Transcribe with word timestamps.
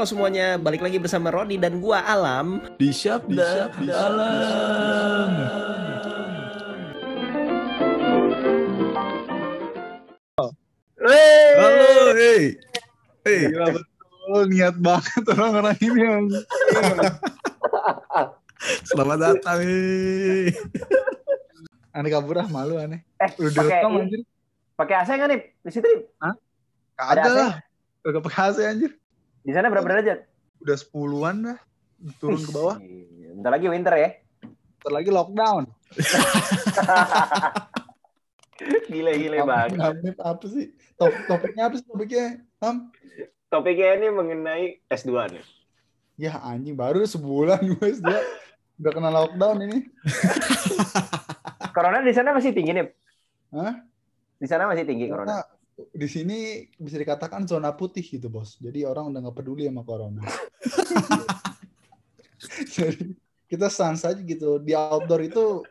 Halo 0.00 0.16
semuanya, 0.16 0.56
balik 0.56 0.80
lagi 0.80 0.96
bersama 0.96 1.28
Rodi 1.28 1.60
dan 1.60 1.76
gua 1.76 2.00
Alam. 2.00 2.64
Di 2.80 2.88
Syabda 2.88 3.68
Dalam. 3.84 5.28
Halo, 10.40 12.16
hey. 12.16 12.56
Hey. 13.28 13.52
Gila 13.52 13.76
betul, 13.76 14.42
niat 14.48 14.76
banget 14.80 15.22
orang-orang 15.36 15.76
ini 15.84 16.00
yang 16.00 16.24
Selamat 18.88 19.18
datang. 19.20 19.60
Hey. 19.60 20.56
aneh 21.92 22.08
kabur 22.08 22.40
ah 22.40 22.48
malu 22.48 22.80
aneh. 22.80 23.04
Eh, 23.20 23.36
Udah 23.36 23.52
pakai 23.52 23.84
direkam 23.84 24.00
anjir. 24.00 24.20
pakai 24.80 24.94
AC 24.96 25.12
nggak 25.12 25.28
nih 25.28 25.40
di 25.60 25.68
situ 25.68 25.84
nih? 25.84 26.00
Kagak 26.96 27.20
AC? 27.20 27.36
lah. 27.36 27.54
Kagak 28.00 28.22
pakai 28.24 28.40
AC 28.48 28.58
anjir. 28.64 28.92
Di 29.40 29.52
sana 29.56 29.72
berapa 29.72 29.88
derajat? 29.88 30.28
Udah 30.60 30.76
sepuluhan 30.76 31.36
dah. 31.44 31.58
Turun 32.20 32.40
ke 32.40 32.52
bawah. 32.52 32.76
Ih, 32.80 33.36
Bentar 33.36 33.50
lagi 33.56 33.66
winter 33.68 33.94
ya. 33.96 34.10
Ntar 34.80 34.92
lagi 34.92 35.10
lockdown. 35.12 35.62
Gile 38.88 39.12
gile 39.16 39.36
banget. 39.44 39.78
Apa, 39.80 40.36
apa 40.36 40.44
sih? 40.48 40.76
Top, 41.00 41.12
topiknya 41.24 41.72
apa 41.72 41.74
sih 41.80 41.86
topiknya? 41.88 42.44
Ham? 42.60 42.92
Topiknya 43.48 43.96
ini 43.96 44.06
mengenai 44.12 44.64
S2 44.92 45.12
nih. 45.32 45.44
Ya 46.20 46.36
anjing 46.44 46.76
baru 46.76 47.08
sebulan 47.08 47.64
gue 47.64 47.96
dia 47.96 48.20
udah 48.76 48.92
kena 48.92 49.08
lockdown 49.08 49.64
ini. 49.64 49.88
Corona 51.76 52.04
di 52.04 52.12
sana 52.12 52.36
masih 52.36 52.52
tinggi 52.52 52.76
nih. 52.76 52.86
Hah? 53.56 53.80
Di 54.40 54.46
sana 54.48 54.68
masih 54.68 54.88
tinggi 54.88 55.08
corona. 55.08 55.44
Di 55.90 56.08
sini 56.10 56.68
bisa 56.76 57.00
dikatakan 57.00 57.48
zona 57.48 57.72
putih 57.72 58.04
gitu 58.04 58.28
bos. 58.28 58.60
Jadi 58.60 58.84
orang 58.84 59.14
udah 59.14 59.20
nggak 59.24 59.36
peduli 59.36 59.64
sama 59.68 59.82
corona. 59.86 60.20
Jadi 62.76 63.16
kita 63.50 63.66
sans 63.72 64.04
aja 64.04 64.20
gitu. 64.20 64.60
Di 64.60 64.76
outdoor 64.76 65.24
itu 65.24 65.64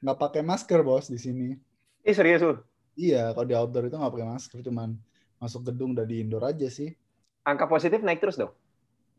nggak 0.00 0.18
pakai 0.18 0.42
masker 0.46 0.80
bos 0.86 1.10
di 1.10 1.18
sini. 1.18 1.58
Ih 2.06 2.14
serius 2.14 2.42
lu. 2.42 2.54
Iya, 2.96 3.36
kalau 3.36 3.46
di 3.46 3.54
outdoor 3.54 3.92
itu 3.92 3.96
nggak 4.00 4.14
pakai 4.14 4.28
masker, 4.28 4.58
cuman 4.64 4.96
masuk 5.36 5.68
gedung 5.68 5.92
udah 5.92 6.06
di 6.08 6.24
indoor 6.24 6.48
aja 6.48 6.64
sih. 6.72 6.96
Angka 7.44 7.68
positif 7.68 8.00
naik 8.00 8.24
terus 8.24 8.40
dong. 8.40 8.56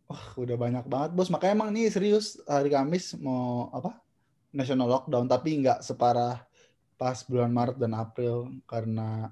Wah, 0.09 0.34
udah 0.40 0.58
banyak 0.58 0.86
banget 0.88 1.12
bos. 1.14 1.30
Makanya 1.30 1.53
emang 1.53 1.70
nih 1.75 1.94
serius 1.94 2.42
hari 2.48 2.73
Kamis 2.73 3.14
mau 3.20 3.70
apa? 3.70 4.02
National 4.56 4.90
lockdown, 4.90 5.30
tapi 5.30 5.62
nggak 5.62 5.86
separah 5.86 6.42
pas 6.98 7.22
bulan 7.30 7.53
Maret 7.53 7.78
dan 7.78 7.94
April 7.94 8.50
karena 8.66 9.30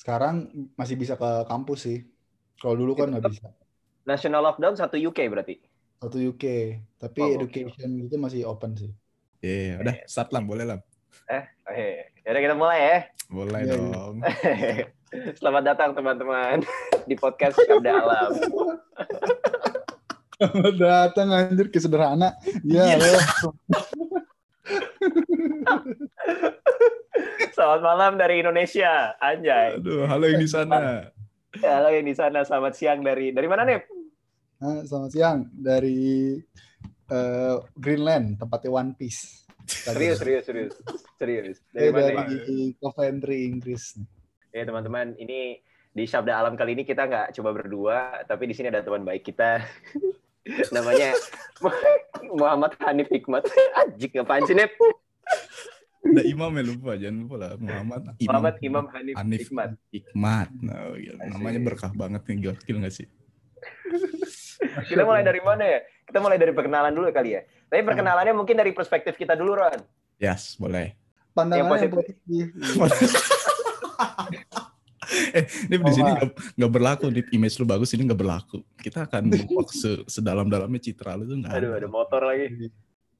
sekarang 0.00 0.48
masih 0.80 0.96
bisa 0.96 1.12
ke 1.12 1.30
kampus 1.44 1.84
sih. 1.84 1.98
Kalau 2.56 2.72
dulu 2.72 2.96
kan 2.96 3.12
nggak 3.12 3.28
bisa. 3.28 3.52
National 4.08 4.40
lockdown 4.40 4.72
satu 4.72 4.96
UK 4.96 5.28
berarti. 5.28 5.60
Satu 6.00 6.16
UK, 6.16 6.44
tapi 6.96 7.20
Oh, 7.20 7.36
education 7.36 8.08
itu 8.08 8.16
masih 8.16 8.48
open 8.48 8.72
sih. 8.72 8.88
Iya, 9.44 9.84
udah 9.84 9.94
start 10.08 10.32
lam, 10.32 10.48
boleh 10.48 10.64
lam. 10.64 10.80
Oke, 11.68 12.16
yaudah 12.24 12.40
kita 12.40 12.56
mulai 12.56 12.78
ya. 12.80 12.98
Boleh 13.28 13.60
Iya, 13.60 13.76
iya. 13.76 13.92
dong. 13.92 14.14
Selamat 15.38 15.62
datang 15.68 15.90
teman-teman 15.92 16.64
di 17.08 17.14
podcast 17.20 17.60
Syabda 17.60 18.00
Alam. 18.00 18.30
Selamat 20.40 20.74
datang 20.80 21.28
anjir 21.28 21.68
ke 21.68 21.76
sederhana. 21.76 22.40
Iya. 22.64 22.96
Ya, 22.96 22.96
halo. 22.96 23.52
Selamat 27.60 27.84
malam 27.84 28.16
dari 28.16 28.40
Indonesia, 28.40 29.12
Anjay. 29.20 29.76
Aduh, 29.76 30.08
halo 30.08 30.24
yang 30.24 30.40
di 30.40 30.48
sana. 30.48 31.12
Halo 31.60 31.92
yang 31.92 32.08
di 32.08 32.16
sana, 32.16 32.40
selamat 32.40 32.72
siang 32.72 33.04
dari 33.04 33.36
dari 33.36 33.44
mana 33.44 33.68
nih? 33.68 33.84
Nah, 34.64 34.80
selamat 34.80 35.10
siang 35.12 35.44
dari 35.52 36.40
eh, 37.12 37.56
Greenland, 37.76 38.40
tempatnya 38.40 38.72
One 38.72 38.96
Piece. 38.96 39.44
Serius, 39.68 40.24
serius, 40.24 40.48
serius, 40.48 40.72
serius. 41.20 41.56
Dari, 41.76 41.92
Dari 41.92 42.16
mana? 42.16 42.32
dari 42.32 42.72
Coventry, 42.80 43.52
Inggris. 43.52 44.00
Ya 44.56 44.64
teman-teman, 44.64 45.12
ini 45.20 45.60
di 45.92 46.08
Sabda 46.08 46.40
Alam 46.40 46.56
kali 46.56 46.72
ini 46.72 46.88
kita 46.88 47.12
nggak 47.12 47.36
coba 47.36 47.50
berdua, 47.52 47.98
tapi 48.24 48.48
di 48.48 48.56
sini 48.56 48.72
ada 48.72 48.80
teman 48.80 49.04
baik 49.04 49.28
kita. 49.28 49.60
Namanya 50.72 51.12
Muhammad 52.32 52.72
Hanif 52.80 53.12
Hikmat. 53.12 53.44
Anjing 53.76 54.16
apaan 54.16 54.48
sih, 54.48 54.56
Nep? 54.56 54.72
Ada 56.10 56.22
imam 56.26 56.50
ya 56.50 56.62
lupa, 56.66 56.90
jangan 56.98 57.16
lupa 57.22 57.34
lah. 57.38 57.52
Muhammad 57.56 58.02
Imam. 58.18 58.26
Muhammad 58.26 58.54
Imam 58.60 58.84
Hanif, 58.90 59.14
Hanif 59.14 59.40
Hikmat. 59.46 59.70
Hikmat. 59.94 60.48
Nah, 60.58 60.94
gila. 60.98 61.22
namanya 61.30 61.60
berkah 61.62 61.92
banget 61.94 62.22
nih, 62.26 62.36
gokil 62.50 62.76
nggak 62.82 62.94
sih? 62.94 63.06
Kita 64.90 65.02
mulai 65.06 65.22
dari 65.22 65.40
mana 65.40 65.64
ya? 65.64 65.80
Kita 66.06 66.18
mulai 66.18 66.36
dari 66.36 66.52
perkenalan 66.52 66.92
dulu 66.92 67.06
kali 67.14 67.38
ya. 67.38 67.42
Tapi 67.70 67.82
perkenalannya 67.86 68.34
mungkin 68.34 68.58
dari 68.58 68.74
perspektif 68.74 69.14
kita 69.14 69.38
dulu, 69.38 69.54
Ron. 69.54 69.78
Yes, 70.18 70.58
boleh. 70.58 70.98
Pandangan 71.30 71.62
Yang 71.62 71.68
yang 71.70 71.94
positif. 71.94 72.46
eh, 75.34 75.44
ini 75.70 75.76
di 75.78 75.92
sini 75.94 76.10
Oh, 76.10 76.30
nggak 76.58 76.72
berlaku, 76.72 77.04
di 77.14 77.22
image 77.34 77.56
lu 77.62 77.66
bagus 77.66 77.94
ini 77.94 78.02
nggak 78.06 78.20
berlaku. 78.20 78.58
Kita 78.78 79.06
akan 79.06 79.30
buat 79.30 79.70
se 79.70 80.02
sedalam-dalamnya 80.10 80.80
citra 80.82 81.14
lu 81.18 81.24
tuh 81.30 81.36
nggak 81.40 81.52
Aduh, 81.54 81.70
ada 81.74 81.86
ada. 81.86 81.88
motor 81.88 82.20
lagi. 82.26 82.70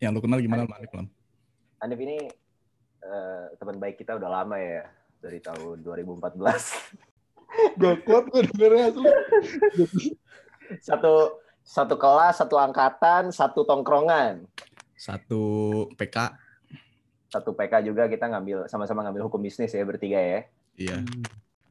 Yang 0.02 0.10
lu 0.16 0.20
kenal 0.24 0.38
gimana, 0.42 0.62
Manik 0.66 0.90
Lam? 0.92 1.06
Hanif 1.80 1.98
ini 2.02 2.16
eh, 3.04 3.44
teman 3.56 3.76
baik 3.80 4.00
kita 4.00 4.16
udah 4.16 4.30
lama 4.30 4.56
ya, 4.56 4.84
dari 5.20 5.38
tahun 5.40 5.84
2014. 5.84 6.20
Gak 7.80 7.96
kuat 8.06 8.24
gue 8.30 8.42
dengernya 8.54 8.94
asli. 8.94 9.10
Satu 10.78 11.42
satu 11.66 11.94
kelas, 11.98 12.40
satu 12.40 12.56
angkatan, 12.56 13.34
satu 13.34 13.66
tongkrongan. 13.66 14.46
Satu 14.94 15.42
PK, 15.96 16.34
Satu 17.30 17.54
PK 17.54 17.86
juga 17.86 18.10
kita 18.10 18.26
ngambil 18.26 18.66
sama-sama 18.66 19.06
ngambil 19.06 19.30
hukum 19.30 19.38
bisnis 19.38 19.70
ya 19.70 19.86
bertiga 19.86 20.18
ya. 20.18 20.40
iya. 20.74 20.98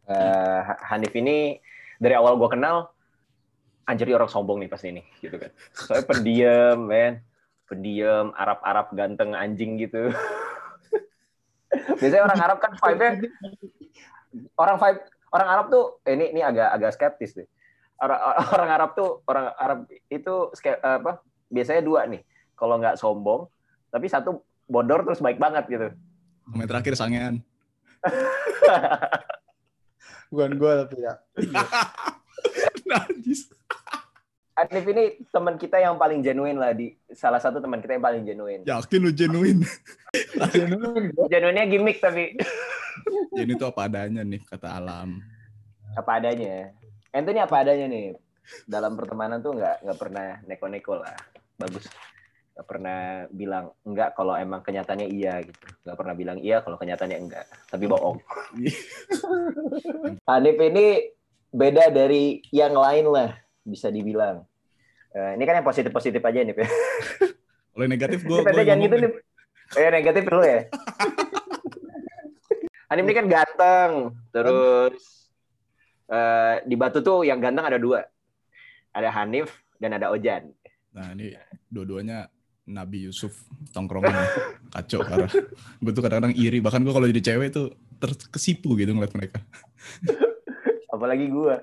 Eh, 0.09 0.59
Hanif 0.89 1.11
ini 1.13 1.59
dari 1.99 2.15
awal 2.15 2.39
gua 2.39 2.49
kenal 2.49 2.89
anjir 3.83 4.07
orang 4.15 4.31
sombong 4.31 4.63
nih 4.63 4.69
pasti 4.71 4.95
ini 4.95 5.03
gitu 5.19 5.35
kan. 5.35 5.51
Soalnya 5.75 6.05
pendiam, 6.07 6.77
men. 6.85 7.21
Pendiam, 7.69 8.33
Arab-Arab 8.33 8.97
ganteng 8.97 9.37
anjing 9.37 9.77
gitu. 9.77 10.09
Biasanya 11.69 12.23
orang 12.25 12.39
Arab 12.41 12.57
kan 12.57 12.71
vibe-nya 12.73 13.11
orang 14.57 14.77
vibe 14.77 14.99
orang 15.29 15.47
Arab 15.49 15.65
tuh 15.69 15.83
eh, 16.05 16.13
ini 16.17 16.25
ini 16.33 16.41
agak 16.41 16.69
agak 16.73 16.91
skeptis 16.97 17.33
deh. 17.37 17.47
Orang 18.01 18.19
orang 18.55 18.69
Arab 18.69 18.89
tuh 18.97 19.21
orang 19.25 19.45
Arab 19.57 19.79
itu 20.09 20.33
ske- 20.57 20.81
apa? 20.81 21.21
Biasanya 21.49 21.81
dua 21.85 22.05
nih. 22.05 22.21
Kalau 22.57 22.75
nggak 22.77 22.99
sombong, 22.99 23.47
tapi 23.89 24.11
satu 24.11 24.43
bodor 24.67 25.01
terus 25.07 25.23
baik 25.23 25.39
banget 25.39 25.65
gitu. 25.71 25.87
Yang 26.53 26.67
terakhir 26.69 26.93
sangean. 26.97 27.35
Bukan 30.33 30.51
gue 30.61 30.71
tapi 30.85 30.95
ya. 31.01 31.13
Najis. 32.89 33.49
Hanif 34.59 34.83
ini 34.91 35.03
teman 35.31 35.55
kita 35.55 35.79
yang 35.79 35.95
paling 35.95 36.19
genuine 36.19 36.59
lah 36.59 36.75
di 36.75 36.91
salah 37.15 37.39
satu 37.39 37.63
teman 37.63 37.79
kita 37.79 37.95
yang 37.95 38.03
paling 38.03 38.23
genuine. 38.27 38.61
Yakin 38.67 38.99
lu 38.99 39.11
genuine. 39.15 39.63
Genuine. 40.51 41.15
Genuinenya 41.31 41.65
gimmick 41.71 42.03
tapi 42.03 42.35
Jadi 43.39 43.55
itu 43.55 43.63
apa 43.63 43.87
adanya 43.87 44.19
nih 44.27 44.43
kata 44.43 44.67
alam. 44.67 45.23
apa 45.95 46.11
adanya. 46.19 46.75
Ente 47.15 47.31
ini 47.31 47.39
apa 47.39 47.55
adanya 47.63 47.87
nih. 47.87 48.19
Dalam 48.67 48.99
pertemanan 48.99 49.39
tuh 49.39 49.55
nggak 49.55 49.87
nggak 49.87 49.99
pernah 49.99 50.27
neko-neko 50.43 50.93
lah. 50.99 51.15
Bagus. 51.55 51.87
Nggak 52.59 52.67
pernah 52.67 52.99
bilang 53.31 53.71
enggak 53.87 54.11
kalau 54.11 54.35
emang 54.35 54.59
kenyataannya 54.59 55.07
iya 55.07 55.39
gitu. 55.39 55.65
Nggak 55.87 55.97
pernah 56.03 56.15
bilang 56.19 56.37
iya 56.43 56.59
kalau 56.59 56.75
kenyataannya 56.75 57.15
enggak. 57.15 57.47
Tapi 57.71 57.85
bohong. 57.87 58.19
Hanif 60.27 60.57
ini 60.59 61.15
beda 61.47 61.95
dari 61.95 62.43
yang 62.51 62.75
lain 62.75 63.07
lah 63.07 63.39
bisa 63.63 63.87
dibilang. 63.87 64.48
Eh, 65.09 65.31
ini 65.37 65.43
kan 65.45 65.57
yang 65.57 65.65
positif-positif 65.65 66.21
aja 66.21 66.39
nih. 66.45 66.55
Kalau 67.73 67.87
negatif 67.87 68.19
gue 68.27 68.37
Ente 68.43 68.61
jangan 68.61 68.85
gitu 68.85 68.95
nih. 69.01 69.11
Eh 69.77 69.89
negatif 69.89 70.23
dulu 70.25 70.43
ya. 70.45 70.61
Hanif 72.89 73.05
ini 73.05 73.13
kan 73.13 73.29
ganteng, 73.29 74.17
terus 74.33 75.29
eh, 76.09 76.57
di 76.65 76.73
Batu 76.73 77.05
tuh 77.05 77.21
yang 77.21 77.37
ganteng 77.37 77.69
ada 77.69 77.77
dua, 77.77 78.01
ada 78.89 79.13
Hanif 79.13 79.61
dan 79.77 79.93
ada 79.93 80.09
Ojan. 80.09 80.49
Nah 80.97 81.13
ini 81.13 81.37
dua-duanya 81.69 82.33
Nabi 82.65 83.05
Yusuf 83.05 83.45
tongkrongan 83.73 84.09
kacau 84.73 85.05
parah. 85.05 85.29
Gue 85.81 85.91
tuh 85.93 86.01
kadang-kadang 86.01 86.33
iri. 86.33 86.61
Bahkan 86.61 86.81
gue 86.81 86.93
kalau 86.93 87.07
jadi 87.09 87.21
cewek 87.33 87.49
tuh 87.53 87.77
terkesipu 88.01 88.73
gitu 88.73 88.97
ngeliat 88.97 89.13
mereka. 89.13 89.37
Apalagi 90.89 91.29
gua, 91.29 91.61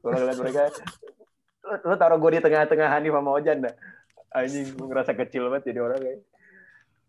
kalau 0.00 0.16
ngeliat 0.16 0.38
mereka, 0.40 0.62
lu, 1.80 1.94
taruh 1.96 2.18
gue 2.18 2.30
di 2.36 2.40
tengah-tengah 2.40 2.88
Hanif 2.90 3.12
sama 3.12 3.30
Ojan 3.32 3.64
dah. 3.64 3.74
Anjing, 4.32 4.72
gue 4.72 4.86
ngerasa 4.88 5.12
kecil 5.12 5.48
banget 5.48 5.72
jadi 5.72 5.80
orang 5.80 6.00
kayak 6.00 6.20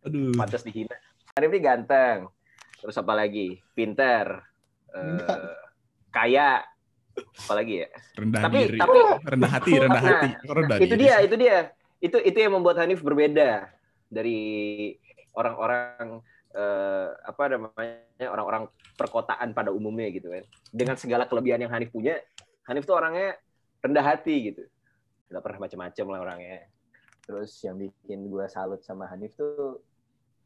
Aduh. 0.04 0.32
pantas 0.36 0.64
dihina. 0.64 0.96
Hanif 1.36 1.50
ini 1.50 1.60
ganteng, 1.60 2.28
terus 2.80 2.96
apa 2.96 3.14
lagi? 3.16 3.60
Pinter, 3.72 4.44
eh, 4.92 5.56
kaya, 6.10 6.62
apalagi 7.16 7.84
ya? 7.84 7.88
Rendah 8.16 8.42
Tapi- 8.44 8.60
diri, 8.68 8.78
tapi- 8.78 9.06
rendah 9.24 9.52
hati, 9.52 9.72
rendah 9.84 10.02
Nah, 10.04 10.12
hati, 10.12 10.30
rendah 10.46 10.78
itu 10.78 10.96
diri. 10.96 11.04
dia 11.04 11.16
itu 11.24 11.36
dia. 11.36 11.58
Itu 12.00 12.18
itu 12.20 12.38
yang 12.38 12.54
membuat 12.54 12.84
Hanif 12.84 13.00
berbeda 13.00 13.72
dari 14.08 14.40
orang-orang 15.34 16.20
eh, 16.54 17.08
apa 17.26 17.50
namanya 17.50 18.28
orang-orang 18.30 18.64
perkotaan 18.94 19.58
pada 19.58 19.74
umumnya 19.74 20.06
gitu 20.14 20.30
kan. 20.30 20.46
Dengan 20.70 20.94
segala 21.02 21.26
kelebihan 21.26 21.66
yang 21.66 21.74
Hanif 21.74 21.90
punya 21.90 22.22
Hanif 22.70 22.86
tuh 22.86 22.94
orangnya 22.94 23.34
rendah 23.84 24.06
hati 24.06 24.54
gitu 24.54 24.64
nggak 25.30 25.44
pernah 25.44 25.60
macam-macam 25.68 26.06
lah 26.10 26.20
orangnya 26.24 26.60
terus 27.24 27.52
yang 27.64 27.80
bikin 27.80 28.28
gue 28.28 28.46
salut 28.48 28.80
sama 28.84 29.08
Hanif 29.12 29.36
tuh 29.36 29.84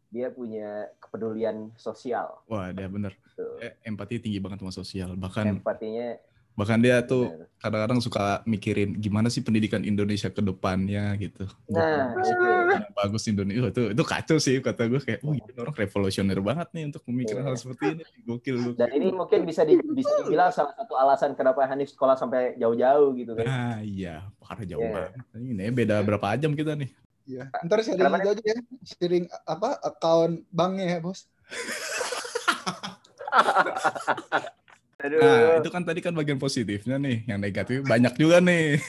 dia 0.08 0.32
punya 0.32 0.88
kepedulian 1.04 1.72
sosial 1.76 2.40
Wah, 2.48 2.72
dia 2.72 2.88
bener. 2.88 3.12
tuh. 3.36 3.60
Eh, 3.60 3.76
empati 3.84 4.24
tinggi 4.24 4.40
banget 4.40 4.64
sama 4.64 4.72
sosial. 4.72 5.20
Bahkan 5.20 5.60
empatinya 5.60 6.16
bahkan 6.58 6.82
dia 6.82 7.06
tuh 7.06 7.46
kadang-kadang 7.62 8.02
suka 8.02 8.42
mikirin 8.50 8.98
gimana 8.98 9.30
sih 9.30 9.46
pendidikan 9.46 9.86
Indonesia 9.86 10.34
ke 10.34 10.42
depannya 10.42 11.14
gitu. 11.22 11.46
nah 11.70 12.18
itu 12.18 12.34
yang 12.78 12.94
bagus 12.94 13.24
Indonesia 13.26 13.70
itu 13.70 13.84
itu 13.92 14.04
kacau 14.06 14.38
sih 14.38 14.56
kata 14.62 14.82
gue 14.86 15.02
kayak 15.02 15.20
oh 15.26 15.34
ini 15.34 15.50
orang 15.58 15.74
revolusioner 15.74 16.38
banget 16.40 16.68
nih 16.74 16.84
untuk 16.90 17.02
memikirkan 17.10 17.44
Iya. 17.44 17.50
hal 17.50 17.56
seperti 17.58 17.84
ini 17.98 18.04
gokil 18.24 18.56
gokil. 18.62 18.78
dan 18.78 18.90
ini 18.94 19.08
mungkin 19.10 19.40
bisa 19.44 19.62
di, 19.66 19.74
bisa 19.82 20.12
dibilang 20.22 20.50
salah 20.50 20.74
satu 20.78 20.94
alasan 20.94 21.34
kenapa 21.34 21.66
Hanif 21.66 21.90
sekolah 21.92 22.16
sampai 22.16 22.56
jauh-jauh 22.56 23.10
gitu 23.18 23.34
kan 23.34 23.46
nah 23.46 23.78
iya 23.82 24.26
parah 24.38 24.64
jauh 24.64 24.82
Iya. 24.82 24.94
banget 24.94 25.12
ini 25.38 25.66
beda 25.70 25.96
berapa 26.02 26.38
jam 26.38 26.54
kita 26.54 26.78
nih 26.78 26.90
Iya. 27.28 27.52
Ntar 27.60 27.84
sharing 27.84 28.08
aja 28.08 28.40
ya. 28.40 28.56
Sharing 28.88 29.28
apa 29.44 29.76
account 29.84 30.48
banknya 30.48 30.96
ya, 30.96 30.98
Bos. 31.04 31.28
Aduh. 34.98 35.20
nah 35.22 35.60
itu 35.62 35.70
kan 35.70 35.84
tadi 35.86 36.00
kan 36.00 36.16
bagian 36.16 36.40
positifnya 36.40 36.96
nih 36.98 37.28
yang 37.30 37.38
negatif 37.38 37.84
banyak 37.84 38.16
juga 38.18 38.40
nih 38.40 38.80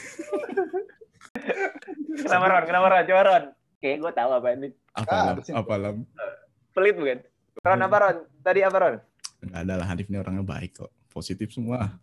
Kenapa 2.18 2.46
Ron? 2.50 2.64
Kenapa 2.66 2.86
Ron? 2.92 3.04
Coba 3.08 3.22
Ron. 3.24 3.44
Oke, 3.78 3.94
gue 3.94 4.10
tahu 4.10 4.30
apa 4.34 4.48
ini. 4.58 4.74
apa 4.90 5.06
Ah, 5.06 5.22
lam 5.30 5.36
apa 5.38 5.74
lam 5.78 5.96
Pelit 6.74 6.98
bukan? 6.98 7.18
Ron 7.62 7.82
apa 7.82 7.96
Ron? 8.02 8.16
Tadi 8.42 8.60
apa 8.66 8.78
Ron? 8.78 8.96
nggak 9.38 9.60
ada 9.62 9.74
lah 9.78 9.86
Hanif 9.86 10.10
ini 10.10 10.18
orangnya 10.18 10.42
baik 10.42 10.82
kok 10.82 10.90
positif 11.14 11.54
semua 11.54 11.94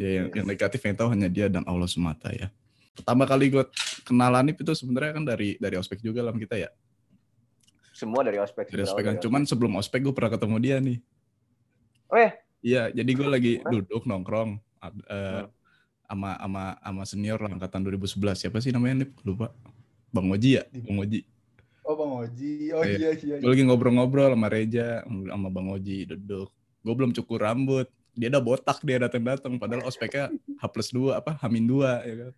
ya 0.00 0.24
yang, 0.24 0.32
yang 0.32 0.46
negatif 0.48 0.80
yang 0.80 0.96
tahu 0.96 1.12
hanya 1.12 1.28
dia 1.28 1.44
dan 1.52 1.60
Allah 1.68 1.84
semata 1.84 2.32
ya 2.32 2.48
pertama 2.96 3.28
kali 3.28 3.52
gue 3.52 3.60
kenal 4.08 4.32
Hanif 4.32 4.56
itu 4.56 4.72
sebenarnya 4.72 5.20
kan 5.20 5.24
dari 5.28 5.60
dari 5.60 5.76
ospek 5.76 6.00
juga 6.00 6.24
lam 6.24 6.40
kita 6.40 6.56
ya 6.56 6.72
Semua 7.92 8.24
dari 8.24 8.40
ospek. 8.40 8.72
dari 8.72 8.88
ospek 8.88 9.04
kan 9.04 9.16
cuman 9.20 9.42
sebelum 9.44 9.76
ospek 9.76 10.00
gue 10.00 10.14
pernah 10.14 10.30
ketemu 10.32 10.56
dia 10.62 10.76
nih. 10.78 10.98
Oh 12.08 12.16
ya? 12.16 12.30
Iya, 12.62 12.82
jadi 12.94 13.10
gue 13.10 13.28
lagi 13.28 13.52
Hah? 13.58 13.70
duduk 13.74 14.06
nongkrong 14.06 14.54
eh, 15.10 15.42
sama 16.06 16.38
sama 16.38 16.64
sama 16.78 17.02
senior 17.04 17.42
lah, 17.42 17.50
angkatan 17.58 17.82
2011. 17.82 18.38
Siapa 18.38 18.62
sih 18.62 18.70
namanya 18.70 19.02
nih? 19.02 19.10
Lupa. 19.26 19.50
Bang 20.08 20.26
Oji 20.28 20.50
ya? 20.56 20.64
Bang 20.82 20.98
Oji. 20.98 21.20
Oh, 21.82 21.94
Bang 21.94 22.12
Oji. 22.18 22.52
Oh 22.72 22.82
Iya. 22.82 22.96
iya 22.98 23.10
iya. 23.14 23.36
Gue 23.38 23.50
lagi 23.50 23.64
ngobrol-ngobrol 23.64 24.32
sama 24.32 24.48
Reja, 24.48 25.02
sama 25.04 25.48
Bang 25.48 25.68
Oji 25.68 26.04
duduk. 26.06 26.48
Gue 26.80 26.94
belum 26.94 27.12
cukur 27.12 27.40
rambut. 27.40 27.88
Dia 28.12 28.28
udah 28.28 28.42
botak 28.42 28.82
dia 28.82 28.98
datang-datang 28.98 29.56
padahal 29.56 29.86
ospeknya 29.86 30.26
H 30.58 30.62
plus 30.66 30.90
2 30.90 31.14
apa 31.14 31.38
Hamin 31.38 31.64
2 31.64 31.86
ya 32.02 32.14
kan. 32.18 32.32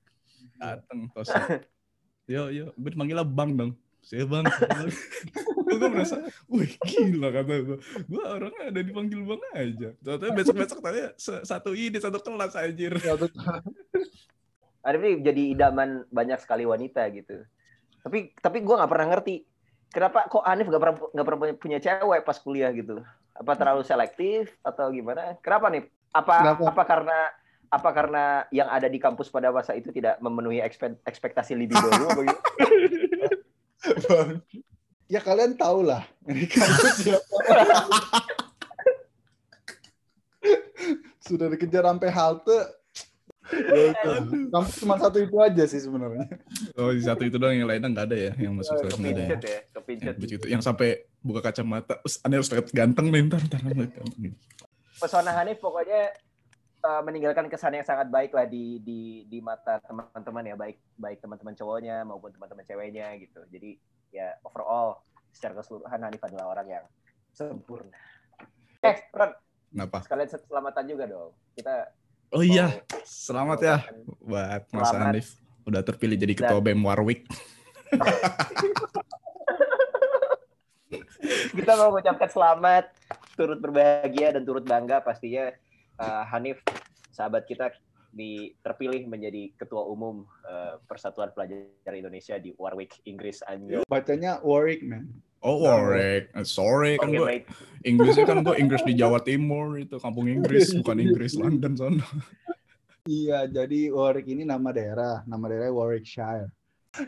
Datang 0.56 0.98
terus. 1.08 1.28
Yo 2.30 2.46
yo, 2.46 2.70
gue 2.72 2.90
dipanggilnya 2.90 3.24
Bang 3.24 3.54
dong. 3.54 3.72
Saya 4.00 4.22
Bang. 4.24 4.46
gue 5.66 5.88
merasa, 5.88 6.20
wih 6.46 6.70
gila 6.80 7.28
kata 7.30 7.54
gue. 7.60 7.78
Gue 8.06 8.22
orangnya 8.22 8.64
ada 8.68 8.80
dipanggil 8.80 9.20
Bang 9.24 9.42
aja. 9.50 9.88
Ternyata 9.96 10.24
besok-besok 10.32 10.78
tanya 10.78 11.10
se- 11.16 11.42
satu 11.42 11.72
ini 11.72 11.96
satu 11.96 12.18
kelas 12.18 12.54
anjir. 12.54 12.94
Satu- 12.96 13.32
Arif 14.80 15.00
ini 15.00 15.20
jadi 15.20 15.42
idaman 15.52 16.08
banyak 16.08 16.38
sekali 16.38 16.64
wanita 16.64 17.04
gitu. 17.10 17.44
Tapi 18.00 18.32
tapi 18.36 18.58
gue 18.60 18.74
nggak 18.74 18.90
pernah 18.90 19.08
ngerti 19.12 19.44
kenapa 19.90 20.24
kok 20.26 20.44
Hanif 20.44 20.66
nggak 20.66 20.82
pernah 20.82 20.96
nggak 21.10 21.26
pernah 21.26 21.40
punya- 21.40 21.58
punya 21.58 21.78
cewek 21.78 22.20
pas 22.22 22.38
kuliah 22.38 22.70
gitu. 22.70 23.02
Apa 23.34 23.52
terlalu 23.56 23.82
selektif 23.82 24.52
atau 24.60 24.88
gimana? 24.88 25.36
Kenapa 25.40 25.68
nih? 25.68 25.84
Apa 26.10 26.34
Kenapa? 26.38 26.62
apa 26.68 26.82
karena 26.84 27.18
apa 27.70 27.90
karena 27.94 28.24
yang 28.50 28.66
ada 28.66 28.86
di 28.86 28.98
kampus 28.98 29.30
pada 29.30 29.48
masa 29.48 29.72
itu 29.72 29.88
tidak 29.90 30.18
memenuhi 30.18 30.58
ekspe- 30.58 30.98
ekspektasi 31.06 31.54
libido 31.54 31.86
lu 31.86 32.06
apa 32.08 32.20
gitu? 32.24 32.40
Ya 35.10 35.18
kalian 35.18 35.58
tahu 35.58 35.82
lah. 35.82 36.06
Ini 36.22 36.46
kampus 36.46 36.94
siapa. 37.02 37.38
Sudah 41.20 41.50
dikejar 41.50 41.82
sampai 41.82 42.10
halte. 42.10 42.58
Ya. 43.50 44.22
Kampus 44.50 44.74
cuma 44.78 44.94
satu 44.98 45.18
itu 45.18 45.36
aja 45.42 45.64
sih 45.66 45.82
sebenarnya. 45.82 46.26
Oh, 46.78 46.94
di 46.94 47.02
satu 47.02 47.26
itu 47.26 47.36
doang 47.36 47.54
yang 47.54 47.66
lainnya 47.66 47.90
nggak 47.90 48.06
ada 48.10 48.16
ya, 48.16 48.32
yang 48.38 48.54
masuk 48.54 48.78
kelas 48.78 48.94
nggak 48.96 49.14
ada 49.14 49.22
ya. 49.22 49.60
Kepincut 49.74 50.14
ya, 50.14 50.20
begitu. 50.20 50.44
yang 50.46 50.62
sampai 50.62 51.06
buka 51.20 51.40
kacamata, 51.50 51.98
terus 52.00 52.22
aneh 52.22 52.38
harus 52.38 52.50
lihat 52.50 52.70
ganteng 52.70 53.10
nih, 53.10 53.26
ntar, 53.26 53.42
ntar, 53.44 53.60
ntar, 53.60 53.74
ntar. 53.76 54.04
pesona 55.00 55.32
Hanif 55.32 55.58
pokoknya 55.64 56.12
uh, 56.84 57.02
meninggalkan 57.04 57.48
kesan 57.48 57.76
yang 57.76 57.86
sangat 57.86 58.08
baik 58.08 58.32
lah 58.32 58.48
di 58.48 58.80
di 58.84 59.24
di 59.28 59.38
mata 59.40 59.80
teman-teman 59.84 60.44
ya 60.44 60.56
baik 60.56 60.76
baik 60.96 61.18
teman-teman 61.20 61.54
cowoknya 61.56 62.04
maupun 62.04 62.32
teman-teman 62.32 62.64
ceweknya 62.64 63.16
gitu 63.20 63.40
jadi 63.48 63.76
ya 64.12 64.36
overall 64.44 65.00
secara 65.32 65.56
keseluruhan 65.60 66.00
Hanif 66.04 66.22
adalah 66.24 66.52
orang 66.52 66.68
yang 66.68 66.84
sempurna 67.32 67.96
eh 68.84 68.96
Ron 69.12 69.32
Kenapa? 69.70 70.02
sekalian 70.02 70.28
selamatan 70.28 70.84
juga 70.88 71.04
dong 71.06 71.30
kita 71.54 71.94
Oh 72.30 72.46
iya, 72.46 72.86
selamat 73.02 73.58
ya 73.58 73.82
buat 74.22 74.62
Mas 74.70 74.86
Selamat. 74.86 75.10
Hanif. 75.10 75.34
Udah 75.66 75.82
terpilih 75.82 76.14
jadi 76.14 76.38
ketua 76.38 76.62
BEM 76.62 76.78
Warwick. 76.78 77.26
kita 81.58 81.74
mau 81.74 81.90
mengucapkan 81.90 82.30
selamat 82.30 82.94
turut 83.34 83.58
berbahagia 83.58 84.30
dan 84.38 84.46
turut 84.46 84.62
bangga 84.62 85.02
pastinya 85.02 85.50
uh, 85.98 86.22
Hanif 86.30 86.62
sahabat 87.10 87.50
kita 87.50 87.74
di 88.14 88.54
terpilih 88.62 89.10
menjadi 89.10 89.50
ketua 89.58 89.90
umum 89.90 90.22
uh, 90.46 90.78
Persatuan 90.86 91.34
Pelajar 91.34 91.94
Indonesia 91.94 92.38
di 92.38 92.54
Warwick 92.54 93.02
Inggris 93.10 93.42
anjir. 93.42 93.82
Bacanya 93.90 94.38
Warwick, 94.38 94.86
man. 94.86 95.10
Oh 95.40 95.64
Warwick, 95.64 96.28
Eh, 96.36 96.44
sorry 96.44 97.00
kan 97.00 97.08
gue. 97.08 97.44
Inggrisnya 97.80 98.28
kan 98.28 98.44
gue 98.44 98.54
Inggris 98.60 98.84
di 98.84 98.92
Jawa 98.92 99.24
Timur 99.24 99.80
itu 99.80 99.96
kampung 99.96 100.28
Inggris 100.28 100.68
bukan 100.84 101.00
Inggris 101.00 101.32
London 101.34 101.72
sana. 101.74 102.04
Iya, 103.08 103.48
jadi 103.48 103.88
Warwick 103.88 104.28
ini 104.28 104.44
nama 104.44 104.68
daerah. 104.68 105.24
Nama 105.24 105.40
daerahnya 105.48 105.72
Warwickshire. 105.72 106.52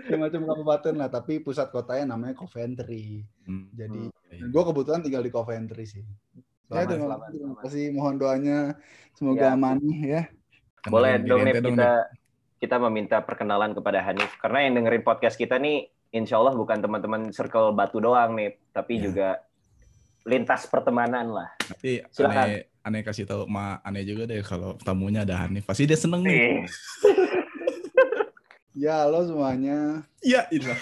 Semacam 0.08 0.40
kabupaten 0.48 0.94
lah, 0.96 1.10
tapi 1.12 1.44
pusat 1.44 1.68
kotanya 1.68 2.16
namanya 2.16 2.32
Coventry. 2.32 3.28
Hmm. 3.44 3.68
Jadi 3.76 4.08
iya. 4.32 4.48
gue 4.48 4.62
kebetulan 4.64 5.04
tinggal 5.04 5.20
di 5.20 5.28
Coventry 5.28 5.84
sih. 5.84 6.00
ya, 6.00 6.40
Selamat, 6.72 6.88
terima, 6.88 7.04
selamat, 7.04 7.28
terima 7.28 7.44
selamat. 7.44 7.62
kasih. 7.68 7.84
Mohon 7.92 8.14
doanya 8.16 8.58
semoga 9.12 9.44
Ya. 9.44 9.52
aman 9.52 9.78
ya. 10.00 10.22
Boleh 10.88 11.12
Kenalin 11.20 11.28
dong 11.28 11.42
kita 11.76 11.90
kita 12.62 12.76
meminta 12.88 13.16
perkenalan 13.20 13.74
kepada 13.74 14.00
Hanif 14.00 14.32
karena 14.40 14.64
yang 14.64 14.80
dengerin 14.80 15.02
podcast 15.04 15.36
kita 15.36 15.58
nih 15.58 15.90
insya 16.12 16.36
Allah 16.36 16.52
bukan 16.52 16.78
teman-teman 16.78 17.32
circle 17.32 17.72
batu 17.72 17.98
doang 17.98 18.36
nih 18.36 18.60
tapi 18.70 18.96
Ya. 18.96 19.02
juga 19.02 19.28
lintas 20.22 20.68
pertemanan 20.68 21.32
lah. 21.32 21.48
Tapi 21.58 22.04
Silakan. 22.08 22.46
aneh, 22.46 22.60
aneh 22.80 23.00
kasih 23.02 23.26
tahu 23.26 23.42
ma 23.44 23.82
aneh 23.82 24.04
juga 24.04 24.22
deh 24.24 24.38
kalau 24.40 24.78
tamunya 24.78 25.26
ada 25.26 25.34
Hanif. 25.34 25.66
Pasti 25.66 25.82
dia 25.82 25.98
seneng 25.98 26.22
nih. 26.22 26.36
Nih. 26.36 26.56
Ya, 28.72 29.04
halo 29.04 29.20
semuanya. 29.20 30.00
Iya, 30.24 30.48
iya. 30.48 30.72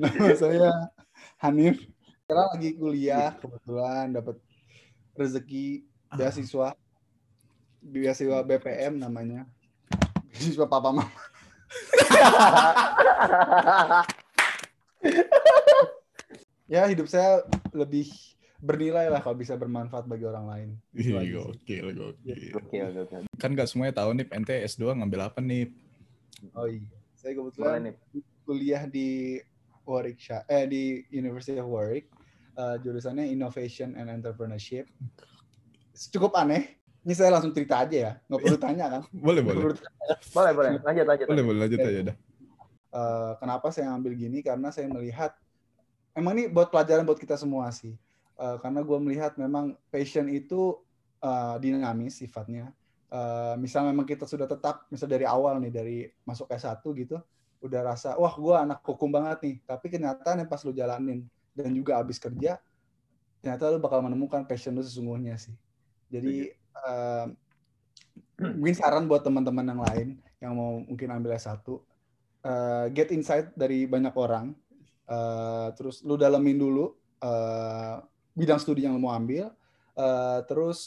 Nama 0.00 0.32
saya 0.32 0.72
Hanif. 1.36 1.76
Sekarang 2.24 2.48
lagi 2.56 2.70
kuliah, 2.76 3.36
kebetulan 3.36 4.16
dapat 4.16 4.40
rezeki 5.12 5.84
beasiswa. 6.12 6.72
Beasiswa 7.84 8.38
BPM 8.40 8.96
namanya. 8.96 9.44
Beasiswa 10.38 10.66
papa 10.70 10.94
mama. 10.94 11.10
Ya, 16.68 16.84
hidup 16.84 17.08
saya 17.08 17.48
lebih 17.72 18.12
bernilai 18.60 19.08
lah 19.08 19.24
kalau 19.24 19.40
bisa 19.40 19.56
bermanfaat 19.56 20.04
bagi 20.04 20.28
orang 20.28 20.44
lain. 20.44 20.68
Gokil, 20.92 21.96
gokil. 21.96 22.52
Oke, 22.60 22.78
oke, 22.84 23.00
oke. 23.08 23.16
Kan 23.40 23.56
gak 23.56 23.72
semuanya 23.72 24.04
tahu 24.04 24.12
nih 24.12 24.28
ente 24.36 24.52
S2 24.52 25.00
ngambil 25.00 25.32
apa 25.32 25.40
nih? 25.40 25.72
Oh 26.52 26.68
iya. 26.68 26.84
Saya 27.16 27.40
kebetulan 27.40 27.96
kuliah 28.44 28.84
di 28.84 29.40
Warwickshire 29.88 30.44
eh 30.52 30.68
di 30.68 30.82
University 31.08 31.56
of 31.56 31.72
Warwick 31.72 32.12
eh, 32.56 32.76
jurusannya 32.84 33.24
Innovation 33.32 33.96
and 33.96 34.12
Entrepreneurship 34.12 34.84
cukup 36.12 36.36
aneh 36.36 36.77
ini 37.06 37.14
saya 37.14 37.30
langsung 37.34 37.54
cerita 37.54 37.82
aja 37.82 37.96
ya 37.96 38.12
nggak 38.26 38.40
perlu 38.42 38.58
tanya 38.58 38.86
kan 38.90 39.02
Boleh, 39.26 39.42
boleh. 39.44 39.60
perlu 39.62 39.76
tanya. 39.76 40.16
Boleh, 40.34 40.52
boleh. 40.56 40.70
Lanjut, 40.82 41.04
lanjut. 41.06 41.26
Boleh, 41.26 41.44
boleh 41.44 41.60
lanjut 41.66 41.78
aja 41.84 42.00
dah. 42.12 42.16
Eh, 42.88 43.32
kenapa 43.38 43.66
saya 43.68 43.92
ngambil 43.92 44.12
gini 44.16 44.38
karena 44.40 44.68
saya 44.72 44.88
melihat 44.88 45.36
emang 46.16 46.32
ini 46.34 46.44
buat 46.48 46.72
pelajaran 46.72 47.04
buat 47.04 47.20
kita 47.20 47.36
semua 47.36 47.68
sih 47.70 47.94
Uh, 48.38 48.54
karena 48.62 48.86
gue 48.86 48.98
melihat 49.02 49.34
memang 49.34 49.74
passion 49.90 50.30
itu 50.30 50.78
uh, 51.18 51.58
dinamis 51.58 52.22
sifatnya. 52.22 52.70
Uh, 53.10 53.58
misal 53.58 53.82
memang 53.82 54.06
kita 54.06 54.30
sudah 54.30 54.46
tetap, 54.46 54.86
misal 54.94 55.10
dari 55.10 55.26
awal 55.26 55.58
nih, 55.58 55.74
dari 55.74 55.98
masuk 56.22 56.46
S1 56.46 56.78
gitu, 57.02 57.18
udah 57.58 57.80
rasa, 57.82 58.14
wah 58.14 58.30
gue 58.30 58.54
anak 58.54 58.78
hukum 58.86 59.10
banget 59.10 59.42
nih. 59.42 59.56
Tapi 59.66 59.90
kenyataan 59.90 60.38
yang 60.38 60.46
pas 60.46 60.62
lu 60.62 60.70
jalanin, 60.70 61.26
dan 61.50 61.74
juga 61.74 61.98
abis 61.98 62.22
kerja, 62.22 62.62
ternyata 63.42 63.74
lu 63.74 63.82
bakal 63.82 64.06
menemukan 64.06 64.46
passion 64.46 64.70
lu 64.78 64.86
sesungguhnya 64.86 65.34
sih. 65.34 65.58
Jadi, 66.06 66.54
uh, 66.84 67.26
mungkin 68.58 68.76
saran 68.76 69.10
buat 69.10 69.26
teman-teman 69.26 69.66
yang 69.66 69.82
lain, 69.82 70.08
yang 70.38 70.52
mau 70.54 70.78
mungkin 70.82 71.08
ambil 71.10 71.34
S1, 71.34 71.58
uh, 71.66 72.86
get 72.94 73.10
insight 73.10 73.50
dari 73.58 73.84
banyak 73.84 74.14
orang, 74.14 74.54
uh, 75.10 75.74
terus 75.74 76.06
lu 76.06 76.14
dalemin 76.14 76.58
dulu, 76.58 76.94
uh, 77.22 77.98
bidang 78.38 78.62
studi 78.62 78.86
yang 78.86 78.94
lo 78.94 79.02
mau 79.02 79.14
ambil. 79.14 79.50
Uh, 79.98 80.46
terus 80.46 80.86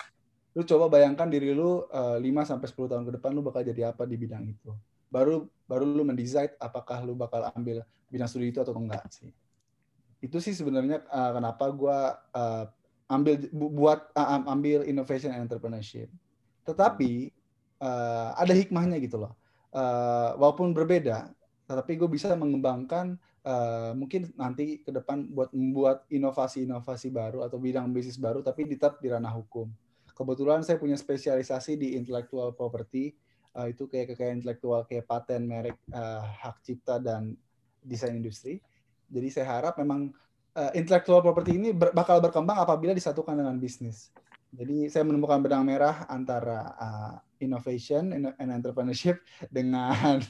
lu 0.55 0.63
coba 0.63 0.87
bayangkan 0.87 1.27
diri 1.27 1.51
lu 1.51 1.83
uh, 1.91 2.15
5 2.15 2.23
sampai 2.47 2.67
10 2.71 2.91
tahun 2.91 3.03
ke 3.07 3.11
depan 3.19 3.31
lu 3.35 3.43
bakal 3.43 3.63
jadi 3.63 3.91
apa 3.91 4.07
di 4.07 4.15
bidang 4.15 4.47
itu. 4.47 4.71
Baru 5.11 5.51
baru 5.67 5.83
lu 5.83 6.07
mendesain 6.07 6.55
apakah 6.59 7.03
lu 7.03 7.15
bakal 7.19 7.43
ambil 7.51 7.83
bidang 8.07 8.31
studi 8.31 8.55
itu 8.55 8.63
atau 8.63 8.71
enggak 8.75 9.03
sih. 9.11 9.31
Itu 10.23 10.39
sih 10.39 10.55
sebenarnya 10.55 11.03
uh, 11.11 11.31
kenapa 11.35 11.67
gue 11.71 11.99
uh, 12.35 12.65
ambil 13.11 13.35
bu, 13.51 13.67
buat 13.67 14.07
uh, 14.15 14.47
ambil 14.47 14.87
innovation 14.87 15.35
and 15.35 15.43
entrepreneurship 15.43 16.07
tetapi 16.63 17.35
uh, 17.83 18.31
ada 18.39 18.55
hikmahnya 18.55 18.97
gitu 19.03 19.19
loh 19.19 19.35
uh, 19.75 20.33
walaupun 20.39 20.71
berbeda 20.71 21.29
tetapi 21.67 21.99
gue 21.99 22.09
bisa 22.11 22.31
mengembangkan 22.35 23.19
uh, 23.45 23.91
mungkin 23.95 24.29
nanti 24.37 24.81
ke 24.81 24.91
depan 24.93 25.25
buat 25.29 25.49
membuat 25.53 26.05
inovasi-inovasi 26.11 27.09
baru 27.13 27.45
atau 27.45 27.57
bidang 27.57 27.89
bisnis 27.89 28.17
baru 28.17 28.43
tapi 28.45 28.67
tetap 28.69 29.01
di 29.01 29.07
ranah 29.09 29.33
hukum. 29.33 29.69
Kebetulan 30.11 30.61
saya 30.61 30.77
punya 30.77 30.99
spesialisasi 30.99 31.79
di 31.79 31.97
intellectual 31.97 32.53
property, 32.53 33.15
uh, 33.57 33.65
itu 33.65 33.89
kayak 33.89 34.13
kekayaan 34.13 34.43
intelektual 34.43 34.85
kayak 34.85 35.09
paten, 35.09 35.47
merek, 35.49 35.79
uh, 35.95 36.21
hak 36.21 36.61
cipta 36.61 37.01
dan 37.01 37.33
desain 37.81 38.13
industri. 38.13 38.61
Jadi 39.09 39.27
saya 39.33 39.47
harap 39.49 39.79
memang 39.81 40.13
uh, 40.55 40.71
intellectual 40.75 41.23
property 41.23 41.57
ini 41.57 41.69
ber 41.75 41.91
bakal 41.91 42.19
berkembang 42.19 42.59
apabila 42.59 42.91
disatukan 42.95 43.35
dengan 43.35 43.55
bisnis. 43.57 44.11
Jadi 44.51 44.91
saya 44.91 45.07
menemukan 45.07 45.39
benang 45.39 45.63
merah 45.63 46.03
antara 46.11 46.75
uh, 46.75 47.15
innovation 47.39 48.11
and 48.13 48.49
entrepreneurship 48.51 49.19
dengan 49.55 50.21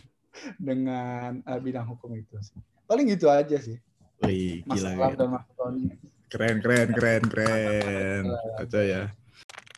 dengan 0.58 1.44
uh, 1.44 1.60
bidang 1.60 1.86
hukum 1.86 2.16
itu 2.16 2.40
sih 2.40 2.58
paling 2.88 3.08
gitu 3.08 3.32
aja 3.32 3.56
sih 3.60 3.80
Wih, 4.22 4.62
gila, 4.70 4.94
gila. 4.94 5.18
dan 5.18 5.30
Mas 5.34 5.50
Tony. 5.58 5.98
Keren, 6.30 6.62
keren, 6.62 6.94
keren, 6.94 7.26
keren. 7.26 8.24
Kacau 8.62 8.84
ya. 8.86 9.10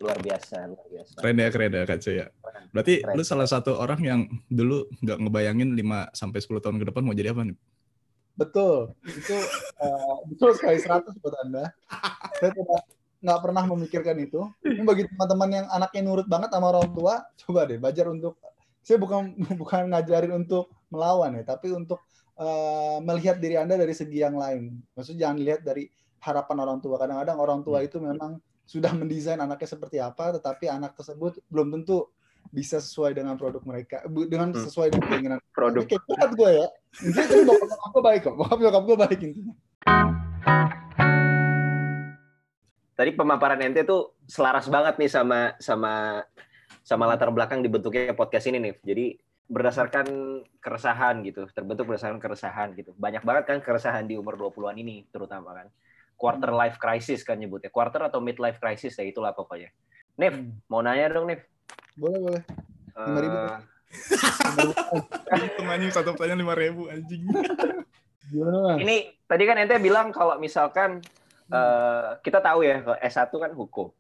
Luar 0.04 0.20
biasa, 0.20 0.68
luar 0.68 0.88
biasa. 0.92 1.16
Keren 1.16 1.36
ya, 1.40 1.48
keren 1.48 1.72
ya, 1.72 1.84
kacau 1.88 2.12
ya. 2.12 2.28
Berarti 2.76 3.00
keren. 3.00 3.16
lu 3.16 3.24
salah 3.24 3.48
satu 3.48 3.80
orang 3.80 4.04
yang 4.04 4.20
dulu 4.52 4.92
nggak 5.00 5.16
ngebayangin 5.16 5.80
5 5.80 6.12
sampai 6.12 6.40
10 6.44 6.60
tahun 6.60 6.76
ke 6.76 6.86
depan 6.92 7.08
mau 7.08 7.16
jadi 7.16 7.32
apa 7.32 7.48
nih? 7.48 7.58
Betul. 8.34 8.98
Itu 9.06 9.38
uh, 9.78 10.16
betul 10.26 10.58
sekali 10.58 10.82
100 10.82 11.22
buat 11.22 11.36
Anda. 11.46 11.70
Saya 12.42 12.52
tidak 12.54 12.82
nggak 13.24 13.40
pernah 13.40 13.64
memikirkan 13.70 14.18
itu. 14.20 14.42
Ini 14.66 14.84
bagi 14.84 15.08
teman-teman 15.08 15.50
yang 15.64 15.66
anaknya 15.72 16.02
nurut 16.04 16.28
banget 16.28 16.50
sama 16.52 16.76
orang 16.76 16.92
tua, 16.92 17.24
coba 17.46 17.70
deh 17.70 17.80
belajar 17.80 18.12
untuk 18.12 18.36
saya 18.84 19.00
bukan 19.00 19.32
bukan 19.62 19.88
ngajarin 19.94 20.44
untuk 20.44 20.68
melawan 20.92 21.40
ya, 21.40 21.44
tapi 21.56 21.72
untuk 21.72 22.04
uh, 22.36 23.00
melihat 23.00 23.40
diri 23.40 23.56
Anda 23.56 23.80
dari 23.80 23.96
segi 23.96 24.20
yang 24.20 24.36
lain. 24.36 24.82
Maksudnya 24.98 25.30
jangan 25.30 25.38
lihat 25.40 25.62
dari 25.64 25.88
harapan 26.20 26.58
orang 26.68 26.80
tua. 26.84 26.96
Kadang-kadang 27.00 27.38
orang 27.40 27.60
tua 27.64 27.80
hmm. 27.80 27.88
itu 27.88 27.98
memang 28.04 28.32
sudah 28.68 28.92
mendesain 28.96 29.40
anaknya 29.40 29.70
seperti 29.70 29.98
apa, 30.04 30.36
tetapi 30.40 30.68
anak 30.68 30.96
tersebut 31.00 31.40
belum 31.48 31.72
tentu 31.80 32.12
bisa 32.50 32.78
sesuai 32.82 33.16
dengan 33.16 33.38
produk 33.40 33.64
mereka, 33.64 34.04
dengan 34.08 34.52
hmm. 34.52 34.64
sesuai 34.68 34.88
dengan 34.92 35.08
keinginan. 35.10 35.40
Produk. 35.54 35.84
Kayak 35.88 36.04
banget 36.10 36.32
gue 36.36 36.50
ya. 36.50 36.68
Tapi 37.14 37.42
bokap 37.46 37.68
bokap 37.70 37.90
gue 37.94 38.04
baik 38.04 38.22
kok. 38.26 38.36
Bokap 38.36 38.58
bokap 38.60 38.84
gue 38.84 38.98
baik 38.98 39.20
intinya. 39.22 39.56
Tadi 42.94 43.10
pemaparan 43.18 43.62
ente 43.66 43.82
tuh 43.82 44.14
selaras 44.30 44.70
banget 44.70 45.02
nih 45.02 45.10
sama 45.10 45.58
sama 45.58 46.22
sama 46.86 47.04
latar 47.10 47.32
belakang 47.34 47.66
dibentuknya 47.66 48.14
podcast 48.14 48.46
ini 48.52 48.62
nih. 48.62 48.74
Jadi 48.86 49.06
berdasarkan 49.50 50.08
keresahan 50.64 51.22
gitu, 51.26 51.46
terbentuk 51.52 51.90
berdasarkan 51.90 52.22
keresahan 52.22 52.74
gitu. 52.78 52.96
Banyak 52.96 53.26
banget 53.26 53.44
kan 53.50 53.58
keresahan 53.60 54.08
di 54.08 54.16
umur 54.16 54.40
20-an 54.40 54.78
ini 54.78 55.06
terutama 55.10 55.54
kan. 55.58 55.68
Quarter 56.14 56.52
hmm. 56.54 56.60
life 56.60 56.78
crisis 56.78 57.26
kan 57.26 57.42
nyebutnya. 57.42 57.74
Quarter 57.74 58.08
atau 58.08 58.22
mid 58.24 58.38
life 58.38 58.62
crisis 58.62 58.94
ya 58.96 59.04
itulah 59.04 59.34
pokoknya. 59.34 59.74
Nif, 60.14 60.38
hmm. 60.38 60.70
mau 60.70 60.86
nanya 60.86 61.10
dong 61.10 61.28
Nif. 61.28 61.42
Boleh, 61.98 62.20
boleh. 62.20 62.42
Lima 62.94 63.20
ribu. 63.22 63.38
Temannya 65.58 65.90
satu 65.94 66.14
pertanyaan 66.18 66.42
lima 66.42 66.56
ribu 66.58 66.90
anjing. 66.90 67.22
Ini 68.82 68.96
tadi 69.30 69.44
kan 69.46 69.58
ente 69.62 69.78
bilang 69.78 70.10
kalau 70.10 70.42
misalkan 70.42 71.04
uh, 71.54 72.18
kita 72.26 72.42
tahu 72.42 72.66
ya 72.66 72.82
S1 73.02 73.30
kan 73.30 73.52
hukum. 73.54 73.94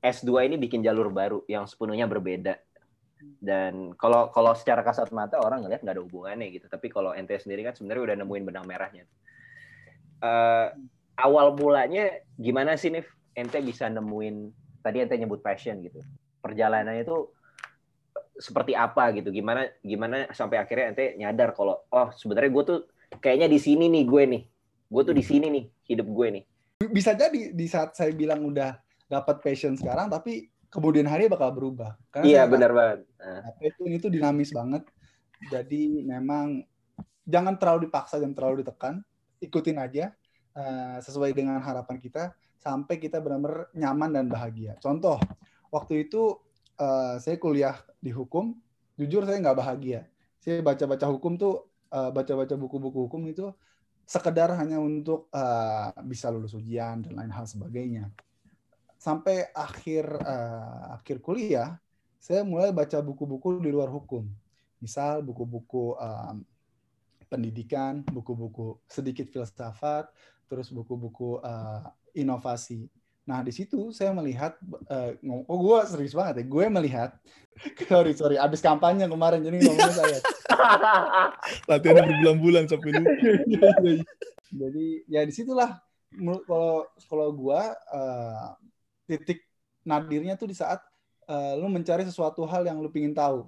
S2 0.00 0.48
ini 0.48 0.56
bikin 0.56 0.80
jalur 0.80 1.12
baru 1.12 1.44
yang 1.44 1.68
sepenuhnya 1.68 2.08
berbeda 2.08 2.56
dan 3.40 3.92
kalau 4.00 4.32
kalau 4.32 4.56
secara 4.56 4.80
kasat 4.80 5.12
mata 5.12 5.36
orang 5.40 5.64
ngeliat 5.64 5.84
nggak 5.84 5.96
ada 5.96 6.04
hubungannya 6.04 6.48
gitu 6.56 6.66
tapi 6.72 6.88
kalau 6.88 7.12
ente 7.12 7.36
sendiri 7.36 7.64
kan 7.68 7.76
sebenarnya 7.76 8.12
udah 8.12 8.16
nemuin 8.24 8.44
benang 8.48 8.64
merahnya 8.64 9.04
uh, 10.24 10.72
awal 11.20 11.52
mulanya 11.52 12.24
gimana 12.40 12.80
sih 12.80 12.88
nih 12.88 13.04
ente 13.36 13.60
bisa 13.60 13.92
nemuin 13.92 14.48
tadi 14.80 15.04
ente 15.04 15.20
nyebut 15.20 15.44
passion 15.44 15.84
gitu 15.84 16.00
perjalanannya 16.40 17.04
itu 17.04 17.30
seperti 18.40 18.72
apa 18.72 19.12
gitu 19.12 19.28
gimana 19.28 19.68
gimana 19.84 20.32
sampai 20.32 20.56
akhirnya 20.56 20.96
ente 20.96 21.06
nyadar 21.20 21.52
kalau 21.52 21.84
oh 21.92 22.08
sebenarnya 22.16 22.50
gue 22.50 22.64
tuh 22.64 22.80
kayaknya 23.20 23.52
di 23.52 23.60
sini 23.60 23.92
nih 23.92 24.04
gue 24.08 24.22
nih 24.24 24.42
gue 24.88 25.02
tuh 25.04 25.14
di 25.14 25.24
sini 25.24 25.46
nih 25.52 25.64
hidup 25.92 26.08
gue 26.08 26.26
nih 26.40 26.44
bisa 26.88 27.12
jadi 27.12 27.52
di 27.52 27.66
saat 27.68 27.92
saya 27.92 28.16
bilang 28.16 28.40
udah 28.48 28.80
dapat 29.12 29.44
passion 29.44 29.76
sekarang 29.76 30.08
tapi 30.08 30.48
kemudian 30.70 31.04
hari 31.10 31.26
bakal 31.26 31.50
berubah. 31.50 31.98
Karena 32.14 32.24
iya 32.24 32.42
benar 32.46 32.70
banget. 32.70 32.98
Nah, 33.18 33.42
itu 33.60 33.82
itu 33.90 34.06
dinamis 34.06 34.54
banget. 34.54 34.86
Jadi 35.50 36.06
memang 36.06 36.62
jangan 37.26 37.58
terlalu 37.58 37.90
dipaksa 37.90 38.22
dan 38.22 38.32
terlalu 38.32 38.62
ditekan, 38.62 39.02
ikutin 39.42 39.76
aja 39.82 40.14
uh, 40.54 41.02
sesuai 41.02 41.34
dengan 41.34 41.58
harapan 41.58 41.98
kita 41.98 42.32
sampai 42.62 43.02
kita 43.02 43.18
benar-benar 43.18 43.68
nyaman 43.74 44.10
dan 44.14 44.26
bahagia. 44.30 44.78
Contoh, 44.78 45.18
waktu 45.70 46.06
itu 46.06 46.38
uh, 46.78 47.16
saya 47.18 47.38
kuliah 47.38 47.78
di 48.02 48.10
hukum, 48.10 48.54
jujur 48.98 49.24
saya 49.24 49.38
nggak 49.38 49.58
bahagia. 49.58 50.06
Saya 50.42 50.60
baca-baca 50.60 51.06
hukum 51.08 51.38
tuh, 51.38 51.70
uh, 51.94 52.10
baca-baca 52.10 52.54
buku-buku 52.58 53.08
hukum 53.08 53.22
itu 53.30 53.50
sekedar 54.04 54.50
hanya 54.58 54.82
untuk 54.82 55.30
uh, 55.30 55.94
bisa 56.02 56.28
lulus 56.34 56.58
ujian 56.58 57.06
dan 57.06 57.14
lain 57.14 57.30
hal 57.30 57.46
sebagainya. 57.46 58.10
Sampai 58.98 59.48
akhir 59.54 60.04
uh, 60.20 60.98
akhir 60.98 61.22
kuliah 61.22 61.78
saya 62.20 62.44
mulai 62.44 62.74
baca 62.74 63.00
buku-buku 63.00 63.64
di 63.64 63.70
luar 63.72 63.88
hukum. 63.88 64.28
Misal 64.82 65.24
buku-buku 65.24 65.96
um, 65.96 66.44
pendidikan 67.30 68.02
buku-buku 68.02 68.82
sedikit 68.90 69.30
filsafat 69.30 70.10
terus 70.50 70.74
buku-buku 70.74 71.38
uh, 71.38 71.86
inovasi 72.12 72.90
nah 73.30 73.46
di 73.46 73.54
situ 73.54 73.94
saya 73.94 74.10
melihat 74.10 74.58
uh, 74.90 75.14
oh 75.46 75.58
gue 75.62 75.78
serius 75.86 76.18
banget 76.18 76.42
ya 76.42 76.44
gue 76.50 76.64
melihat 76.66 77.10
sorry 77.90 78.10
sorry 78.18 78.34
abis 78.34 78.58
kampanye 78.58 79.06
kemarin 79.06 79.46
jadi 79.46 79.62
ngomongnya 79.62 79.94
saya 80.02 80.18
latihan 81.70 82.10
berbulan-bulan 82.10 82.66
sampai 82.66 82.90
lupa 82.98 83.10
jadi 84.66 84.86
ya 85.06 85.22
di 85.22 85.30
situlah 85.30 85.78
kalau 86.42 86.90
kalau 87.06 87.28
gue 87.30 87.60
uh, 87.94 88.58
titik 89.06 89.46
nadirnya 89.86 90.34
tuh 90.34 90.50
di 90.50 90.56
saat 90.58 90.82
uh, 91.30 91.54
lu 91.56 91.70
mencari 91.70 92.02
sesuatu 92.02 92.42
hal 92.44 92.66
yang 92.66 92.82
lu 92.82 92.90
pingin 92.90 93.14
tahu. 93.14 93.46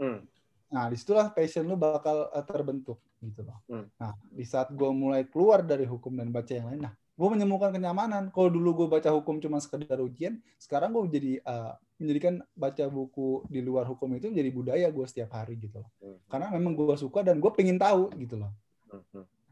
Hmm. 0.00 0.24
Nah, 0.72 0.88
di 0.88 0.96
situlah 0.96 1.28
passion 1.30 1.68
lu 1.68 1.76
bakal 1.76 2.32
uh, 2.32 2.44
terbentuk 2.44 2.98
gitu 3.20 3.44
loh. 3.44 3.60
Hmm. 3.68 3.86
Nah, 4.00 4.16
di 4.32 4.44
saat 4.48 4.72
gue 4.72 4.90
mulai 4.90 5.28
keluar 5.28 5.60
dari 5.60 5.84
hukum 5.84 6.16
dan 6.16 6.32
baca 6.32 6.52
yang 6.52 6.72
lain, 6.72 6.82
nah, 6.88 6.94
gue 7.22 7.28
menemukan 7.38 7.70
kenyamanan. 7.70 8.34
Kalau 8.34 8.50
dulu 8.50 8.82
gue 8.82 8.88
baca 8.90 9.14
hukum 9.14 9.38
cuma 9.38 9.62
sekedar 9.62 10.02
ujian, 10.02 10.42
sekarang 10.58 10.90
gue 10.90 11.06
jadi 11.06 11.32
uh, 11.46 11.78
menjadikan 12.02 12.42
baca 12.58 12.90
buku 12.90 13.46
di 13.46 13.62
luar 13.62 13.86
hukum 13.86 14.10
itu 14.18 14.26
menjadi 14.26 14.50
budaya 14.50 14.86
gue 14.90 15.06
setiap 15.06 15.38
hari 15.38 15.54
gitu 15.54 15.78
loh. 15.78 15.90
Hmm. 16.02 16.18
Karena 16.26 16.50
memang 16.50 16.74
gue 16.74 16.98
suka 16.98 17.22
dan 17.22 17.38
gue 17.38 17.46
pengen 17.54 17.78
tahu 17.78 18.10
gitu 18.18 18.42
loh. 18.42 18.50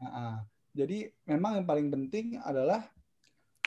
Nah, 0.03 0.43
jadi 0.75 1.15
memang 1.23 1.63
yang 1.63 1.67
paling 1.71 1.87
penting 1.87 2.43
adalah 2.43 2.91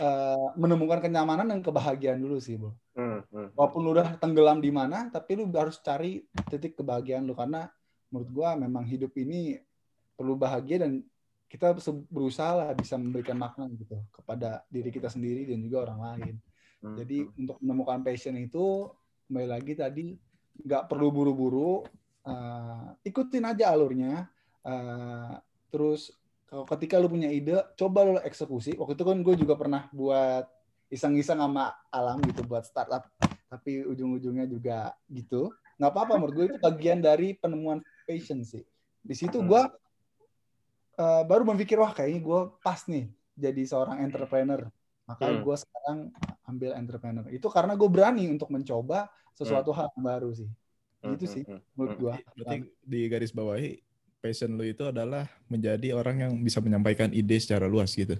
uh, 0.04 0.52
menemukan 0.52 1.00
kenyamanan 1.00 1.49
dan 1.49 1.64
kebahagiaan 1.64 2.20
dulu 2.20 2.37
sih, 2.37 2.61
Bu. 2.61 2.76
Hmm. 2.92 3.25
Walaupun 3.56 3.80
lu 3.80 3.96
udah 3.96 4.20
tenggelam 4.20 4.61
di 4.61 4.68
mana, 4.68 5.08
tapi 5.08 5.40
lu 5.40 5.49
harus 5.56 5.80
cari 5.80 6.20
titik 6.52 6.76
kebahagiaan 6.76 7.25
lu 7.25 7.32
karena 7.32 7.73
menurut 8.12 8.28
gua 8.30 8.52
memang 8.54 8.84
hidup 8.84 9.16
ini 9.16 9.58
perlu 10.14 10.37
bahagia 10.38 10.84
dan 10.87 11.02
kita 11.48 11.76
berusaha 12.10 12.52
lah 12.54 12.70
bisa 12.74 12.98
memberikan 12.98 13.38
makna 13.38 13.70
gitu 13.72 14.00
kepada 14.10 14.66
diri 14.66 14.90
kita 14.90 15.06
sendiri 15.06 15.46
dan 15.46 15.62
juga 15.62 15.86
orang 15.90 16.00
lain. 16.02 16.34
Hmm. 16.82 16.96
Jadi 16.98 17.24
untuk 17.38 17.56
menemukan 17.62 18.02
passion 18.02 18.34
itu 18.36 18.90
kembali 19.30 19.48
lagi 19.48 19.72
tadi 19.78 20.18
nggak 20.54 20.86
perlu 20.90 21.08
buru-buru, 21.10 21.82
uh, 22.26 22.92
ikutin 23.06 23.44
aja 23.46 23.70
alurnya. 23.70 24.28
Uh, 24.64 25.38
terus 25.70 26.12
kalau 26.50 26.64
ketika 26.70 27.02
lu 27.02 27.10
punya 27.10 27.30
ide, 27.30 27.58
coba 27.74 27.98
lu 28.06 28.20
eksekusi. 28.22 28.78
Waktu 28.78 28.94
itu 28.94 29.04
kan 29.04 29.18
gue 29.26 29.34
juga 29.34 29.54
pernah 29.58 29.90
buat 29.90 30.46
iseng-iseng 30.92 31.42
sama 31.42 31.74
alam 31.90 32.22
gitu 32.22 32.46
buat 32.46 32.62
startup, 32.62 33.10
tapi 33.50 33.82
ujung-ujungnya 33.82 34.46
juga 34.46 34.94
gitu. 35.10 35.50
Nggak 35.80 35.90
apa-apa 35.90 36.12
menurut 36.20 36.34
gue 36.34 36.46
itu 36.54 36.58
bagian 36.62 37.02
dari 37.02 37.34
penemuan 37.34 37.82
passion 38.06 38.46
sih. 38.46 38.62
Di 39.02 39.14
situ 39.18 39.42
gue 39.42 39.62
uh, 40.98 41.22
baru 41.26 41.42
berpikir 41.44 41.76
wah 41.78 41.92
kayaknya 41.92 42.20
gue 42.22 42.40
pas 42.62 42.80
nih 42.86 43.10
jadi 43.34 43.62
seorang 43.66 44.02
entrepreneur. 44.02 44.66
Makanya 45.04 45.36
Hmm. 45.36 45.44
gue 45.44 45.56
sekarang 45.60 45.98
ambil 46.48 46.70
entrepreneur. 46.78 47.26
Itu 47.28 47.46
karena 47.52 47.76
gue 47.76 47.88
berani 47.90 48.24
untuk 48.32 48.48
mencoba 48.48 49.10
sesuatu 49.36 49.74
hal 49.74 49.92
yang 49.98 50.04
baru 50.04 50.30
sih. 50.32 50.48
Hmm, 51.04 51.12
Gitu 51.16 51.24
hmm, 51.28 51.34
sih 51.34 51.42
hmm. 51.44 51.60
menurut 51.76 51.96
gue. 52.00 52.14
Berarti 52.40 52.56
di 52.80 53.00
garis 53.12 53.32
bawahi 53.34 53.82
passion 54.24 54.56
lu 54.56 54.64
itu 54.64 54.88
adalah 54.88 55.28
menjadi 55.52 55.92
orang 55.92 56.16
yang 56.24 56.32
bisa 56.40 56.56
menyampaikan 56.64 57.12
ide 57.12 57.36
secara 57.36 57.68
luas 57.68 57.92
gitu. 57.92 58.16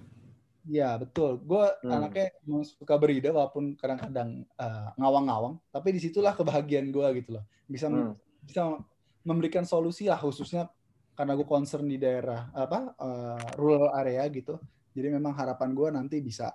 Iya 0.69 0.97
betul. 1.01 1.41
Gue 1.41 1.65
Hmm. 1.81 1.97
anaknya 1.97 2.29
suka 2.61 2.97
beride 3.01 3.33
walaupun 3.33 3.73
kadang-kadang 3.73 4.45
uh, 4.61 4.93
ngawang-ngawang. 5.01 5.57
Tapi 5.73 5.97
di 5.97 5.99
situlah 6.05 6.37
kebahagiaan 6.37 6.93
gue 6.93 7.07
gitu 7.21 7.41
loh. 7.41 7.43
Bisa 7.65 7.89
Hmm. 7.89 8.13
bisa 8.45 8.77
memberikan 9.25 9.65
solusi 9.65 10.05
lah 10.05 10.21
khususnya 10.21 10.69
karena 11.15 11.33
gue 11.33 11.47
concern 11.47 11.87
di 11.87 11.95
daerah 11.95 12.51
apa 12.51 12.93
uh, 12.93 13.39
rural 13.55 13.95
area 13.95 14.27
gitu. 14.27 14.59
Jadi 14.91 15.07
memang 15.09 15.31
harapan 15.31 15.71
gue 15.71 15.87
nanti 15.89 16.19
bisa 16.19 16.51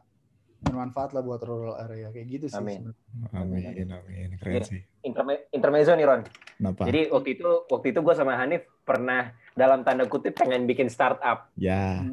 bermanfaat 0.60 1.16
lah 1.16 1.24
buat 1.24 1.40
rural 1.40 1.80
area 1.80 2.12
kayak 2.12 2.26
gitu 2.28 2.46
sih. 2.46 2.60
Amin. 2.60 2.92
sebenarnya. 3.32 3.72
Amin, 3.72 3.88
amin. 3.90 4.28
Keren 4.36 4.52
Iya. 4.52 4.64
sih. 4.68 4.80
Interme- 5.00 5.48
intermezzo 5.50 5.96
nih 5.96 6.04
Ron. 6.04 6.22
Kenapa? 6.56 6.84
Jadi 6.84 7.00
waktu 7.08 7.28
itu 7.34 7.48
waktu 7.66 7.86
itu 7.90 8.00
gue 8.00 8.14
sama 8.14 8.36
Hanif 8.36 8.68
pernah 8.84 9.32
dalam 9.52 9.80
tanda 9.80 10.04
kutip 10.04 10.36
pengen 10.36 10.68
bikin 10.68 10.92
startup 10.92 11.48
ya, 11.56 12.04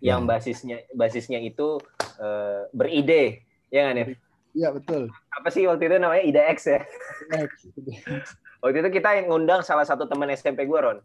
yang 0.00 0.24
Ya. 0.24 0.26
basisnya 0.26 0.76
basisnya 0.90 1.36
itu 1.38 1.76
eh, 2.16 2.68
beride, 2.72 3.44
ya 3.68 3.92
Hanif? 3.92 4.16
Iya 4.50 4.72
betul. 4.72 5.12
Apa 5.30 5.48
sih 5.48 5.64
waktu 5.64 5.86
itu 5.86 5.96
namanya 5.96 6.20
ide 6.20 6.42
X 6.50 6.66
ya? 6.66 6.80
Next. 7.30 7.68
Waktu 8.58 8.76
itu 8.78 8.90
kita 8.90 9.08
yang 9.14 9.28
ngundang 9.28 9.60
salah 9.60 9.84
satu 9.84 10.04
teman 10.04 10.28
SMP 10.30 10.64
gue 10.64 10.76
Ron, 10.76 11.00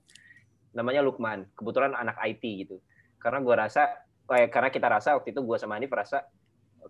namanya 0.75 0.99
Lukman. 1.01 1.47
Kebetulan 1.55 1.95
anak 1.95 2.19
IT 2.21 2.43
gitu. 2.67 2.77
Karena 3.17 3.39
gue 3.41 3.55
rasa, 3.55 3.89
kayak 4.27 4.51
karena 4.51 4.69
kita 4.69 4.87
rasa 4.91 5.15
waktu 5.15 5.31
itu 5.31 5.41
gue 5.41 5.57
sama 5.57 5.79
Hanif 5.79 5.89
rasa 5.89 6.21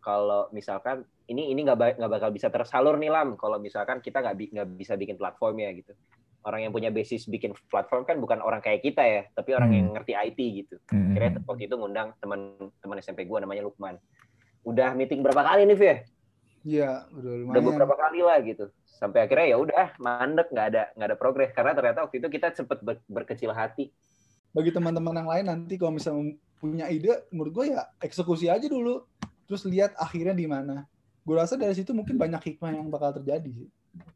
kalau 0.04 0.52
misalkan 0.52 1.08
ini 1.26 1.56
ini 1.56 1.64
nggak 1.64 2.02
nggak 2.02 2.12
bakal 2.12 2.30
bisa 2.30 2.52
tersalur 2.52 3.00
nih 3.00 3.08
lam 3.08 3.40
kalau 3.40 3.56
misalkan 3.58 4.04
kita 4.04 4.20
nggak 4.20 4.36
bi- 4.36 4.52
nggak 4.52 4.68
bisa 4.76 4.94
bikin 5.00 5.16
platformnya 5.16 5.72
gitu. 5.72 5.96
Orang 6.46 6.62
yang 6.62 6.70
punya 6.70 6.94
basis 6.94 7.26
bikin 7.26 7.58
platform 7.72 8.06
kan 8.06 8.22
bukan 8.22 8.38
orang 8.38 8.62
kayak 8.62 8.86
kita 8.86 9.02
ya, 9.02 9.22
tapi 9.34 9.58
orang 9.58 9.72
Hmm. 9.72 9.78
yang 9.82 9.88
ngerti 9.98 10.14
IT 10.14 10.40
gitu. 10.62 10.76
Mm-mm. 10.94 11.14
Kira 11.18 11.26
waktu 11.42 11.64
itu 11.66 11.74
ngundang 11.74 12.14
teman-teman 12.22 12.98
SMP 13.02 13.26
gue 13.26 13.40
namanya 13.42 13.66
Lukman. 13.66 13.98
Udah 14.62 14.94
meeting 14.94 15.26
berapa 15.26 15.42
kali 15.42 15.66
nih, 15.66 15.78
Vie? 15.78 15.96
Iya 16.66 17.06
udah 17.14 17.32
Udah 17.46 17.62
lumayan. 17.62 17.66
beberapa 17.70 17.96
kali 17.96 18.20
lah 18.26 18.38
gitu. 18.42 18.66
Sampai 18.90 19.22
akhirnya 19.22 19.54
ya 19.54 19.58
udah 19.62 19.86
mandek 20.02 20.50
nggak 20.50 20.68
ada 20.74 20.84
nggak 20.98 21.08
ada 21.14 21.18
progres 21.18 21.54
karena 21.54 21.78
ternyata 21.78 22.00
waktu 22.02 22.18
itu 22.18 22.28
kita 22.28 22.48
sempet 22.52 22.82
ber- 22.82 23.06
berkecil 23.08 23.54
hati. 23.54 23.94
bagi 24.50 24.72
teman-teman 24.72 25.12
yang 25.20 25.28
lain 25.28 25.46
nanti 25.52 25.76
kalau 25.76 25.92
misalnya 25.92 26.32
punya 26.56 26.88
ide, 26.88 27.28
menurut 27.28 27.52
gue 27.52 27.66
ya 27.76 27.92
eksekusi 28.00 28.48
aja 28.48 28.64
dulu, 28.66 29.04
terus 29.44 29.68
lihat 29.68 29.92
akhirnya 30.00 30.32
di 30.32 30.48
mana. 30.48 30.88
Gue 31.28 31.36
rasa 31.36 31.60
dari 31.60 31.76
situ 31.76 31.92
mungkin 31.92 32.16
banyak 32.16 32.40
hikmah 32.40 32.72
yang 32.72 32.88
bakal 32.88 33.12
terjadi. 33.14 33.52
sih. 33.52 33.68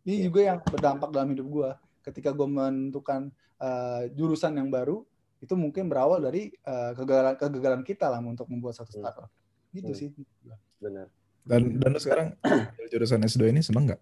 Ini 0.08 0.16
Iya. 0.16 0.24
juga 0.24 0.40
yang 0.42 0.58
berdampak 0.64 1.12
dalam 1.12 1.28
hidup 1.30 1.44
gue. 1.44 1.70
Ketika 2.02 2.32
gue 2.32 2.48
menentukan 2.48 3.28
uh, 3.60 4.08
jurusan 4.16 4.56
yang 4.56 4.72
baru, 4.72 5.04
itu 5.44 5.52
mungkin 5.54 5.92
berawal 5.92 6.24
dari 6.24 6.56
uh, 6.64 6.96
kegagalan 6.96 7.36
kegagalan 7.36 7.84
kita 7.84 8.08
lah 8.08 8.24
untuk 8.24 8.48
membuat 8.48 8.80
satu 8.80 8.96
Hmm. 8.96 9.04
startup. 9.04 9.28
Gitu 9.76 9.92
Hmm. 9.92 10.00
sih. 10.00 10.10
Benar. 10.80 11.12
Dan 11.50 11.82
dan 11.82 11.90
lu 11.90 12.00
sekarang 12.00 12.28
jurusan 12.88 13.26
S2 13.26 13.50
ini 13.50 13.66
seneng 13.66 13.90
nggak? 13.90 14.02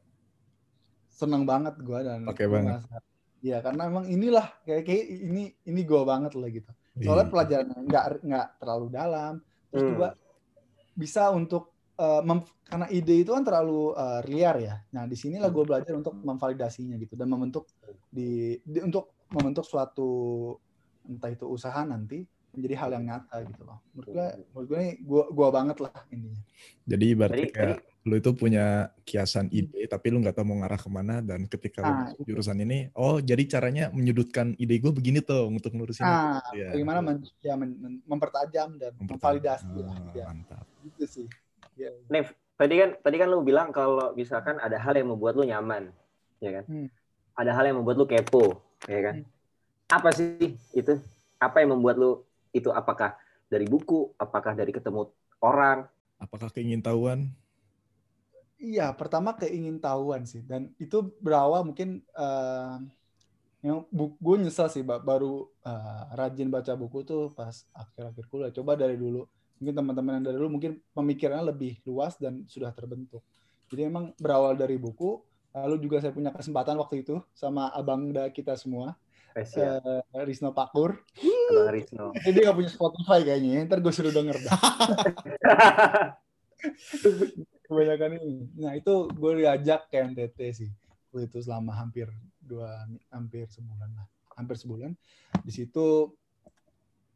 Senang 1.07 1.47
banget 1.47 1.79
gue 1.79 1.99
dan 2.03 2.27
Pakai 2.27 2.45
gua 2.45 2.55
banget. 2.59 2.81
Iya 3.37 3.57
karena 3.61 3.81
emang 3.87 4.05
inilah 4.05 4.47
kayak 4.61 4.83
kayak 4.83 5.03
ini 5.07 5.43
ini 5.63 5.81
gue 5.81 6.01
banget 6.03 6.33
lah 6.33 6.49
gitu. 6.51 6.71
soalnya 6.97 7.23
Iya. 7.23 7.31
pelajarannya 7.31 7.77
nggak 7.85 8.05
nggak 8.25 8.47
terlalu 8.57 8.87
dalam 8.89 9.33
terus 9.69 9.83
Hmm. 9.85 9.91
juga 9.93 10.07
bisa 10.97 11.29
untuk 11.29 11.63
uh, 11.95 12.25
mem- 12.25 12.49
karena 12.65 12.89
ide 12.89 13.21
itu 13.21 13.29
kan 13.29 13.45
terlalu 13.45 13.93
uh, 13.93 14.25
liar 14.25 14.57
ya 14.57 14.75
nah 14.89 15.05
di 15.05 15.13
sinilah 15.13 15.45
gue 15.47 15.61
belajar 15.61 15.93
untuk 15.93 16.17
memvalidasinya 16.17 16.97
gitu 16.97 17.13
dan 17.13 17.29
membentuk 17.29 17.69
di, 18.09 18.57
di- 18.65 18.81
untuk 18.81 19.13
membentuk 19.29 19.61
suatu 19.61 20.09
entah 21.05 21.29
itu 21.29 21.45
usaha 21.45 21.85
nanti 21.85 22.25
menjadi 22.57 22.75
hal 22.75 22.89
yang 22.91 23.05
nyata 23.05 23.35
gitu 23.45 23.61
loh 23.61 23.77
menurut 23.93 24.09
gue 24.09 24.27
menurut 24.49 24.67
gue 24.67 24.79
ini 24.81 24.91
gua 25.05 25.23
gua 25.29 25.47
banget 25.53 25.77
lah 25.79 25.93
intinya 26.09 26.41
Jadi 26.87 27.07
berarti 27.13 27.43
Tadi- 27.45 27.53
kayak 27.53 27.79
lu 28.07 28.15
itu 28.15 28.31
punya 28.31 28.65
kiasan 29.03 29.51
ide, 29.51 29.83
tapi 29.85 30.07
lu 30.07 30.23
nggak 30.23 30.31
tahu 30.33 30.47
mau 30.47 30.63
ngarah 30.63 30.79
ke 30.79 30.87
mana 30.87 31.19
dan 31.19 31.43
ketika 31.43 31.83
lu 31.83 31.85
Ah, 31.85 31.97
masuk 32.07 32.23
jurusan 32.23 32.57
ini, 32.57 32.87
oh 32.95 33.19
jadi 33.19 33.43
caranya 33.45 33.91
menyudutkan 33.91 34.55
ide 34.55 34.79
gue 34.79 34.89
begini 34.89 35.19
tuh 35.19 35.43
untuk 35.45 35.75
ngurusin 35.75 36.01
ah 36.01 36.39
itu. 36.49 36.63
Ya. 36.63 36.71
bagaimana 36.71 36.99
men- 37.03 37.27
ya, 37.43 37.53
men- 37.53 37.75
men- 37.75 37.99
mempertajam 38.07 38.79
dan 38.79 38.95
Mempertajam. 38.95 39.19
memvalidasi 39.59 39.75
lah 39.83 39.91
Ah, 39.93 40.11
ya 40.15 40.25
Mantap. 40.25 40.63
gitu 40.81 41.03
sih 41.05 41.27
ya 41.75 41.91
Nev, 42.07 42.31
tadi 42.55 42.73
kan 42.73 42.89
tadi 42.97 43.15
kan 43.19 43.27
lu 43.27 43.43
bilang 43.43 43.69
kalau 43.69 44.15
misalkan 44.15 44.55
ada 44.57 44.79
hal 44.79 44.95
yang 44.95 45.11
membuat 45.11 45.35
lu 45.35 45.43
nyaman, 45.43 45.91
ya 46.39 46.49
kan? 46.57 46.63
Hmm. 46.65 46.87
Ada 47.35 47.51
hal 47.53 47.69
yang 47.69 47.77
membuat 47.77 47.99
lu 47.99 48.07
kepo, 48.07 48.63
ya 48.87 48.99
kan? 49.03 49.15
Apa 49.87 50.09
sih 50.09 50.55
itu? 50.71 50.95
Apa 51.37 51.59
yang 51.59 51.75
membuat 51.75 51.99
lu 51.99 52.23
itu? 52.55 52.69
Apakah 52.73 53.17
dari 53.51 53.65
buku? 53.67 54.13
Apakah 54.19 54.53
dari 54.57 54.71
ketemu 54.75 55.09
orang? 55.43 55.87
Apakah 56.21 56.49
keingintahuan? 56.53 57.31
Iya, 58.57 58.89
pertama 58.97 59.37
keingintahuan 59.37 60.25
sih, 60.25 60.41
dan 60.41 60.73
itu 60.81 61.13
berawal 61.21 61.61
mungkin 61.61 62.01
eh 62.17 62.73
yang 63.65 63.83
bu- 63.89 64.17
gue 64.21 64.35
nyesel 64.43 64.67
sih, 64.73 64.83
Ba- 64.85 65.01
baru 65.01 65.49
eh, 65.65 66.03
rajin 66.19 66.49
baca 66.53 66.73
buku 66.77 66.99
tuh 67.09 67.21
pas 67.37 67.55
akhir-akhir 67.73 68.25
kuliah. 68.31 68.51
Coba 68.53 68.73
dari 68.79 68.95
dulu, 68.97 69.25
mungkin 69.59 69.73
teman-teman 69.77 70.13
yang 70.21 70.25
dari 70.29 70.37
dulu 70.41 70.49
mungkin 70.57 70.73
pemikirannya 70.97 71.45
lebih 71.53 71.73
luas 71.89 72.15
dan 72.21 72.45
sudah 72.49 72.71
terbentuk. 72.77 73.23
Jadi 73.71 73.81
emang 73.91 74.05
berawal 74.21 74.53
dari 74.59 74.77
buku, 74.79 75.21
lalu 75.57 75.75
juga 75.83 75.97
saya 76.03 76.13
punya 76.15 76.31
kesempatan 76.33 76.77
waktu 76.81 77.03
itu 77.05 77.19
sama 77.35 77.69
abang 77.73 78.09
da 78.15 78.29
kita 78.33 78.53
semua, 78.57 78.95
Spesial, 79.31 79.77
eh, 79.85 80.23
Risno 80.27 80.51
Pakur. 80.55 81.01
Abang 81.47 81.69
Risno. 81.71 82.05
Jadi 82.23 82.33
dia 82.35 82.43
gak 82.51 82.57
punya 82.59 82.71
Spotify 82.71 83.19
kayaknya, 83.23 83.65
ntar 83.67 83.79
gue 83.79 83.93
suruh 83.93 84.11
denger 84.13 84.37
kebanyakan 87.67 88.11
ini. 88.19 88.33
Nah 88.57 88.73
itu 88.77 88.93
gue 89.11 89.31
diajak 89.43 89.89
ke 89.91 89.95
NTT 90.03 90.39
sih. 90.51 90.69
Waktu 91.11 91.27
itu 91.31 91.39
selama 91.43 91.71
hampir 91.75 92.07
dua, 92.39 92.85
hampir 93.11 93.47
sebulan 93.49 93.89
lah, 93.95 94.07
hampir 94.37 94.55
sebulan. 94.59 94.91
Di 95.43 95.51
situ 95.51 96.11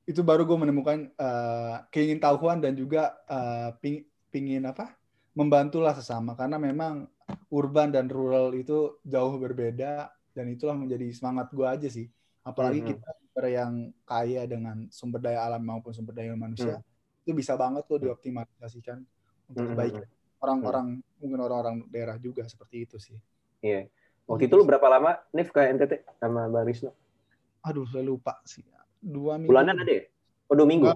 itu 0.10 0.22
baru 0.26 0.44
gue 0.50 0.58
menemukan 0.58 0.98
eh, 1.14 1.76
keingintahuan 1.94 2.60
dan 2.60 2.74
juga 2.76 3.16
eh, 3.30 3.70
ping- 3.80 4.08
pingin 4.34 4.66
apa? 4.68 4.98
Membantulah 5.38 5.96
sesama 5.96 6.36
karena 6.36 6.60
memang 6.60 7.08
urban 7.54 7.94
dan 7.96 8.12
rural 8.12 8.52
itu 8.52 9.00
jauh 9.08 9.40
berbeda 9.40 10.12
dan 10.36 10.46
itulah 10.52 10.76
menjadi 10.76 11.08
semangat 11.16 11.48
gue 11.56 11.68
aja 11.68 11.88
sih. 11.88 12.08
Apalagi 12.42 12.82
Mhm. 12.82 12.90
kita 12.90 13.10
negara 13.22 13.50
yang 13.54 13.74
kaya 14.02 14.42
dengan 14.50 14.90
sumber 14.90 15.22
daya 15.22 15.46
alam 15.46 15.62
maupun 15.62 15.94
sumber 15.94 16.18
daya 16.18 16.34
manusia 16.34 16.82
itu 17.22 17.38
bisa 17.38 17.54
banget 17.54 17.86
tuh 17.86 18.02
dioptimalisasikan 18.02 18.98
untuk 19.46 19.62
kebaikan 19.72 20.10
orang-orang 20.42 20.88
mungkin 21.22 21.38
orang-orang 21.38 21.76
daerah 21.94 22.18
juga 22.18 22.42
seperti 22.50 22.90
itu 22.90 22.98
sih. 22.98 23.18
Iya. 23.62 23.86
Waktu 24.26 24.50
itu 24.50 24.56
lu 24.58 24.66
berapa 24.66 24.88
lama 24.90 25.22
Nif 25.38 25.54
ke 25.54 25.62
NTT 25.62 26.18
sama 26.18 26.50
Bang 26.50 26.66
Risno? 26.66 26.98
Aduh, 27.62 27.86
saya 27.86 28.02
lupa 28.02 28.42
sih. 28.42 28.66
Dua 28.98 29.38
minggu. 29.38 29.54
Bulanan 29.54 29.78
ada 29.86 29.94
ya? 29.94 30.04
Oh, 30.50 30.58
dua 30.58 30.66
minggu. 30.66 30.90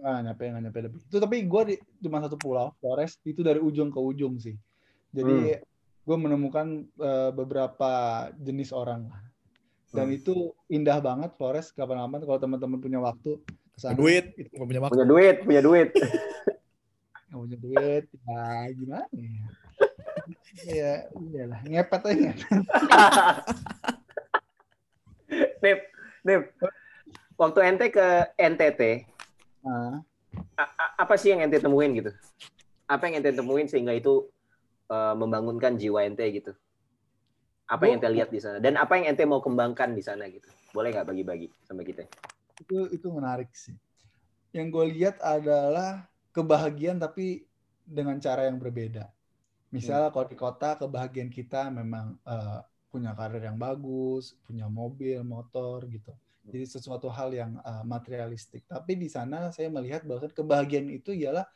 Nggak 0.00 0.20
nyampe, 0.20 0.44
nggak 0.52 0.62
nyampe 0.68 0.80
lebih. 0.84 1.00
Itu 1.08 1.16
tapi 1.16 1.48
gue 1.48 1.62
di 1.64 1.74
cuma 2.04 2.20
satu 2.20 2.36
pulau, 2.36 2.76
Flores. 2.76 3.16
Itu 3.24 3.40
dari 3.40 3.56
ujung 3.56 3.88
ke 3.88 3.96
ujung 3.96 4.36
sih. 4.36 4.56
Jadi 5.16 5.56
Hmm. 5.56 5.64
gue 6.04 6.16
menemukan 6.20 6.66
eh, 7.00 7.30
beberapa 7.32 7.90
jenis 8.36 8.72
orang 8.76 9.08
lah. 9.08 9.20
Dan 9.90 10.06
Hmm. 10.06 10.14
itu 10.14 10.34
indah 10.68 10.98
banget 10.98 11.30
Flores. 11.34 11.70
Kapan-kapan 11.70 12.20
kalau 12.20 12.38
teman-teman 12.38 12.78
punya 12.78 12.98
waktu 12.98 13.38
ke 13.42 13.76
sana. 13.76 13.94
Duit, 13.94 14.32
Itu 14.34 14.48
punya 14.56 14.80
waktu. 14.80 14.92
Punya 14.94 15.04
duit, 15.04 15.36
punya 15.42 15.60
duit. 15.60 15.88
nggak 15.90 17.38
punya 17.42 17.56
duit. 17.58 18.04
Ya 18.22 18.42
gimana 18.70 19.04
ya? 19.10 19.30
ya 20.78 20.92
iyalah 21.12 21.60
ngepet 21.64 22.00
aja 22.04 22.20
ngepet. 22.20 22.50
Nip, 25.62 25.78
Nip. 26.22 26.42
Waktu 27.34 27.58
ente 27.64 27.86
ke 27.88 28.06
NTT, 28.36 28.80
A- 29.64 30.02
a- 30.56 30.92
apa 30.98 31.14
sih 31.16 31.32
yang 31.32 31.40
ente 31.40 31.56
temuin 31.56 31.88
gitu? 31.94 32.10
Apa 32.84 33.08
yang 33.08 33.18
ente 33.18 33.32
temuin 33.32 33.64
sehingga 33.64 33.90
itu 33.90 34.28
eh, 34.86 35.14
membangunkan 35.14 35.74
jiwa 35.74 36.04
ente 36.04 36.22
gitu? 36.30 36.52
Apa 37.70 37.86
yang 37.86 38.02
ente 38.02 38.10
lihat 38.10 38.28
di 38.34 38.40
sana? 38.42 38.58
Dan 38.58 38.74
apa 38.74 38.98
yang 38.98 39.14
ente 39.14 39.22
mau 39.22 39.38
kembangkan 39.38 39.94
di 39.94 40.02
sana 40.02 40.26
gitu? 40.26 40.50
Boleh 40.74 40.90
nggak 40.90 41.06
bagi-bagi 41.06 41.48
sama 41.66 41.86
kita? 41.86 42.04
itu 42.60 42.76
itu 42.92 43.08
menarik 43.08 43.50
sih. 43.56 43.76
Yang 44.52 44.66
gue 44.74 44.86
lihat 45.00 45.16
adalah 45.22 46.04
kebahagiaan 46.34 46.98
tapi 47.00 47.46
dengan 47.86 48.18
cara 48.20 48.46
yang 48.50 48.58
berbeda. 48.60 49.08
Misalnya 49.70 50.10
kalau 50.10 50.26
di 50.26 50.38
kota 50.38 50.74
kebahagiaan 50.78 51.30
kita 51.30 51.70
memang 51.70 52.18
eh, 52.26 52.60
punya 52.90 53.14
karir 53.14 53.42
yang 53.42 53.58
bagus, 53.58 54.34
punya 54.42 54.66
mobil, 54.66 55.22
motor 55.22 55.86
gitu. 55.86 56.12
Jadi 56.50 56.64
sesuatu 56.66 57.06
hal 57.08 57.30
yang 57.32 57.52
eh, 57.62 57.84
materialistik. 57.86 58.66
Tapi 58.66 58.98
di 58.98 59.08
sana 59.08 59.54
saya 59.54 59.70
melihat 59.70 60.02
bahwa 60.04 60.26
kebahagiaan 60.30 60.90
itu 60.90 61.14
ialah 61.14 61.46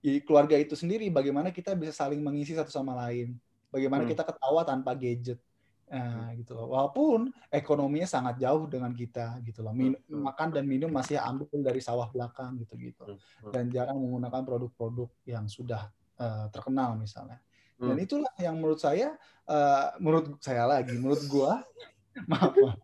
di 0.00 0.20
keluarga 0.24 0.56
itu 0.56 0.74
sendiri. 0.78 1.08
Bagaimana 1.12 1.52
kita 1.52 1.76
bisa 1.76 1.92
saling 1.92 2.20
mengisi 2.24 2.56
satu 2.56 2.72
sama 2.72 2.96
lain. 3.06 3.36
Bagaimana 3.68 4.02
Hmm. 4.04 4.12
kita 4.12 4.24
ketawa 4.24 4.64
tanpa 4.64 4.96
gadget. 4.96 5.38
Nah, 5.88 6.32
gitu 6.36 6.52
loh. 6.52 6.68
Walaupun 6.68 7.32
ekonominya 7.48 8.04
sangat 8.04 8.36
jauh 8.40 8.68
dengan 8.68 8.92
kita 8.92 9.40
gitu 9.44 9.64
loh. 9.64 9.72
Min- 9.72 9.96
Hmm. 10.08 10.20
makan 10.24 10.48
dan 10.52 10.64
minum 10.68 10.92
masih 10.92 11.16
ambil 11.16 11.48
dari 11.64 11.80
sawah 11.80 12.08
belakang 12.12 12.60
gitu-gitu. 12.60 13.04
Hmm. 13.08 13.16
Hmm. 13.16 13.52
Dan 13.52 13.64
jarang 13.72 13.96
menggunakan 14.00 14.42
produk-produk 14.44 15.08
yang 15.24 15.48
sudah 15.48 15.88
eh, 16.18 16.46
terkenal 16.50 16.98
misalnya. 16.98 17.38
Dan 17.78 17.94
Hmm. 17.94 18.02
itulah 18.02 18.32
yang 18.42 18.58
menurut 18.58 18.82
saya 18.82 19.14
eh, 19.48 19.86
menurut 20.02 20.36
saya 20.42 20.66
lagi, 20.66 20.98
menurut 20.98 21.22
gua 21.30 21.62
maaf, 22.30 22.52
maaf. 22.58 22.78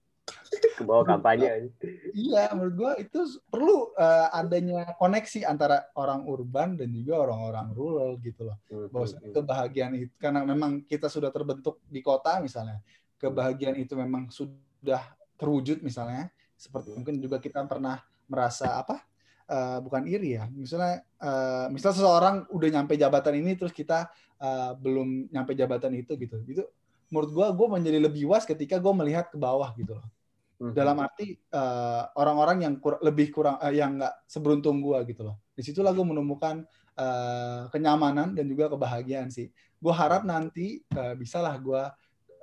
Ke 0.78 0.82
bawah 0.84 1.04
kampanye. 1.06 1.72
Iya, 2.12 2.52
menurut 2.52 2.74
gua 2.74 2.92
itu 3.00 3.20
perlu 3.48 3.92
eh, 3.96 4.28
adanya 4.30 4.94
koneksi 4.98 5.46
antara 5.48 5.88
orang 5.96 6.26
urban 6.28 6.76
dan 6.76 6.92
juga 6.92 7.24
orang-orang 7.24 7.66
rural 7.72 8.10
gitu 8.20 8.48
loh. 8.48 8.56
Hmm, 8.68 8.88
Bahwa 8.90 9.06
hmm, 9.06 9.18
hmm. 9.20 9.32
kebahagiaan 9.34 9.92
itu 9.96 10.14
karena 10.20 10.40
memang 10.44 10.84
kita 10.84 11.08
sudah 11.08 11.30
terbentuk 11.32 11.80
di 11.88 12.00
kota 12.04 12.38
misalnya, 12.42 12.80
kebahagiaan 13.16 13.78
itu 13.80 13.94
memang 13.96 14.28
sudah 14.28 15.02
terwujud 15.40 15.80
misalnya. 15.80 16.28
Seperti 16.54 16.94
mungkin 16.94 17.18
juga 17.18 17.42
kita 17.42 17.64
pernah 17.66 18.00
merasa 18.30 18.80
apa? 18.80 19.02
eh, 19.44 19.78
bukan 19.84 20.08
iri 20.08 20.40
ya. 20.40 20.48
Misalnya 20.48 21.04
eh, 21.20 21.66
misal 21.68 21.92
seseorang 21.92 22.48
udah 22.48 22.68
nyampe 22.72 22.96
jabatan 22.96 23.44
ini 23.44 23.52
terus 23.52 23.76
kita 23.76 24.08
eh, 24.40 24.72
belum 24.80 25.28
nyampe 25.28 25.52
jabatan 25.52 25.92
itu 26.00 26.16
gitu. 26.16 26.40
Itu 26.48 26.64
menurut 27.12 27.30
gua 27.30 27.46
gua 27.52 27.76
menjadi 27.76 28.00
lebih 28.00 28.24
was 28.26 28.48
ketika 28.48 28.80
gua 28.80 28.96
melihat 28.96 29.28
ke 29.28 29.36
bawah 29.36 29.70
gitu 29.76 29.94
loh 29.94 30.06
Hmm. 30.64 30.72
dalam 30.72 30.96
arti 30.96 31.36
eh, 31.36 32.02
orang-orang 32.16 32.64
yang 32.64 32.74
kur- 32.80 33.02
lebih 33.04 33.28
kurang 33.28 33.60
eh, 33.60 33.76
yang 33.76 34.00
nggak 34.00 34.24
seberuntung 34.24 34.80
gua 34.80 35.04
gitu 35.04 35.20
loh. 35.20 35.36
Di 35.52 35.60
situlah 35.60 35.92
gue 35.92 36.06
menemukan 36.08 36.64
eh, 36.96 37.62
kenyamanan 37.68 38.32
dan 38.32 38.48
juga 38.48 38.72
kebahagiaan 38.72 39.28
sih. 39.28 39.52
Gue 39.76 39.92
harap 39.92 40.24
nanti 40.24 40.80
eh, 40.80 41.14
bisalah 41.20 41.52
gue 41.60 41.82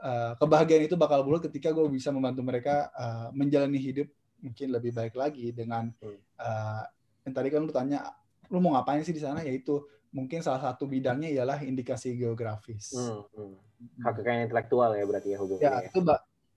eh, 0.05 0.31
kebahagiaan 0.37 0.85
itu 0.85 0.93
bakal 0.93 1.25
bulat 1.25 1.49
ketika 1.49 1.73
gue 1.73 1.89
bisa 1.89 2.13
membantu 2.13 2.45
mereka 2.45 2.93
eh, 2.93 3.27
menjalani 3.33 3.81
hidup 3.81 4.05
mungkin 4.41 4.67
lebih 4.69 4.93
baik 4.93 5.17
lagi 5.17 5.49
dengan 5.49 5.89
Hmm. 5.97 6.21
eh, 6.21 6.83
yang 7.25 7.33
tadi 7.33 7.47
kan 7.49 7.61
lu 7.65 7.73
tanya 7.73 8.05
lu 8.53 8.61
mau 8.61 8.77
ngapain 8.77 9.01
sih 9.01 9.13
di 9.15 9.21
sana 9.21 9.41
yaitu 9.41 9.81
mungkin 10.11 10.43
salah 10.43 10.59
satu 10.59 10.85
bidangnya 10.85 11.31
ialah 11.31 11.63
indikasi 11.63 12.13
geografis. 12.19 12.91
Hmm, 12.93 13.23
hmm. 13.33 13.55
Hak 14.05 14.21
kekayaan 14.21 14.45
intelektual 14.45 14.93
ya 14.93 15.03
berarti 15.07 15.33
ya 15.33 15.37
hubungannya. 15.39 15.65
Ya, 15.65 15.73
ya. 15.81 15.87
itu 15.89 15.99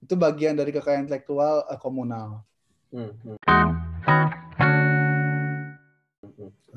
itu 0.05 0.15
bagian 0.21 0.53
dari 0.53 0.69
kekayaan 0.69 1.09
intelektual 1.09 1.65
eh, 1.65 1.81
komunal. 1.81 2.45
Hmm, 2.93 3.11
hmm. 3.25 3.39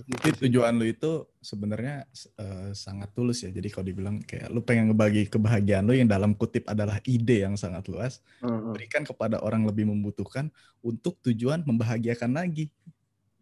Itu 0.07 0.39
sih. 0.39 0.47
tujuan 0.47 0.79
lu 0.79 0.87
itu 0.87 1.27
sebenarnya 1.43 2.07
eh, 2.39 2.71
sangat 2.71 3.11
tulus 3.11 3.43
ya. 3.43 3.51
Jadi 3.51 3.67
kalau 3.67 3.85
dibilang 3.91 4.23
kayak 4.23 4.47
lu 4.47 4.63
pengen 4.63 4.95
ngebagi 4.95 5.27
kebahagiaan 5.27 5.83
lu 5.83 5.91
yang 5.99 6.07
dalam 6.07 6.31
kutip 6.31 6.63
adalah 6.71 7.03
ide 7.03 7.43
yang 7.43 7.59
sangat 7.59 7.83
luas, 7.91 8.23
Hmm, 8.39 8.71
hmm. 8.71 8.73
berikan 8.79 9.03
kepada 9.03 9.43
orang 9.43 9.67
lebih 9.67 9.91
membutuhkan 9.91 10.47
untuk 10.79 11.19
tujuan 11.27 11.67
membahagiakan 11.67 12.31
lagi. 12.31 12.71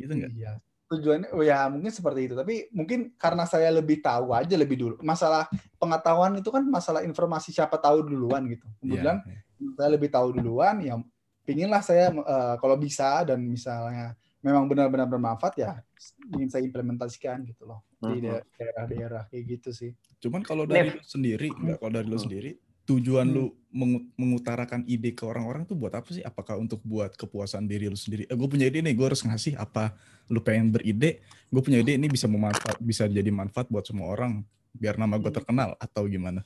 Gitu 0.02 0.10
enggak? 0.10 0.34
Iya. 0.34 0.52
Tujuannya 0.86 1.30
oh 1.34 1.46
ya 1.46 1.70
mungkin 1.70 1.94
seperti 1.94 2.34
itu. 2.34 2.34
Tapi 2.34 2.74
mungkin 2.74 3.14
karena 3.22 3.46
saya 3.46 3.70
lebih 3.70 4.02
tahu 4.02 4.34
aja 4.34 4.56
lebih 4.58 4.82
dulu. 4.82 4.96
Masalah 5.06 5.46
pengetahuan 5.78 6.34
itu 6.42 6.50
kan 6.50 6.66
masalah 6.66 7.06
informasi 7.06 7.54
siapa 7.54 7.78
tahu 7.78 8.10
duluan 8.10 8.50
gitu. 8.50 8.66
Kemudian 8.82 9.22
Iya, 9.22 9.45
saya 9.76 9.90
lebih 9.92 10.10
tahu 10.10 10.36
duluan 10.36 10.80
ya 10.80 10.96
pinginlah 11.44 11.82
saya 11.82 12.10
eh, 12.10 12.56
kalau 12.58 12.76
bisa 12.76 13.24
dan 13.24 13.40
misalnya 13.42 14.14
memang 14.42 14.70
benar-benar 14.70 15.10
bermanfaat 15.10 15.56
ya 15.58 15.82
ingin 16.30 16.50
saya 16.50 16.62
implementasikan 16.64 17.42
gitu 17.46 17.66
loh 17.66 17.82
di 17.98 18.22
daer- 18.22 18.46
daerah-daerah 18.54 19.24
kayak 19.26 19.44
gitu 19.58 19.70
sih. 19.74 19.92
Cuman 20.22 20.46
kalau 20.46 20.70
dari 20.70 20.94
Nef. 20.94 21.02
lu 21.02 21.06
sendiri, 21.06 21.48
enggak 21.50 21.78
kalau 21.82 21.94
dari 21.98 22.06
lu 22.06 22.14
Hmm. 22.14 22.26
sendiri, 22.30 22.52
tujuan 22.86 23.26
Hmm. 23.26 23.34
lu 23.34 23.44
mengu- 23.74 24.06
mengutarakan 24.14 24.86
ide 24.86 25.18
ke 25.18 25.26
orang-orang 25.26 25.66
tuh 25.66 25.74
buat 25.74 25.90
apa 25.98 26.14
sih? 26.14 26.22
Apakah 26.22 26.62
untuk 26.62 26.86
buat 26.86 27.18
kepuasan 27.18 27.66
diri 27.66 27.90
lu 27.90 27.98
sendiri? 27.98 28.30
Eh, 28.30 28.38
gue 28.38 28.46
punya 28.46 28.70
ide 28.70 28.86
nih, 28.86 28.94
gue 28.94 29.06
harus 29.10 29.26
ngasih 29.26 29.58
apa? 29.58 29.98
Lu 30.30 30.46
pengen 30.46 30.70
beride, 30.70 31.26
gue 31.50 31.62
punya 31.66 31.82
ide 31.82 31.98
ini 31.98 32.06
bisa 32.06 32.30
memanfaat, 32.30 32.78
bisa 32.78 33.10
jadi 33.10 33.34
manfaat 33.34 33.66
buat 33.66 33.82
semua 33.82 34.14
orang, 34.14 34.46
biar 34.72 35.02
nama 35.02 35.18
gue 35.18 35.34
Hmm. 35.34 35.38
terkenal 35.42 35.70
atau 35.82 36.06
gimana? 36.06 36.46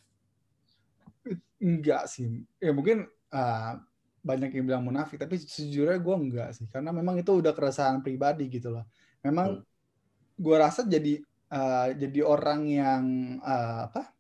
Enggak 1.60 2.08
sih. 2.08 2.44
Ya 2.64 2.72
mungkin 2.72 3.08
ah, 3.34 3.80
banyak 4.24 4.52
yang 4.56 4.66
bilang 4.68 4.84
munafik, 4.88 5.20
tapi 5.20 5.40
sejujurnya 5.40 6.00
gue 6.00 6.16
enggak 6.16 6.50
sih. 6.56 6.66
Karena 6.72 6.92
memang 6.96 7.20
itu 7.20 7.32
udah 7.40 7.52
keresahan 7.56 8.00
pribadi 8.04 8.48
gitu 8.52 8.72
loh. 8.72 8.88
Memang 9.24 9.60
Hmm. 9.60 9.64
gue 10.40 10.58
rasa 10.60 10.88
jadi 10.88 11.20
ah, 11.52 11.92
jadi 11.94 12.20
orang 12.24 12.62
yang 12.70 13.04
ah, 13.44 13.90
apa 13.92 14.16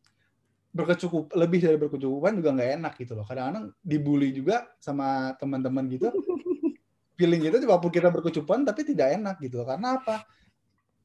berkecukup 0.69 1.33
lebih 1.33 1.59
dari 1.65 1.77
berkecukupan 1.81 2.39
juga 2.39 2.49
nggak 2.53 2.71
enak 2.81 2.93
gitu 3.01 3.13
loh. 3.17 3.25
Kadang-kadang 3.25 3.73
dibully 3.81 4.29
juga 4.35 4.69
sama 4.77 5.33
teman-teman 5.41 5.85
gitu. 5.89 6.09
Feeling 7.19 7.41
gitu 7.43 7.59
walaupun 7.67 7.91
kita 7.91 8.09
berkecukupan 8.13 8.63
tapi 8.63 8.87
tidak 8.87 9.17
enak 9.19 9.35
gitu 9.43 9.61
loh. 9.61 9.67
Karena 9.67 9.99
apa? 9.99 10.23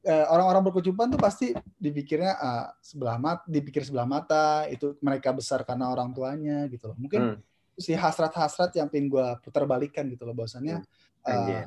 Eh, 0.05 0.27
orang-orang 0.29 0.69
berkecukupan 0.69 1.17
tuh 1.17 1.21
pasti 1.21 1.57
dipikirnya 1.81 2.37
ah, 2.37 2.69
sebelah 2.85 3.17
mata, 3.17 3.41
dipikir 3.49 3.89
sebelah 3.89 4.05
mata, 4.05 4.69
itu 4.69 5.01
mereka 5.01 5.33
besar 5.33 5.65
karena 5.65 5.89
orang 5.89 6.13
tuanya 6.13 6.69
gitu 6.69 6.93
loh. 6.93 6.97
Mungkin 7.01 7.23
Hmm. 7.25 7.41
si 7.81 7.97
hasrat-hasrat 7.97 8.77
yang 8.77 8.93
pengen 8.93 9.09
gue 9.09 9.27
putar 9.41 9.65
balikan 9.65 10.05
gitu 10.13 10.29
loh 10.29 10.37
bahwasannya 10.37 10.85
Anjir. 11.27 11.67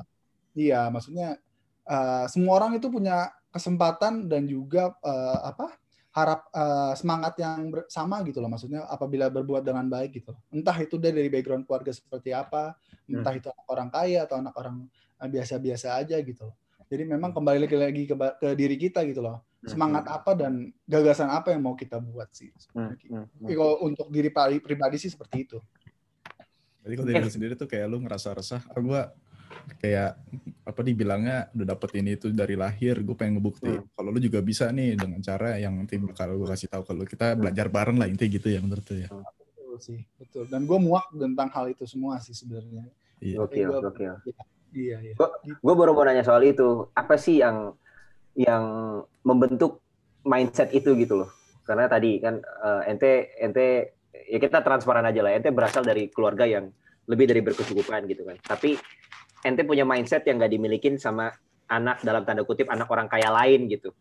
iya 0.56 0.88
maksudnya 0.88 1.36
uh, 1.84 2.24
semua 2.32 2.56
orang 2.56 2.80
itu 2.80 2.88
punya 2.88 3.28
kesempatan 3.52 4.24
dan 4.24 4.48
juga 4.48 4.96
uh, 5.04 5.38
apa 5.52 5.76
harap 6.16 6.48
uh, 6.56 6.96
semangat 6.96 7.36
yang 7.42 7.68
sama 7.92 8.24
gitu 8.24 8.40
loh 8.40 8.48
maksudnya 8.48 8.88
apabila 8.88 9.28
berbuat 9.28 9.60
dengan 9.60 9.84
baik 9.84 10.22
gitu 10.24 10.32
loh. 10.32 10.40
entah 10.48 10.78
itu 10.80 10.96
dia 10.96 11.12
dari 11.12 11.28
background 11.28 11.68
keluarga 11.68 11.92
seperti 11.92 12.32
apa 12.32 12.72
entah 13.04 13.34
itu 13.36 13.52
anak 13.52 13.66
orang 13.68 13.88
kaya 13.92 14.24
atau 14.24 14.40
anak 14.40 14.54
orang 14.56 14.88
uh, 15.20 15.28
biasa-biasa 15.28 16.00
aja 16.00 16.16
gitu 16.24 16.48
loh 16.48 16.56
jadi 16.88 17.04
memang 17.04 17.30
kembali 17.30 17.58
lagi 17.62 17.76
lagi 17.76 18.02
ke, 18.04 18.14
ke 18.16 18.48
diri 18.52 18.76
kita 18.76 19.04
gitu 19.04 19.20
loh 19.20 19.44
semangat 19.60 20.06
apa 20.06 20.32
dan 20.32 20.52
gagasan 20.82 21.28
apa 21.28 21.50
yang 21.50 21.60
mau 21.60 21.74
kita 21.74 21.98
buat 21.98 22.30
sih 22.30 22.48
Hmm, 22.72 22.94
hmm, 22.94 23.24
Tapi 23.42 23.52
hmm. 23.52 23.58
kalau 23.58 23.74
untuk 23.84 24.06
diri 24.08 24.30
pri- 24.30 24.62
pribadi 24.62 24.96
sih 24.96 25.10
seperti 25.10 25.44
itu 25.44 25.58
Jadi 26.78 26.94
kalau 26.94 27.06
dari 27.06 27.20
lu 27.20 27.28
sendiri 27.28 27.52
tuh 27.52 27.68
kayak 27.68 27.84
lu 27.84 28.00
ngerasa 28.00 28.32
resah, 28.32 28.62
ah 28.64 28.80
gue 28.80 29.02
kayak 29.76 30.16
apa 30.64 30.80
dibilangnya 30.80 31.52
udah 31.52 31.66
dapet 31.68 31.90
ini 32.00 32.16
itu 32.16 32.32
dari 32.32 32.56
lahir, 32.56 33.04
gue 33.04 33.12
pengen 33.12 33.36
ngebukti. 33.36 33.68
Hmm. 33.68 33.84
Kalau 33.92 34.08
lu 34.08 34.16
juga 34.18 34.40
bisa 34.40 34.72
nih 34.72 34.96
dengan 34.96 35.20
cara 35.20 35.60
yang 35.60 35.76
nanti 35.76 36.00
bakal 36.00 36.32
gue 36.32 36.48
kasih 36.48 36.72
tahu 36.72 36.88
kalau 36.88 37.04
kita 37.04 37.36
belajar 37.36 37.68
bareng 37.68 38.00
lah 38.00 38.08
intinya 38.08 38.32
gitu 38.32 38.48
ya 38.48 38.64
menurut 38.64 38.88
lu 38.88 39.04
ya. 39.04 39.08
betul 39.12 39.76
sih 39.78 40.00
betul 40.16 40.44
dan 40.48 40.64
gue 40.64 40.78
muak 40.80 41.12
tentang 41.12 41.48
hal 41.52 41.68
itu 41.68 41.84
semua 41.84 42.16
sih 42.18 42.32
sebenarnya 42.32 42.88
Iya. 43.18 43.36
Gokil, 43.42 43.68
Gua- 43.68 43.82
gokil. 43.84 44.14
Iya 44.74 44.96
iya 45.00 45.14
Gue 45.60 45.74
baru 45.74 45.92
mau 45.96 46.04
nanya 46.04 46.24
soal 46.24 46.44
itu. 46.44 46.88
Apa 46.92 47.16
sih 47.16 47.40
yang 47.40 47.76
yang 48.38 48.64
membentuk 49.24 49.82
mindset 50.24 50.70
itu 50.72 50.94
gitu 50.96 51.24
loh? 51.24 51.30
Karena 51.64 51.88
tadi 51.90 52.16
kan 52.20 52.40
eh, 52.40 52.90
ente 52.90 53.12
ente 53.40 53.66
ya 54.28 54.38
kita 54.40 54.64
transparan 54.64 55.04
aja 55.04 55.20
lah. 55.24 55.32
Ente 55.36 55.52
berasal 55.52 55.84
dari 55.84 56.08
keluarga 56.08 56.48
yang 56.48 56.72
lebih 57.08 57.28
dari 57.28 57.40
berkecukupan 57.40 58.04
gitu 58.08 58.24
kan. 58.28 58.36
Tapi 58.40 58.76
ente 59.44 59.62
punya 59.64 59.86
mindset 59.86 60.24
yang 60.28 60.40
nggak 60.40 60.52
dimilikin 60.52 60.96
sama 60.96 61.32
anak 61.68 62.00
dalam 62.00 62.24
tanda 62.24 62.42
kutip 62.44 62.68
anak 62.72 62.88
orang 62.88 63.08
kaya 63.08 63.28
lain 63.32 63.68
gitu. 63.68 63.92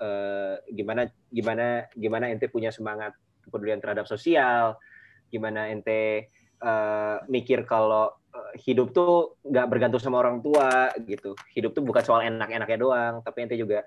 Eh, 0.00 0.56
gimana 0.72 1.04
gimana 1.28 1.84
gimana 1.92 2.32
ente 2.32 2.48
punya 2.48 2.72
semangat 2.72 3.12
kepedulian 3.44 3.80
terhadap 3.84 4.08
sosial? 4.08 4.80
Gimana 5.28 5.68
ente 5.68 6.32
eh, 6.60 7.16
mikir 7.26 7.64
kalau 7.64 8.12
eh, 8.30 8.54
hidup 8.62 8.92
tuh 8.92 9.40
nggak 9.42 9.66
bergantung 9.66 10.00
sama 10.00 10.20
orang 10.20 10.40
tua 10.40 10.92
gitu. 11.02 11.32
Hidup 11.52 11.72
tuh 11.72 11.82
bukan 11.82 12.02
soal 12.04 12.20
enak-enaknya 12.24 12.78
doang, 12.78 13.14
tapi 13.20 13.44
ente 13.44 13.56
juga 13.56 13.84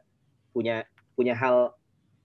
punya 0.51 0.81
punya 1.13 1.33
hal 1.38 1.73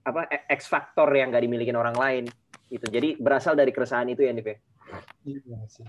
apa 0.01 0.25
X 0.49 0.65
faktor 0.65 1.09
yang 1.13 1.29
nggak 1.29 1.43
dimiliki 1.45 1.69
orang 1.71 1.93
lain 1.93 2.23
gitu. 2.67 2.85
Jadi 2.89 3.17
berasal 3.17 3.53
dari 3.53 3.69
keresahan 3.69 4.09
itu 4.09 4.25
ya 4.25 4.33
Nif 4.33 4.45
ya? 4.45 4.57
iya 5.21 5.59
sih 5.69 5.85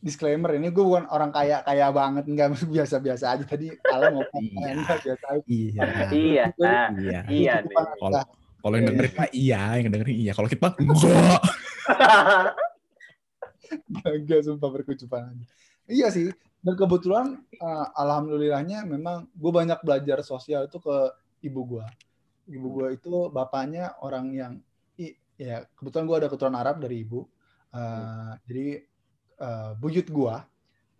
disclaimer 0.00 0.52
ini 0.60 0.68
gue 0.68 0.84
bukan 0.84 1.08
orang 1.08 1.32
kaya 1.32 1.64
kaya 1.64 1.88
banget 1.88 2.28
enggak 2.28 2.52
biasa-biasa 2.68 3.32
aja 3.32 3.44
tadi 3.48 3.72
kalau 3.80 4.20
mau 4.20 4.24
Iya. 4.36 4.76
biasa 5.00 5.26
aja. 5.32 5.44
Iya. 5.48 5.82
Iya. 6.12 6.44
Nah, 6.60 6.86
Iya. 7.00 7.20
iya 7.32 7.52
nih. 7.64 7.72
Kecukupan 7.72 8.12
Kalau 8.60 8.74
yang 8.76 8.84
Iya, 8.84 8.90
dengerin 8.92 9.12
iya, 9.32 9.62
yang 9.80 9.88
dengerin 9.88 10.16
iya. 10.20 10.32
Kalau 10.36 10.48
kita 10.52 10.66
enggak. 10.80 11.40
Enggak 14.04 14.40
sumpah 14.46 14.70
berkecupan 14.70 15.34
aja. 15.34 15.44
Iya 15.90 16.08
sih. 16.10 16.28
Dan 16.60 16.74
kebetulan 16.76 17.40
eh, 17.56 17.86
alhamdulillahnya 17.96 18.84
memang 18.84 19.26
gue 19.32 19.52
banyak 19.52 19.80
belajar 19.80 20.20
sosial 20.20 20.68
itu 20.68 20.78
ke 20.78 20.96
ibu 21.46 21.60
gue. 21.76 21.86
Ibu 22.50 22.66
gue 22.76 22.88
itu 22.98 23.30
bapaknya 23.32 23.96
orang 24.04 24.26
yang 24.34 24.52
i- 25.00 25.16
ya 25.40 25.64
kebetulan 25.78 26.04
gue 26.04 26.16
ada 26.20 26.28
keturunan 26.28 26.60
Arab 26.60 26.82
dari 26.82 27.02
ibu. 27.02 27.24
Eh, 27.72 28.32
Jadi 28.44 28.66
eh, 29.40 29.70
buyut 29.80 30.08
gue, 30.10 30.34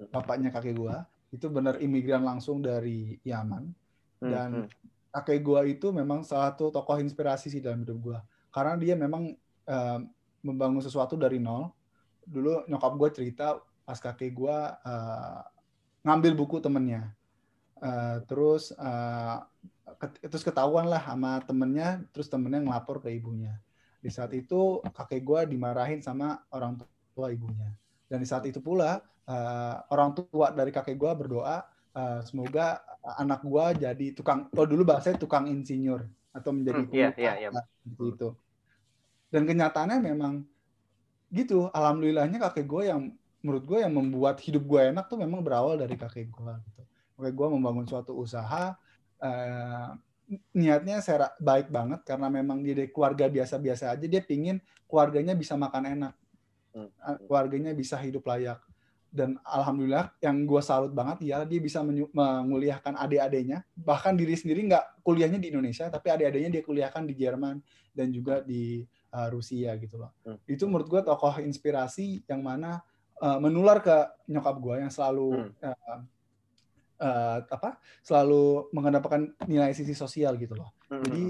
bapaknya 0.09 0.48
kakek 0.48 0.74
gue 0.74 0.96
itu 1.30 1.46
benar 1.46 1.78
imigran 1.78 2.26
langsung 2.26 2.59
dari 2.59 3.20
Yaman. 3.22 3.64
Hmm, 4.18 4.30
Dan 4.30 4.50
hmm. 4.64 4.68
kakek 5.14 5.40
gue 5.44 5.61
itu 5.78 5.92
memang 5.94 6.26
salah 6.26 6.50
satu 6.54 6.74
tokoh 6.74 6.98
inspirasi 6.98 7.52
sih 7.52 7.62
dalam 7.62 7.85
hidup 7.85 7.98
gue. 8.00 8.18
Karena 8.50 8.74
dia 8.80 8.94
memang 8.96 9.30
eh, 9.68 9.98
membangun 10.40 10.80
sesuatu 10.80 11.20
dari 11.20 11.37
nol. 11.37 11.68
Dulu 12.26 12.68
nyokap 12.70 12.92
gue 13.00 13.11
cerita 13.16 13.59
pas 13.87 13.98
kakek 13.98 14.30
gue 14.37 14.56
eh, 14.87 15.40
ngambil 16.06 16.33
buku 16.38 16.56
temennya. 16.64 17.12
Eh, 17.83 18.18
terus 18.28 18.72
eh, 18.76 19.37
ket- 20.00 20.20
terus 20.30 20.44
ketahuan 20.46 20.87
lah 20.92 21.02
sama 21.02 21.40
temennya, 21.48 22.04
terus 22.12 22.28
temennya 22.33 22.61
ngelapor 22.66 23.00
ke 23.04 23.11
ibunya. 23.14 23.56
Di 24.04 24.11
saat 24.12 24.33
itu 24.37 24.80
kakek 24.96 25.22
gue 25.24 25.40
dimarahin 25.56 26.00
sama 26.04 26.40
orang 26.54 26.80
tua 27.16 27.28
ibunya. 27.33 27.70
Dan 28.11 28.20
di 28.24 28.28
saat 28.28 28.44
itu 28.48 28.61
pula 28.62 29.00
eh, 29.28 29.74
orang 29.92 30.11
tua 30.16 30.52
dari 30.54 30.70
kakek 30.74 30.96
gue 31.00 31.12
berdoa 31.16 31.56
eh, 31.96 32.20
semoga 32.28 32.80
anak 33.00 33.40
gua 33.48 33.72
jadi 33.72 34.12
tukang 34.12 34.52
oh 34.52 34.66
dulu 34.68 34.85
bahasanya 34.85 35.16
tukang 35.24 35.48
insinyur 35.48 36.04
atau 36.37 36.52
menjadi 36.52 36.85
Hmm, 36.85 36.87
pengusaha, 36.87 37.16
iya, 37.18 37.33
iya. 37.40 37.50
seperti 37.83 38.04
itu 38.14 38.28
dan 39.30 39.42
kenyataannya 39.46 39.98
memang 40.11 40.35
gitu 41.30 41.70
alhamdulillahnya 41.70 42.38
kakek 42.50 42.66
gue 42.66 42.82
yang 42.90 43.02
menurut 43.40 43.64
gue 43.64 43.78
yang 43.80 43.94
membuat 43.94 44.36
hidup 44.42 44.66
gue 44.66 44.80
enak 44.92 45.06
tuh 45.08 45.16
memang 45.16 45.40
berawal 45.40 45.78
dari 45.78 45.96
kakek 45.96 46.28
gue 46.28 46.54
gitu 46.70 46.82
kakek 47.16 47.34
gue 47.34 47.48
membangun 47.50 47.86
suatu 47.86 48.12
usaha 48.18 48.74
eh, 49.22 49.88
niatnya 50.54 51.02
saya 51.02 51.30
baik 51.42 51.70
banget 51.70 52.02
karena 52.06 52.30
memang 52.30 52.62
dia 52.62 52.74
dari 52.74 52.90
keluarga 52.90 53.26
biasa-biasa 53.26 53.94
aja 53.94 54.06
dia 54.06 54.22
pingin 54.22 54.62
keluarganya 54.86 55.34
bisa 55.34 55.54
makan 55.58 55.86
enak 55.98 56.14
Hmm. 56.70 56.86
Keluarganya 57.26 57.74
bisa 57.74 57.98
hidup 57.98 58.22
layak 58.30 58.62
dan 59.10 59.42
alhamdulillah 59.42 60.14
yang 60.22 60.46
gue 60.46 60.62
salut 60.62 60.94
banget 60.94 61.34
ya 61.34 61.42
dia 61.42 61.58
bisa 61.58 61.82
menguliahkan 61.82 62.94
adik-adiknya 62.94 63.66
bahkan 63.74 64.14
diri 64.14 64.38
sendiri 64.38 64.70
nggak 64.70 65.02
kuliahnya 65.02 65.42
di 65.42 65.50
Indonesia 65.50 65.90
tapi 65.90 66.14
adik-adiknya 66.14 66.50
dia 66.54 66.62
kuliahkan 66.62 67.10
di 67.10 67.14
Jerman 67.18 67.58
dan 67.90 68.14
juga 68.14 68.38
di 68.46 68.86
uh, 69.12 69.28
Rusia 69.30 69.74
gitu 69.76 70.00
loh. 70.00 70.10
Hmm. 70.26 70.38
itu 70.46 70.64
menurut 70.66 70.88
gue 70.88 71.00
tokoh 71.02 71.38
inspirasi 71.42 72.22
yang 72.26 72.42
mana 72.42 72.80
uh, 73.20 73.38
menular 73.42 73.82
ke 73.82 73.96
nyokap 74.30 74.56
gue 74.58 74.74
yang 74.86 74.92
selalu 74.92 75.50
Hmm. 75.60 75.70
uh, 75.70 76.00
uh, 77.00 77.38
apa 77.48 77.80
selalu 78.04 78.70
mengedepankan 78.76 79.32
nilai 79.48 79.72
sisi 79.72 79.92
sosial 79.96 80.36
gitu 80.36 80.54
loh. 80.56 80.70
Hmm, 80.88 81.02
jadi 81.04 81.24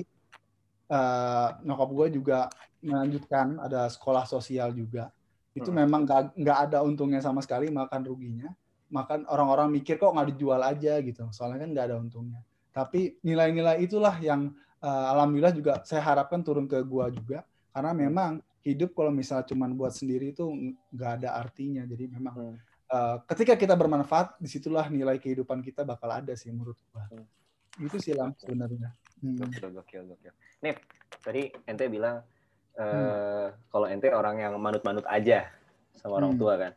uh, 0.91 1.49
nyokap 1.65 1.91
gue 1.95 2.07
juga 2.21 2.39
melanjutkan 2.83 3.61
ada 3.61 3.87
sekolah 3.89 4.25
sosial 4.27 4.73
juga. 4.75 5.13
Itu 5.55 5.71
Hmm. 5.75 5.85
memang 5.87 6.07
nggak 6.37 6.59
ada 6.71 6.83
untungnya 6.87 7.19
sama 7.23 7.43
sekali 7.43 7.69
makan 7.71 8.03
ruginya. 8.07 8.51
Makan 8.91 9.31
orang-orang 9.31 9.71
mikir 9.71 10.03
kok 10.03 10.11
nggak 10.11 10.35
dijual 10.35 10.59
aja? 10.67 10.99
gitu. 10.99 11.31
Soalnya 11.31 11.63
kan 11.63 11.71
nggak 11.71 11.87
ada 11.91 11.97
untungnya. 12.03 12.43
Tapi 12.75 13.19
nilai-nilai 13.23 13.83
itulah 13.83 14.15
yang 14.23 14.51
uh, 14.83 15.07
alhamdulillah 15.15 15.55
juga 15.55 15.73
saya 15.87 16.03
harapkan 16.03 16.43
turun 16.43 16.67
ke 16.67 16.79
gua 16.83 17.11
juga 17.11 17.47
karena 17.71 17.93
memang 17.95 18.31
hidup 18.61 18.93
kalau 18.93 19.09
misalnya 19.09 19.49
cuman 19.49 19.73
buat 19.73 19.95
sendiri 19.95 20.37
itu 20.37 20.45
nggak 20.93 21.11
ada 21.23 21.39
artinya 21.41 21.83
jadi 21.89 22.05
memang 22.13 22.35
Hmm. 22.37 22.57
uh, 22.93 23.17
ketika 23.25 23.57
kita 23.57 23.73
bermanfaat 23.73 24.37
di 24.37 24.51
situlah 24.51 24.91
nilai 24.91 25.17
kehidupan 25.17 25.63
kita 25.63 25.87
bakal 25.87 26.11
ada 26.11 26.35
sih 26.37 26.51
menurut 26.53 26.77
gua 26.93 27.09
Hmm. 27.09 27.25
itu 27.81 27.97
sih 28.03 28.13
lam 28.13 28.35
sebenarnya 28.37 28.93
Hmm. 29.21 29.37
Gokil, 29.37 29.69
gokil, 29.77 30.03
gokil. 30.09 30.33
Nih, 30.65 30.81
tadi 31.21 31.53
ente 31.69 31.85
bilang 31.93 32.25
eh 32.73 33.53
kalau 33.69 33.85
ente 33.85 34.09
orang 34.09 34.41
yang 34.41 34.57
manut-manut 34.57 35.05
aja 35.05 35.45
sama 35.93 36.25
orang 36.25 36.33
Hmm. 36.33 36.41
tua 36.41 36.55
kan. 36.57 36.73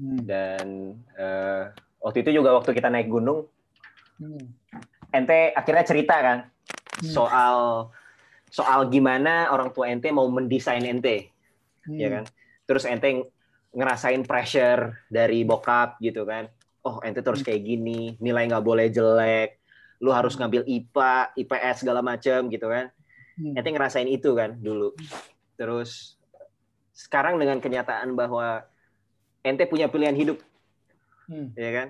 Hmm. 0.00 0.20
Dan 0.24 0.66
eh 1.12 1.64
waktu 2.00 2.24
itu 2.24 2.40
juga 2.40 2.56
waktu 2.56 2.72
kita 2.72 2.88
naik 2.88 3.12
gunung, 3.12 3.44
Hmm. 4.16 4.48
ente 5.12 5.52
akhirnya 5.52 5.84
cerita 5.84 6.16
kan 6.16 6.38
Hmm. 7.04 7.12
soal 7.12 7.56
soal 8.54 8.86
gimana 8.86 9.50
orang 9.50 9.74
tua 9.74 9.90
ente 9.90 10.14
mau 10.14 10.30
mendesain 10.30 10.86
ente, 10.86 11.34
Hmm. 11.82 11.98
ya 11.98 12.08
kan? 12.14 12.24
Terus 12.70 12.86
ente 12.86 13.10
ng- 13.10 13.26
ngerasain 13.74 14.22
pressure 14.22 14.94
dari 15.10 15.42
bokap 15.42 15.98
gitu 15.98 16.22
kan. 16.22 16.46
Oh, 16.86 17.02
ente 17.02 17.18
terus 17.18 17.42
Hmm. 17.42 17.50
kayak 17.50 17.62
gini, 17.66 18.14
nilai 18.22 18.46
nggak 18.46 18.62
boleh 18.62 18.86
jelek, 18.94 19.58
lu 19.98 20.14
harus 20.14 20.38
ngambil 20.38 20.62
IPA, 20.70 21.34
IPS 21.34 21.82
segala 21.82 21.98
macem 21.98 22.46
gitu 22.46 22.70
kan. 22.70 22.94
Hmm. 23.34 23.58
Ente 23.58 23.74
ngerasain 23.74 24.06
itu 24.06 24.30
kan 24.38 24.54
dulu. 24.54 24.94
Terus 25.58 26.14
sekarang 26.94 27.42
dengan 27.42 27.58
kenyataan 27.58 28.14
bahwa 28.14 28.62
ente 29.42 29.66
punya 29.66 29.90
pilihan 29.90 30.14
hidup, 30.14 30.38
Hmm. 31.26 31.50
ya 31.58 31.70
kan? 31.74 31.88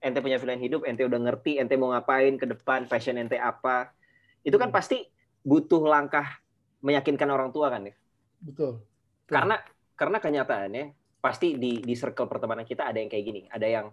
Ente 0.00 0.24
punya 0.24 0.40
pilihan 0.40 0.62
hidup, 0.62 0.88
ente 0.88 1.04
udah 1.04 1.20
ngerti 1.20 1.60
ente 1.60 1.76
mau 1.76 1.92
ngapain 1.92 2.40
ke 2.40 2.48
depan, 2.48 2.88
passion 2.88 3.20
ente 3.20 3.36
apa. 3.36 3.92
Itu 4.40 4.56
kan 4.56 4.72
Hmm. 4.72 4.78
pasti 4.80 5.04
butuh 5.48 5.80
langkah 5.88 6.44
meyakinkan 6.84 7.32
orang 7.32 7.48
tua 7.48 7.72
kan 7.72 7.88
ya. 7.88 7.96
betul 8.44 8.84
Betul. 9.24 9.36
Karena 9.36 9.56
karena 9.96 10.18
kenyataannya 10.20 10.84
pasti 11.20 11.56
di 11.60 11.80
di 11.84 11.94
circle 11.96 12.28
pertemanan 12.28 12.64
kita 12.64 12.88
ada 12.88 12.96
yang 12.96 13.10
kayak 13.12 13.24
gini, 13.24 13.40
ada 13.48 13.66
yang 13.68 13.86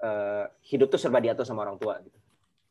eh, 0.00 0.44
hidup 0.68 0.92
tuh 0.92 1.00
serba 1.00 1.20
diatur 1.20 1.44
sama 1.48 1.64
orang 1.64 1.80
tua 1.80 2.00
gitu. 2.04 2.18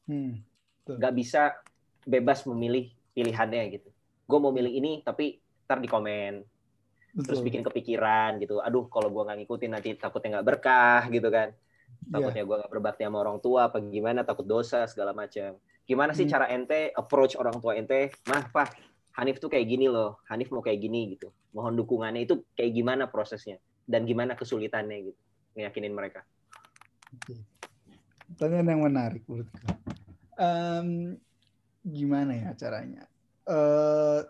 Hmm. 0.04 0.36
nggak 0.84 1.16
bisa 1.16 1.56
bebas 2.04 2.44
memilih 2.44 2.92
pilihannya 3.16 3.64
gitu. 3.80 3.90
Gue 4.28 4.40
mau 4.40 4.52
milih 4.52 4.74
ini 4.74 5.00
tapi 5.00 5.40
ntar 5.64 5.80
di 5.80 5.88
komen 5.88 6.44
terus 7.24 7.40
Betul. 7.40 7.48
bikin 7.48 7.62
kepikiran 7.64 8.42
gitu. 8.44 8.60
Aduh 8.60 8.92
kalau 8.92 9.08
gue 9.08 9.24
nggak 9.24 9.38
ngikutin 9.46 9.72
nanti 9.72 9.90
takutnya 9.96 10.40
nggak 10.40 10.48
berkah 10.48 11.08
gitu 11.08 11.32
kan. 11.32 11.56
Iya. 11.56 12.12
Takutnya 12.20 12.44
gue 12.44 12.56
nggak 12.66 12.72
berbakti 12.74 13.02
sama 13.08 13.18
orang 13.24 13.40
tua 13.40 13.72
apa 13.72 13.80
gimana 13.80 14.28
takut 14.28 14.44
dosa 14.44 14.84
segala 14.92 15.16
macam. 15.16 15.56
Gimana 15.84 16.16
sih 16.16 16.24
Hmm. 16.24 16.34
cara 16.34 16.46
ente 16.48 16.92
approach 16.96 17.36
orang 17.36 17.60
tua 17.60 17.76
ente? 17.76 18.12
Mah 18.32 18.48
pak 18.50 18.72
Hanif 19.20 19.38
tuh 19.38 19.52
kayak 19.52 19.68
gini 19.70 19.86
loh. 19.92 20.24
Hanif 20.32 20.50
mau 20.50 20.64
kayak 20.64 20.80
gini 20.82 21.14
gitu. 21.14 21.30
Mohon 21.54 21.84
dukungannya 21.86 22.26
itu 22.26 22.42
kayak 22.58 22.72
gimana 22.74 23.04
prosesnya 23.12 23.62
dan 23.86 24.08
gimana 24.08 24.34
kesulitannya 24.34 25.12
gitu. 25.12 25.20
Ngeyakinin 25.54 25.94
mereka. 25.94 26.26
Pertanyaan 28.34 28.74
yang 28.74 28.82
menarik 28.82 29.22
menurutku. 29.30 29.60
Em, 30.34 31.20
gimana 31.86 32.34
ya 32.34 32.50
caranya? 32.58 33.06
Eh 33.46 34.22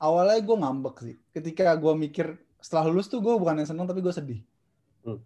awalnya 0.00 0.38
gue 0.40 0.56
ngambek 0.56 0.96
sih. 1.04 1.16
Ketika 1.34 1.74
gue 1.76 1.92
mikir 1.92 2.38
setelah 2.62 2.88
lulus 2.88 3.10
tuh 3.10 3.20
gue 3.20 3.34
bukan 3.36 3.58
yang 3.60 3.68
seneng 3.68 3.84
tapi 3.84 4.00
gue 4.00 4.14
sedih. 4.14 4.40
Hmm. 5.04 5.20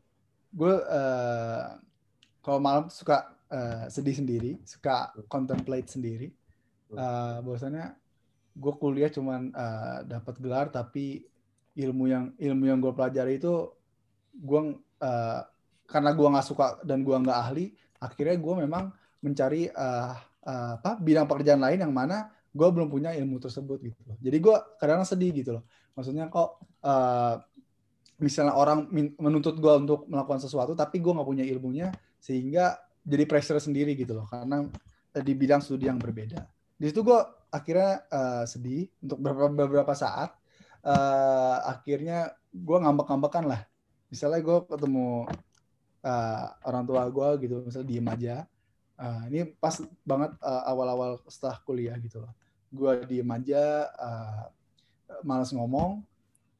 Gue 0.50 0.74
eh, 0.82 1.66
kalau 2.42 2.58
malam 2.58 2.90
suka 2.90 3.31
eh, 3.52 3.84
sedih 3.92 4.16
sendiri, 4.16 4.52
suka 4.64 5.12
contemplate 5.28 5.92
sendiri. 5.92 6.32
Eh 6.92 7.36
bahwasannya 7.44 7.92
gue 8.52 8.72
kuliah 8.80 9.08
cuman 9.12 9.52
eh, 9.52 9.98
dapat 10.08 10.34
gelar 10.40 10.68
tapi 10.72 11.24
ilmu 11.76 12.04
yang 12.08 12.24
ilmu 12.36 12.64
yang 12.68 12.78
gue 12.80 12.92
pelajari 12.92 13.40
itu 13.40 13.68
gue 14.32 14.60
eh, 15.00 15.40
karena 15.88 16.10
gue 16.16 16.28
nggak 16.28 16.46
suka 16.46 16.80
dan 16.84 17.04
gue 17.04 17.16
nggak 17.16 17.38
ahli 17.38 17.72
akhirnya 18.00 18.36
gue 18.36 18.54
memang 18.64 18.84
mencari 19.24 19.68
eh, 19.72 20.14
eh, 20.44 20.72
apa 20.76 21.00
bidang 21.00 21.24
pekerjaan 21.24 21.62
lain 21.64 21.80
yang 21.80 21.94
mana 21.94 22.28
gue 22.52 22.68
belum 22.68 22.92
punya 22.92 23.16
ilmu 23.16 23.40
tersebut 23.40 23.80
gitu 23.80 24.00
loh. 24.04 24.16
Jadi 24.20 24.36
gue 24.36 24.56
kadang 24.76 25.08
sedih 25.08 25.32
gitu 25.32 25.56
loh. 25.56 25.64
Maksudnya 25.96 26.28
kok 26.28 26.60
eh, 26.84 27.34
misalnya 28.20 28.54
orang 28.54 28.86
menuntut 29.16 29.56
gue 29.56 29.72
untuk 29.80 30.06
melakukan 30.06 30.38
sesuatu 30.38 30.76
tapi 30.76 31.00
gue 31.00 31.10
nggak 31.10 31.26
punya 31.26 31.44
ilmunya 31.48 31.88
sehingga 32.22 32.78
jadi 33.02 33.24
pressure 33.26 33.58
sendiri 33.58 33.98
gitu 33.98 34.14
loh 34.14 34.26
karena 34.30 34.66
eh, 35.14 35.22
di 35.22 35.32
bidang 35.34 35.60
studi 35.60 35.90
yang 35.90 35.98
berbeda. 35.98 36.42
Di 36.78 36.90
situ 36.90 37.02
gue 37.02 37.20
akhirnya 37.52 38.06
eh, 38.06 38.44
sedih 38.46 38.86
untuk 39.02 39.18
beberapa 39.18 39.52
beberapa 39.66 39.94
saat. 39.94 40.34
Eh, 40.82 41.56
akhirnya 41.66 42.34
gue 42.50 42.78
ngambek-ngambekan 42.78 43.44
lah. 43.46 43.62
Misalnya 44.12 44.44
gue 44.44 44.58
ketemu 44.68 45.24
uh, 46.04 46.46
orang 46.68 46.84
tua 46.84 47.02
gue 47.08 47.28
gitu 47.48 47.54
misalnya 47.64 47.88
diem 47.88 48.08
aja. 48.12 48.36
Uh, 49.00 49.22
ini 49.32 49.40
pas 49.56 49.80
banget 50.04 50.36
uh, 50.44 50.62
awal-awal 50.68 51.18
setelah 51.26 51.56
kuliah 51.64 51.96
gitu 51.96 52.20
loh. 52.20 52.32
Gue 52.68 53.02
diem 53.08 53.26
aja 53.32 53.88
uh, 53.88 54.44
malas 55.24 55.48
ngomong 55.56 56.04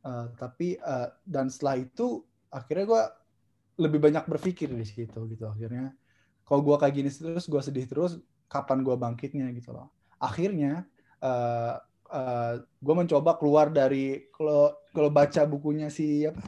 uh, 0.06 0.26
tapi 0.36 0.80
uh, 0.80 1.12
dan 1.28 1.52
setelah 1.52 1.80
itu 1.80 2.24
akhirnya 2.48 2.84
gue 2.88 3.02
lebih 3.84 4.00
banyak 4.00 4.24
berpikir 4.28 4.72
di 4.72 4.84
situ 4.88 5.20
gitu. 5.28 5.44
Akhirnya 5.48 5.92
kalau 6.52 6.68
gue 6.68 6.76
kayak 6.76 6.92
gini 6.92 7.08
terus 7.08 7.48
gue 7.48 7.62
sedih 7.64 7.88
terus 7.88 8.20
kapan 8.44 8.84
gue 8.84 8.92
bangkitnya 8.92 9.48
gitu 9.56 9.72
loh. 9.72 9.88
Akhirnya 10.20 10.84
uh, 11.24 11.80
uh, 12.12 12.60
gue 12.60 12.94
mencoba 12.94 13.40
keluar 13.40 13.72
dari 13.72 14.28
kalau 14.28 14.68
kalau 14.92 15.08
baca 15.08 15.48
bukunya 15.48 15.88
si 15.88 16.28
apa 16.28 16.44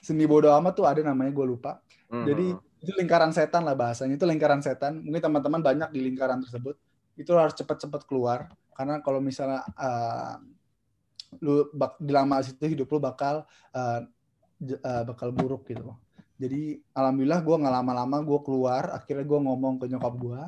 seni 0.00 0.24
bodoh 0.24 0.56
amat 0.56 0.72
tuh 0.72 0.88
ada 0.88 1.04
namanya 1.04 1.36
gue 1.36 1.44
lupa. 1.44 1.84
Mhm. 2.08 2.24
jadi 2.28 2.46
itu 2.80 2.92
lingkaran 2.96 3.32
setan 3.32 3.64
lah 3.68 3.76
bahasanya 3.76 4.16
itu 4.16 4.24
lingkaran 4.24 4.64
setan. 4.64 5.04
Mungkin 5.04 5.20
teman-teman 5.20 5.60
banyak 5.60 5.92
di 5.92 6.00
lingkaran 6.00 6.40
tersebut. 6.40 6.80
Itu 7.12 7.36
harus 7.36 7.52
cepat-cepat 7.52 8.08
keluar 8.08 8.48
karena 8.72 9.04
kalau 9.04 9.20
misalnya 9.20 9.68
uh, 9.76 10.40
lu 11.44 11.68
bak, 11.76 12.00
di 12.00 12.08
lama 12.08 12.40
situ 12.40 12.72
hidup 12.72 12.88
lu 12.88 13.04
bakal 13.04 13.44
uh, 13.76 14.00
uh, 14.64 15.02
bakal 15.04 15.28
buruk 15.28 15.68
gitu 15.68 15.92
loh 15.92 16.00
jadi 16.42 16.82
alhamdulillah 16.90 17.38
gue 17.46 17.54
nggak 17.54 17.74
lama-lama 17.78 18.18
gue 18.26 18.40
keluar 18.42 18.90
akhirnya 18.90 19.22
gue 19.22 19.40
ngomong 19.46 19.78
ke 19.78 19.86
nyokap 19.86 20.14
gue 20.18 20.40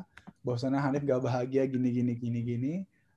bahwasannya 0.43 0.83
Hanif 0.83 1.07
gak 1.07 1.23
bahagia 1.23 1.63
gini 1.71 1.89
gini 1.89 2.13
gini 2.19 2.39
gini. 2.43 2.73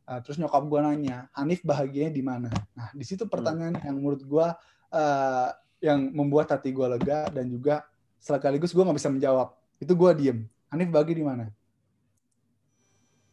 Uh, 0.06 0.22
terus 0.22 0.38
nyokap 0.38 0.62
gue 0.62 0.78
nanya 0.78 1.26
Hanif 1.34 1.60
bahagianya 1.66 2.14
di 2.14 2.22
mana? 2.22 2.48
Nah 2.78 2.94
di 2.94 3.02
situ 3.02 3.26
pertanyaan 3.26 3.82
yang 3.82 3.98
menurut 3.98 4.22
gue 4.22 4.46
uh, 4.94 5.48
yang 5.82 6.06
membuat 6.14 6.54
hati 6.54 6.70
gue 6.70 6.86
lega 6.86 7.26
dan 7.34 7.50
juga 7.50 7.82
sekaligus 8.22 8.70
gue 8.70 8.86
nggak 8.86 8.96
bisa 8.96 9.10
menjawab. 9.10 9.58
Itu 9.82 9.98
gue 9.98 10.10
diem 10.14 10.38
Hanif 10.70 10.88
bahagia 10.94 11.18
di 11.18 11.26
mana? 11.26 11.50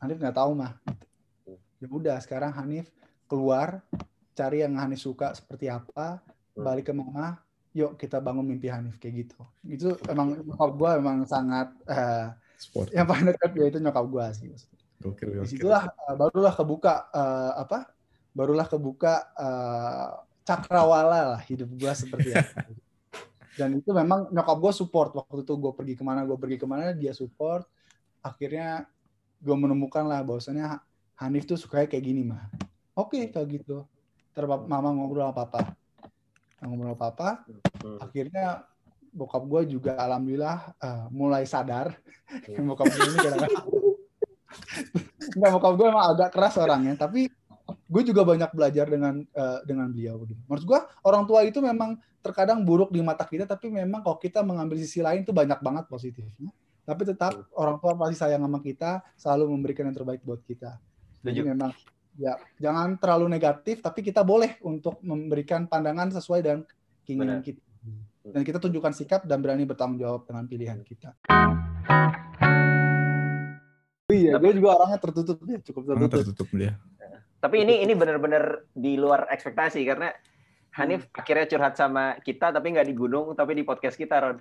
Hanif 0.01 0.17
nggak 0.17 0.41
tahu 0.41 0.57
mah. 0.57 0.73
Ya 1.77 1.85
udah 1.85 2.17
sekarang 2.17 2.49
Hanif 2.49 2.89
keluar 3.29 3.85
cari 4.33 4.65
yang 4.65 4.73
Hanif 4.81 5.05
suka 5.05 5.37
seperti 5.37 5.69
apa 5.69 6.17
balik 6.57 6.89
ke 6.89 6.93
mama 6.97 7.44
yuk 7.75 7.99
kita 7.99 8.23
bangun 8.23 8.47
mimpi 8.47 8.71
Hanif 8.71 8.95
kayak 8.95 9.27
gitu. 9.27 9.39
Itu 9.67 9.99
emang 10.07 10.39
nyokap 10.39 10.71
gue 10.79 10.89
emang 10.95 11.17
sangat 11.27 11.75
eh, 11.91 12.31
Sport. 12.55 12.95
yang 12.95 13.03
paling 13.03 13.27
dekat 13.35 13.51
ya 13.51 13.65
itu 13.67 13.79
nyokap 13.83 14.05
gue 14.07 14.25
sih 14.31 14.47
Gokil, 15.03 15.27
di 15.27 15.37
gokil. 15.43 15.49
situlah 15.51 15.83
eh, 15.91 16.15
barulah 16.15 16.53
kebuka 16.55 16.93
eh, 17.11 17.51
apa 17.59 17.91
barulah 18.31 18.63
kebuka 18.63 19.13
eh, 19.35 20.07
cakrawala 20.47 21.35
lah 21.35 21.41
hidup 21.43 21.67
gue 21.75 21.91
seperti 21.91 22.31
apa. 22.31 22.63
Dan 23.59 23.79
itu 23.79 23.91
memang 23.91 24.31
nyokap 24.31 24.55
gue 24.55 24.71
support. 24.71 25.11
Waktu 25.11 25.43
itu 25.43 25.53
gue 25.59 25.71
pergi 25.75 25.93
ke 25.99 26.03
mana 26.07 26.23
gue 26.23 26.35
pergi 26.39 26.55
ke 26.55 26.67
mana 26.67 26.95
dia 26.95 27.11
support. 27.11 27.67
Akhirnya 28.23 28.87
gue 29.43 29.55
menemukan 29.55 30.07
lah 30.07 30.23
bahwasannya 30.23 30.79
Hanif 31.19 31.43
tuh 31.43 31.59
sukanya 31.59 31.91
kayak 31.91 32.03
gini 32.07 32.23
mah 32.23 32.47
oke 32.95 33.19
kalau 33.35 33.47
gitu. 33.51 33.77
Pap- 34.35 34.67
mama 34.67 34.91
ngobrol 34.95 35.27
sama 35.27 35.43
papa 35.47 35.75
ngobrol 36.65 36.93
sama 36.93 36.99
papa 36.99 37.29
Hmm. 37.85 38.01
akhirnya 38.01 38.65
bokap 39.13 39.43
gue 39.45 39.77
juga 39.77 39.93
alhamdulillah 39.99 40.57
eh, 40.75 41.05
mulai 41.13 41.45
sadar 41.45 41.93
bokap 42.69 42.89
gue 42.89 43.03
ini 43.05 43.17
kadang-kadang 43.21 43.65
Enggak, 45.35 45.51
bokap 45.59 45.73
gue 45.75 45.87
emang 45.87 46.05
agak 46.15 46.29
keras 46.33 46.55
orangnya 46.57 46.93
tapi 46.95 47.27
gue 47.65 48.03
juga 48.05 48.21
banyak 48.25 48.49
belajar 48.53 48.85
dengan 48.89 49.21
eh, 49.25 49.59
dengan 49.65 49.89
beliau 49.89 50.21
gitu. 50.25 50.37
Menurut 50.45 50.65
gue 50.65 50.79
orang 51.05 51.23
tua 51.25 51.41
itu 51.45 51.59
memang 51.61 51.97
terkadang 52.21 52.61
buruk 52.65 52.89
di 52.93 53.01
mata 53.01 53.25
kita 53.25 53.45
tapi 53.45 53.69
memang 53.69 54.01
kalau 54.01 54.17
kita 54.17 54.41
mengambil 54.41 54.77
sisi 54.81 55.01
lain 55.01 55.25
tuh 55.25 55.33
banyak 55.33 55.57
banget 55.61 55.85
positifnya. 55.89 56.49
Tapi 56.85 57.01
tetap 57.01 57.33
orang 57.57 57.81
tua 57.81 57.97
pasti 57.97 58.13
sayang 58.21 58.45
sama 58.45 58.61
kita, 58.61 59.01
selalu 59.17 59.49
memberikan 59.57 59.89
yang 59.89 59.97
terbaik 59.97 60.21
buat 60.21 60.37
kita. 60.45 60.77
Jadi 61.25 61.41
Setuju. 61.41 61.49
memang 61.49 61.73
ya 62.15 62.33
jangan 62.57 62.95
terlalu 62.95 63.27
negatif 63.27 63.79
tapi 63.79 63.99
kita 63.99 64.23
boleh 64.23 64.55
untuk 64.63 64.99
memberikan 65.03 65.67
pandangan 65.67 66.11
sesuai 66.11 66.39
dengan 66.39 66.61
keinginan 67.03 67.39
Benar. 67.39 67.45
kita. 67.45 67.61
Dan 68.25 68.41
kita 68.41 68.57
tunjukkan 68.57 68.93
sikap 68.97 69.21
dan 69.29 69.37
berani 69.37 69.69
bertanggung 69.69 70.01
jawab 70.01 70.25
dengan 70.25 70.49
pilihan 70.49 70.81
kita. 70.81 71.13
Iya, 74.05 74.37
gue 74.37 74.51
juga 74.53 74.77
orangnya 74.77 74.97
tertutup 75.01 75.37
ya, 75.45 75.59
cukup 75.61 75.81
Orang 75.93 76.09
tertutup. 76.09 76.33
tertutup 76.33 76.49
dia. 76.53 76.73
Tapi 77.37 77.61
ini 77.61 77.85
ini 77.85 77.93
benar-benar 77.93 78.65
di 78.73 78.97
luar 78.97 79.29
ekspektasi 79.29 79.85
karena 79.85 80.09
Hanif 80.75 81.05
Hmm. 81.07 81.21
akhirnya 81.21 81.45
curhat 81.47 81.73
sama 81.77 82.17
kita 82.19 82.51
tapi 82.51 82.73
nggak 82.73 82.89
di 82.89 82.95
gunung 82.97 83.31
tapi 83.31 83.55
di 83.55 83.63
podcast 83.63 83.95
kita 83.95 84.17
Ron. 84.19 84.37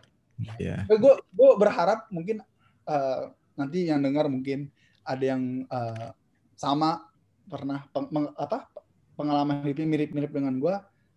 Iya. 0.58 0.82
gue 0.88 1.14
gue 1.20 1.50
berharap 1.54 2.10
mungkin 2.10 2.42
eh, 2.84 3.22
nanti 3.54 3.87
yang 3.87 4.02
dengar 4.02 4.26
mungkin 4.26 4.66
ada 5.04 5.20
yang 5.22 5.62
eh, 5.62 6.08
sama 6.56 7.06
pernah 7.44 7.85
peng- 7.88 8.09
meng- 8.09 8.35
apa 8.35 8.68
pengalaman 9.14 9.62
hidupnya 9.62 9.87
mirip-mirip 9.87 10.30
dengan 10.30 10.54
gue 10.57 10.74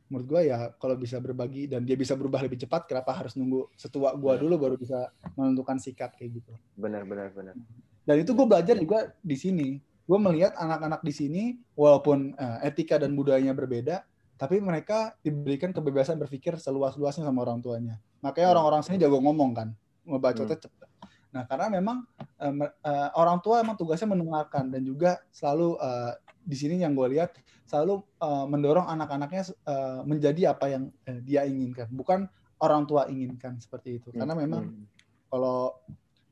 menurut 0.07 0.27
gue 0.29 0.41
ya 0.45 0.71
kalau 0.75 0.95
bisa 0.95 1.17
berbagi 1.17 1.67
dan 1.67 1.83
dia 1.83 1.93
bisa 1.93 2.13
berubah 2.13 2.39
lebih 2.39 2.55
cepat 2.57 2.87
kenapa 2.87 3.11
harus 3.11 3.35
nunggu 3.35 3.67
setua 3.73 4.13
gue 4.13 4.31
Ya. 4.31 4.39
dulu 4.39 4.55
baru 4.57 4.75
bisa 4.75 5.11
menentukan 5.33 5.75
sikap 5.77 6.15
kayak 6.15 6.39
gitu 6.39 6.53
Benar 6.73 7.03
benar 7.03 7.27
benar. 7.31 7.55
dan 8.03 8.15
itu 8.17 8.31
gue 8.31 8.45
belajar 8.45 8.75
juga 8.75 9.11
di 9.17 9.35
sini 9.35 9.67
gue 10.07 10.15
melihat 10.17 10.55
anak-anak 10.55 11.01
di 11.01 11.11
sini 11.11 11.43
walaupun 11.73 12.31
eh, 12.33 12.57
etika 12.63 12.95
dan 12.95 13.11
budayanya 13.11 13.51
berbeda 13.51 14.07
tapi 14.37 14.61
mereka 14.61 15.11
diberikan 15.19 15.71
kebebasan 15.71 16.15
berpikir 16.15 16.55
seluas-luasnya 16.55 17.25
sama 17.25 17.41
orang 17.41 17.59
tuanya 17.59 17.99
makanya 18.17 18.47
Hmm. 18.47 18.55
orang-orang 18.55 18.81
sini 18.83 18.97
jago 18.97 19.19
ngomong 19.19 19.51
kan 19.53 19.69
ngebacotnya 20.03 20.55
cepet 20.57 20.87
nah 21.27 21.43
karena 21.43 21.67
memang 21.73 22.07
eh, 22.39 23.09
orang 23.17 23.41
tua 23.41 23.65
emang 23.65 23.75
tugasnya 23.75 24.13
mendengarkan 24.13 24.69
dan 24.69 24.81
juga 24.85 25.21
selalu 25.33 25.77
eh, 25.81 26.13
di 26.47 26.55
sini 26.55 26.79
yang 26.79 26.95
gue 26.95 27.17
lihat 27.17 27.35
selalu 27.65 27.99
eh, 28.21 28.45
mendorong 28.47 28.87
anak-anaknya 28.87 29.43
eh, 29.51 29.99
menjadi 30.05 30.53
apa 30.55 30.65
yang 30.71 30.83
eh, 31.09 31.19
dia 31.25 31.43
inginkan 31.43 31.89
bukan 31.91 32.29
orang 32.61 32.85
tua 32.89 33.05
inginkan 33.09 33.59
seperti 33.61 34.01
itu 34.01 34.09
karena 34.13 34.33
memang 34.33 34.69
Hmm. 34.69 34.85
kalau 35.29 35.77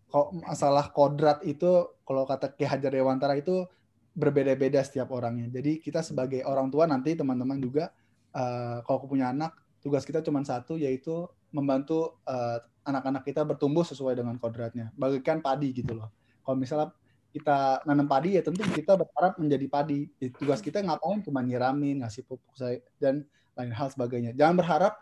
kalau 0.09 0.31
masalah 0.47 0.95
kodrat 0.95 1.43
itu 1.43 1.91
kalau 2.07 2.23
kata 2.23 2.55
Ki 2.55 2.63
Hajar 2.63 2.93
Dewantara 2.93 3.35
itu 3.35 3.67
berbeda-beda 4.15 4.79
setiap 4.79 5.11
orangnya. 5.11 5.51
Jadi 5.51 5.83
kita 5.83 5.99
sebagai 5.99 6.39
orang 6.47 6.71
tua 6.71 6.87
nanti 6.87 7.19
teman-teman 7.19 7.59
juga 7.59 7.91
eh, 8.31 8.79
kalau 8.87 8.95
aku 9.03 9.11
punya 9.11 9.35
anak 9.35 9.51
tugas 9.83 10.07
kita 10.07 10.23
cuma 10.23 10.39
satu 10.47 10.79
yaitu 10.79 11.27
membantu 11.55 12.19
eh, 12.27 12.59
anak-anak 12.83 13.23
kita 13.23 13.41
bertumbuh 13.47 13.87
sesuai 13.87 14.19
dengan 14.19 14.35
kodratnya. 14.35 14.91
Bagikan 14.93 15.39
padi 15.39 15.71
gitu 15.71 15.95
loh. 15.95 16.11
Kalau 16.43 16.59
misalnya 16.59 16.91
kita 17.31 17.83
nanam 17.83 18.07
padi 18.07 18.35
ya 18.37 18.43
tentu 18.43 18.63
kita 18.63 18.95
berharap 18.95 19.39
menjadi 19.39 19.65
padi. 19.71 20.07
Jadi 20.19 20.31
tugas 20.35 20.59
kita 20.59 20.83
ngapain 20.83 21.23
cuma 21.23 21.39
nyiramin, 21.39 22.03
ngasih 22.03 22.27
pupuk 22.27 22.53
saya 22.55 22.83
dan 22.99 23.23
lain 23.55 23.71
hal 23.71 23.87
sebagainya. 23.89 24.31
Jangan 24.35 24.55
berharap 24.59 24.93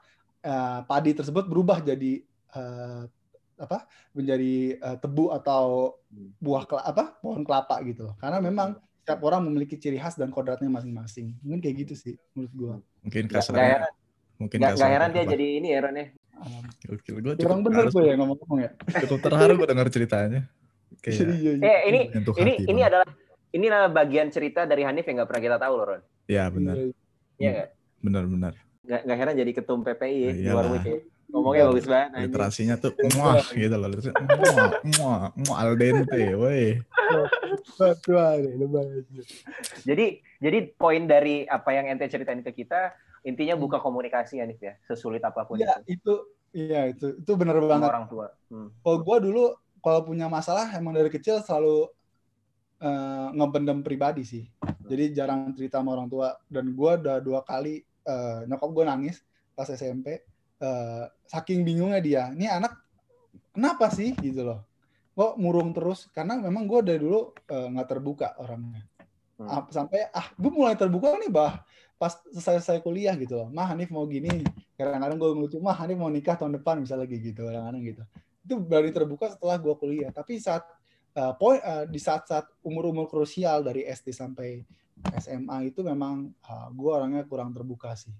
eh, 0.45 0.79
padi 0.85 1.11
tersebut 1.17 1.49
berubah 1.49 1.81
jadi 1.81 2.21
eh, 2.53 3.03
apa 3.59 3.85
menjadi 4.13 4.53
eh, 4.79 4.97
tebu 5.01 5.33
atau 5.33 5.97
buah 6.39 6.63
kela- 6.69 6.85
apa 6.87 7.17
pohon 7.19 7.43
kelapa 7.43 7.81
gitu 7.83 8.07
loh. 8.09 8.15
Karena 8.21 8.39
memang 8.39 8.77
setiap 9.03 9.19
orang 9.27 9.43
memiliki 9.43 9.75
ciri 9.75 9.99
khas 9.99 10.15
dan 10.15 10.31
kodratnya 10.31 10.71
masing-masing. 10.71 11.35
Mungkin 11.43 11.59
kayak 11.59 11.75
gitu 11.85 11.93
sih 11.99 12.15
menurut 12.31 12.53
gua. 12.55 12.73
Mungkin 13.03 13.27
Nggak- 13.27 13.43
kasar. 13.43 13.53
heran. 13.59 13.93
Mungkin 14.41 14.57
nggak 14.57 14.73
kasar. 14.79 14.89
heran 14.89 15.09
dia 15.13 15.23
apa. 15.27 15.31
jadi 15.35 15.45
ini 15.59 15.67
ya 15.69 15.79
Ron 15.83 15.97
ya. 15.99 16.07
Gokil. 16.83 17.15
Gue 17.17 17.33
Orang 17.39 17.61
cukup, 17.61 17.71
bener 17.71 17.85
gue 17.87 18.03
ya 18.03 18.15
ngomong-ngomong 18.15 18.59
ya. 18.59 18.69
cukup 18.99 19.19
terharu 19.21 19.53
gue 19.55 19.67
dengar 19.67 19.87
ceritanya. 19.87 20.41
Kayak 20.99 21.19
Iya, 21.19 21.51
iya. 21.51 21.51
Eh 21.61 21.79
ini 21.85 21.99
ini 22.11 22.19
hati 22.19 22.53
ini 22.63 22.73
banget. 22.73 22.89
adalah 22.89 23.07
ini 23.51 23.65
adalah 23.67 23.89
bagian 23.89 24.27
cerita 24.27 24.61
dari 24.63 24.81
Hanif 24.81 25.03
yang 25.03 25.15
nggak 25.17 25.29
pernah 25.29 25.43
kita 25.43 25.57
tahu 25.57 25.73
loh 25.75 25.85
Ron. 25.87 26.01
Ya 26.25 26.43
benar. 26.47 26.75
Iya, 26.75 26.91
Iya 27.37 27.49
nggak? 27.51 27.69
Benar-benar. 28.01 28.53
Nggak 28.83 29.01
nggak 29.03 29.17
heran 29.17 29.35
jadi 29.37 29.51
ketum 29.53 29.79
PPI 29.81 30.17
ya, 30.19 30.31
di. 30.33 30.47
Warwick 30.51 30.83
ya. 30.83 30.97
Ngomongnya 31.33 31.63
bagus 31.65 31.87
banget. 31.87 32.09
Literasinya 32.21 32.75
tuh 32.77 32.91
muah 33.09 33.41
gitu 33.49 33.73
loh. 33.73 33.89
Muah, 33.89 34.69
muah, 34.85 35.21
muah 35.33 35.57
al 35.59 35.71
dente, 35.73 36.21
woi. 36.35 36.77
Jadi 39.83 40.05
jadi 40.37 40.57
poin 40.73 41.03
dari 41.03 41.43
apa 41.43 41.69
yang 41.71 41.89
ente 41.89 42.05
ceritain 42.05 42.41
ke 42.41 42.51
kita 42.53 42.93
intinya 43.23 43.55
buka 43.59 43.79
komunikasi 43.79 44.39
Hanif 44.43 44.59
ya, 44.59 44.75
sesulit 44.87 45.23
apa 45.23 45.43
pun 45.47 45.59
Iya, 45.59 45.79
itu 45.87 45.87
itu 45.87 46.13
iya 46.53 46.81
itu 46.91 47.07
itu 47.19 47.31
sama 47.67 47.67
banget. 47.67 47.89
orang 47.89 48.05
tua. 48.11 48.27
Hmm. 48.51 48.69
Kalau 48.83 48.97
gue 49.01 49.17
dulu 49.31 49.43
kalau 49.83 50.01
punya 50.07 50.27
masalah 50.31 50.67
emang 50.77 50.93
dari 50.95 51.09
kecil 51.11 51.39
selalu 51.43 51.89
eh, 52.83 53.27
ngebendem 53.37 53.79
pribadi 53.85 54.23
sih. 54.25 54.43
Jadi 54.83 55.15
jarang 55.15 55.51
cerita 55.57 55.79
sama 55.81 55.95
orang 55.97 56.09
tua. 56.11 56.35
Dan 56.49 56.73
gue 56.75 56.91
udah 57.01 57.17
dua 57.23 57.41
kali 57.45 57.81
eh, 57.83 58.39
nyokap 58.49 58.69
gue 58.75 58.85
nangis 58.87 59.17
pas 59.55 59.67
SMP. 59.69 60.21
eh, 60.63 61.05
saking 61.27 61.67
bingungnya 61.67 61.99
dia. 61.99 62.23
Ini 62.31 62.47
anak 62.61 62.73
kenapa 63.51 63.91
sih 63.91 64.15
gitu 64.15 64.47
loh? 64.47 64.63
Kok 65.17 65.35
murung 65.41 65.75
terus? 65.75 66.07
Karena 66.15 66.39
memang 66.39 66.63
gue 66.65 66.79
dari 66.87 66.99
dulu 67.03 67.35
nggak 67.51 67.87
terbuka 67.89 68.27
orangnya. 68.39 68.87
Hmm. 69.37 69.67
Sampai 69.67 70.07
ah 70.13 70.31
gue 70.39 70.51
mulai 70.53 70.77
terbuka 70.79 71.17
nih 71.19 71.27
bah 71.33 71.65
pas 71.97 72.13
selesai 72.33 72.63
selesai 72.63 72.79
kuliah 72.83 73.15
gitu 73.15 73.39
loh. 73.39 73.47
Mah 73.51 73.71
Hanif 73.71 73.89
mau 73.93 74.03
gini. 74.09 74.43
Kadang-kadang 74.75 75.17
gue 75.17 75.29
ngelucu, 75.33 75.57
mah 75.63 75.75
Hanif 75.77 75.97
mau 75.97 76.11
nikah 76.11 76.35
tahun 76.35 76.59
depan 76.59 76.81
misalnya 76.83 77.07
kayak 77.07 77.21
gitu. 77.33 77.41
Kadang-kadang 77.47 77.83
gitu 77.83 78.03
itu 78.43 78.59
baru 78.59 78.91
terbuka 78.91 79.31
setelah 79.31 79.55
gue 79.55 79.73
kuliah. 79.79 80.11
Tapi 80.11 80.37
saat 80.37 80.67
uh, 81.15 81.33
uh, 81.33 81.83
di 81.87 81.99
saat-saat 81.99 82.45
umur-umur 82.61 83.07
krusial 83.07 83.63
dari 83.63 83.87
SD 83.87 84.11
sampai 84.11 84.61
SMA 85.19 85.71
itu 85.71 85.81
memang 85.81 86.31
uh, 86.43 86.67
gue 86.75 86.91
orangnya 86.91 87.23
kurang 87.23 87.55
terbuka 87.55 87.95
sih. 87.95 88.11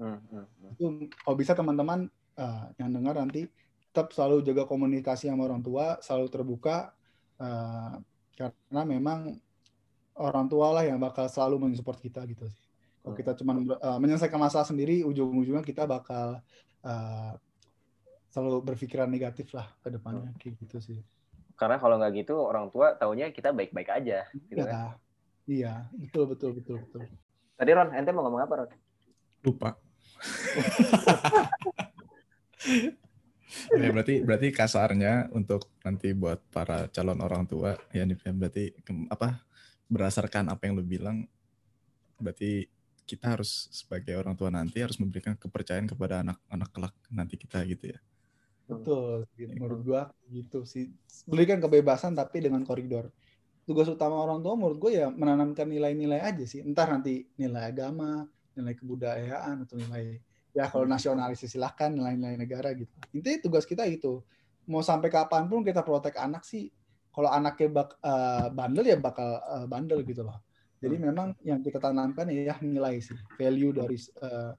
Hmm, 0.00 0.20
hmm, 0.32 0.44
hmm. 0.44 0.70
Itu 0.76 0.84
kalau 1.24 1.36
bisa 1.40 1.56
teman-teman 1.56 2.04
eh, 2.36 2.64
yang 2.76 2.92
dengar 2.92 3.16
nanti 3.16 3.48
tetap 3.88 4.12
selalu 4.12 4.44
jaga 4.44 4.68
komunikasi 4.68 5.32
sama 5.32 5.48
orang 5.48 5.64
tua, 5.64 5.96
selalu 6.04 6.28
terbuka 6.28 6.92
eh, 7.40 7.96
karena 8.36 8.82
memang 8.84 9.32
orang 10.20 10.52
tua 10.52 10.76
lah 10.76 10.84
yang 10.84 11.00
bakal 11.00 11.32
selalu 11.32 11.64
mensupport 11.64 11.96
kita 11.96 12.28
gitu 12.28 12.44
sih. 12.44 12.65
Kalau 13.06 13.14
kita 13.14 13.38
cuma 13.38 13.54
eh, 13.54 13.98
menyelesaikan 14.02 14.34
masalah 14.34 14.66
sendiri, 14.66 15.06
ujung-ujungnya 15.06 15.62
kita 15.62 15.86
bakal 15.86 16.42
eh, 16.82 17.32
selalu 18.34 18.66
berpikiran 18.66 19.06
negatif 19.06 19.54
lah 19.54 19.70
ke 19.78 19.94
depannya 19.94 20.34
kayak 20.42 20.58
gitu 20.66 20.82
sih. 20.82 20.98
Karena 21.54 21.78
kalau 21.78 22.02
nggak 22.02 22.26
gitu 22.26 22.34
orang 22.34 22.66
tua 22.74 22.98
taunya 22.98 23.30
kita 23.30 23.54
baik-baik 23.54 23.94
aja. 23.94 24.26
Gitu 24.50 24.58
kan. 24.58 24.74
Ya, 24.74 24.82
iya, 25.46 25.74
betul 25.94 26.34
betul 26.34 26.50
betul 26.58 26.82
betul. 26.82 27.06
Tadi 27.54 27.70
Ron, 27.70 27.94
ente 27.94 28.10
mau 28.10 28.26
ngomong 28.26 28.42
apa 28.42 28.54
Ron? 28.58 28.70
Lupa. 29.46 29.70
ya, 33.78 33.88
berarti 33.94 34.14
berarti 34.26 34.48
kasarnya 34.50 35.30
untuk 35.30 35.70
nanti 35.86 36.10
buat 36.10 36.42
para 36.50 36.90
calon 36.90 37.22
orang 37.22 37.46
tua 37.46 37.78
ya 37.94 38.02
nih 38.02 38.18
berarti 38.34 38.74
apa 39.06 39.46
berdasarkan 39.86 40.50
apa 40.50 40.66
yang 40.66 40.74
lu 40.74 40.82
bilang 40.82 41.28
berarti 42.18 42.66
kita 43.06 43.38
harus 43.38 43.70
sebagai 43.70 44.18
orang 44.18 44.34
tua 44.34 44.50
nanti 44.50 44.82
harus 44.82 44.98
memberikan 44.98 45.38
kepercayaan 45.38 45.86
kepada 45.86 46.26
anak-anak 46.26 46.68
kelak 46.74 46.94
nanti 47.08 47.38
kita 47.38 47.62
gitu 47.64 47.94
ya. 47.94 47.98
Betul, 48.66 49.30
gitu. 49.38 49.54
menurut 49.54 49.80
gua 49.86 50.02
gitu 50.26 50.66
sih. 50.66 50.90
Berikan 51.30 51.62
kebebasan 51.62 52.18
tapi 52.18 52.42
dengan 52.42 52.66
koridor. 52.66 53.14
Tugas 53.62 53.86
utama 53.86 54.18
orang 54.18 54.42
tua 54.42 54.58
menurut 54.58 54.78
gua 54.82 54.90
ya 54.90 55.06
menanamkan 55.06 55.70
nilai-nilai 55.70 56.18
aja 56.18 56.42
sih. 56.42 56.66
Entah 56.66 56.90
nanti 56.90 57.30
nilai 57.38 57.70
agama, 57.70 58.26
nilai 58.58 58.74
kebudayaan 58.74 59.62
atau 59.62 59.78
nilai 59.78 60.18
ya 60.50 60.66
kalau 60.66 60.88
nasionalis 60.88 61.46
ya 61.46 61.50
silahkan 61.52 61.94
nilai-nilai 61.94 62.34
negara 62.34 62.74
gitu. 62.74 62.90
Intinya 63.14 63.38
tugas 63.38 63.62
kita 63.62 63.86
itu. 63.86 64.18
Mau 64.66 64.82
sampai 64.82 65.14
kapan 65.14 65.46
pun 65.46 65.62
kita 65.62 65.86
protek 65.86 66.18
anak 66.18 66.42
sih. 66.42 66.66
Kalau 67.14 67.30
anaknya 67.30 67.68
bak, 67.70 67.88
eh, 68.02 68.46
bandel 68.50 68.84
ya 68.92 68.98
bakal 68.98 69.28
eh, 69.38 69.66
bandel 69.70 70.02
gitu 70.02 70.26
loh. 70.26 70.42
Jadi 70.76 70.96
memang 71.00 71.32
yang 71.40 71.60
kita 71.60 71.80
tanamkan 71.80 72.28
ya 72.28 72.56
nilai 72.60 73.00
sih, 73.00 73.16
value 73.34 73.72
dari 73.72 73.96
eh, 73.96 74.52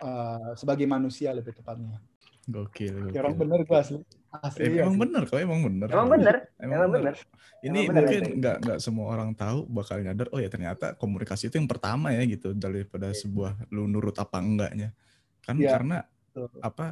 eh, 0.00 0.50
sebagai 0.54 0.84
manusia 0.84 1.32
lebih 1.32 1.56
tepatnya. 1.56 1.98
Gokil. 2.44 3.08
Gokil. 3.08 3.34
bener 3.34 3.64
gua 3.64 3.80
asli. 3.80 4.04
Asli 4.34 4.60
Eh, 4.68 4.84
emang 4.84 4.92
sih. 4.92 5.00
bener 5.00 5.22
kok, 5.24 5.38
emang 5.40 5.60
bener. 5.64 5.88
Emang 5.88 6.08
bener, 6.12 6.36
Emang, 6.60 6.74
emang 6.76 6.90
bener. 6.92 7.14
bener. 7.16 7.16
Ini 7.64 7.72
Emang 7.72 7.88
bener, 7.88 8.02
mungkin 8.04 8.22
nggak 8.44 8.56
nggak 8.60 8.78
semua 8.84 9.06
orang 9.16 9.30
tahu 9.32 9.58
bakal 9.72 9.96
nyadar 10.04 10.28
oh 10.28 10.40
ya 10.42 10.50
ternyata 10.52 10.92
komunikasi 10.94 11.48
itu 11.48 11.56
yang 11.56 11.70
pertama 11.70 12.12
ya 12.12 12.20
gitu 12.28 12.52
daripada 12.52 13.08
Iya. 13.08 13.18
sebuah 13.24 13.52
lu 13.72 13.88
nurut 13.88 14.16
apa 14.20 14.36
enggaknya. 14.38 14.92
Kan 15.40 15.56
Iya. 15.56 15.70
karena 15.72 15.96
Betul. 16.04 16.60
apa 16.60 16.86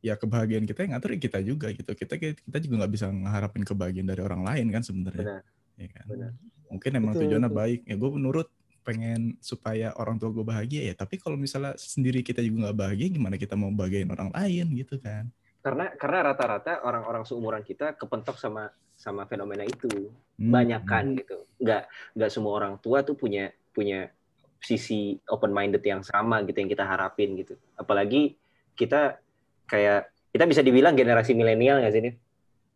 ya 0.00 0.14
kebahagiaan 0.16 0.64
kita 0.64 0.88
yang 0.88 0.92
ngatur 0.96 1.10
ya 1.12 1.20
kita 1.20 1.38
juga 1.44 1.66
gitu. 1.76 1.92
Kita 1.92 2.14
kita 2.16 2.56
juga 2.62 2.74
nggak 2.80 2.92
bisa 2.96 3.06
ngeharapin 3.12 3.64
kebahagiaan 3.68 4.08
dari 4.08 4.22
orang 4.24 4.40
lain 4.40 4.66
kan 4.72 4.80
sebenarnya. 4.80 5.24
Benar. 5.28 5.42
Ya 5.76 5.88
kan? 5.92 6.04
Benar. 6.08 6.30
Mungkin 6.68 6.90
emang 6.96 7.14
Betul, 7.14 7.28
tujuannya 7.28 7.50
betul. 7.50 7.60
baik. 7.60 7.80
Ya 7.86 7.94
gue 7.96 8.10
menurut 8.10 8.48
pengen 8.84 9.40
supaya 9.40 9.96
orang 9.96 10.20
tua 10.20 10.28
gue 10.28 10.44
bahagia 10.44 10.84
ya 10.84 10.92
tapi 10.92 11.16
kalau 11.16 11.40
misalnya 11.40 11.72
sendiri 11.80 12.20
kita 12.20 12.44
juga 12.44 12.68
nggak 12.68 12.78
bahagia 12.84 13.08
gimana 13.16 13.40
kita 13.40 13.56
mau 13.56 13.72
bahagiain 13.72 14.12
orang 14.12 14.28
lain 14.28 14.76
gitu 14.76 15.00
kan 15.00 15.32
Karena 15.64 15.88
karena 15.96 16.28
rata-rata 16.28 16.84
orang-orang 16.84 17.24
seumuran 17.24 17.64
kita 17.64 17.96
kepentok 17.96 18.36
sama 18.36 18.68
sama 19.00 19.24
fenomena 19.24 19.64
itu. 19.64 20.12
Hmm. 20.36 20.52
Banyak 20.52 20.82
kan 20.84 21.16
gitu. 21.16 21.48
Nggak 21.56 21.88
nggak 22.12 22.30
semua 22.30 22.52
orang 22.60 22.76
tua 22.84 23.00
tuh 23.00 23.16
punya 23.16 23.48
punya 23.72 24.12
sisi 24.60 25.16
open 25.28 25.52
minded 25.52 25.80
yang 25.80 26.00
sama 26.04 26.40
gitu 26.44 26.60
yang 26.60 26.68
kita 26.68 26.84
harapin 26.84 27.32
gitu. 27.40 27.56
Apalagi 27.80 28.36
kita 28.76 29.16
kayak 29.64 30.12
kita 30.36 30.44
bisa 30.44 30.60
dibilang 30.60 30.92
generasi 30.92 31.32
milenial 31.32 31.80
nggak 31.80 31.94
sih 31.96 32.02
Nif? 32.02 32.16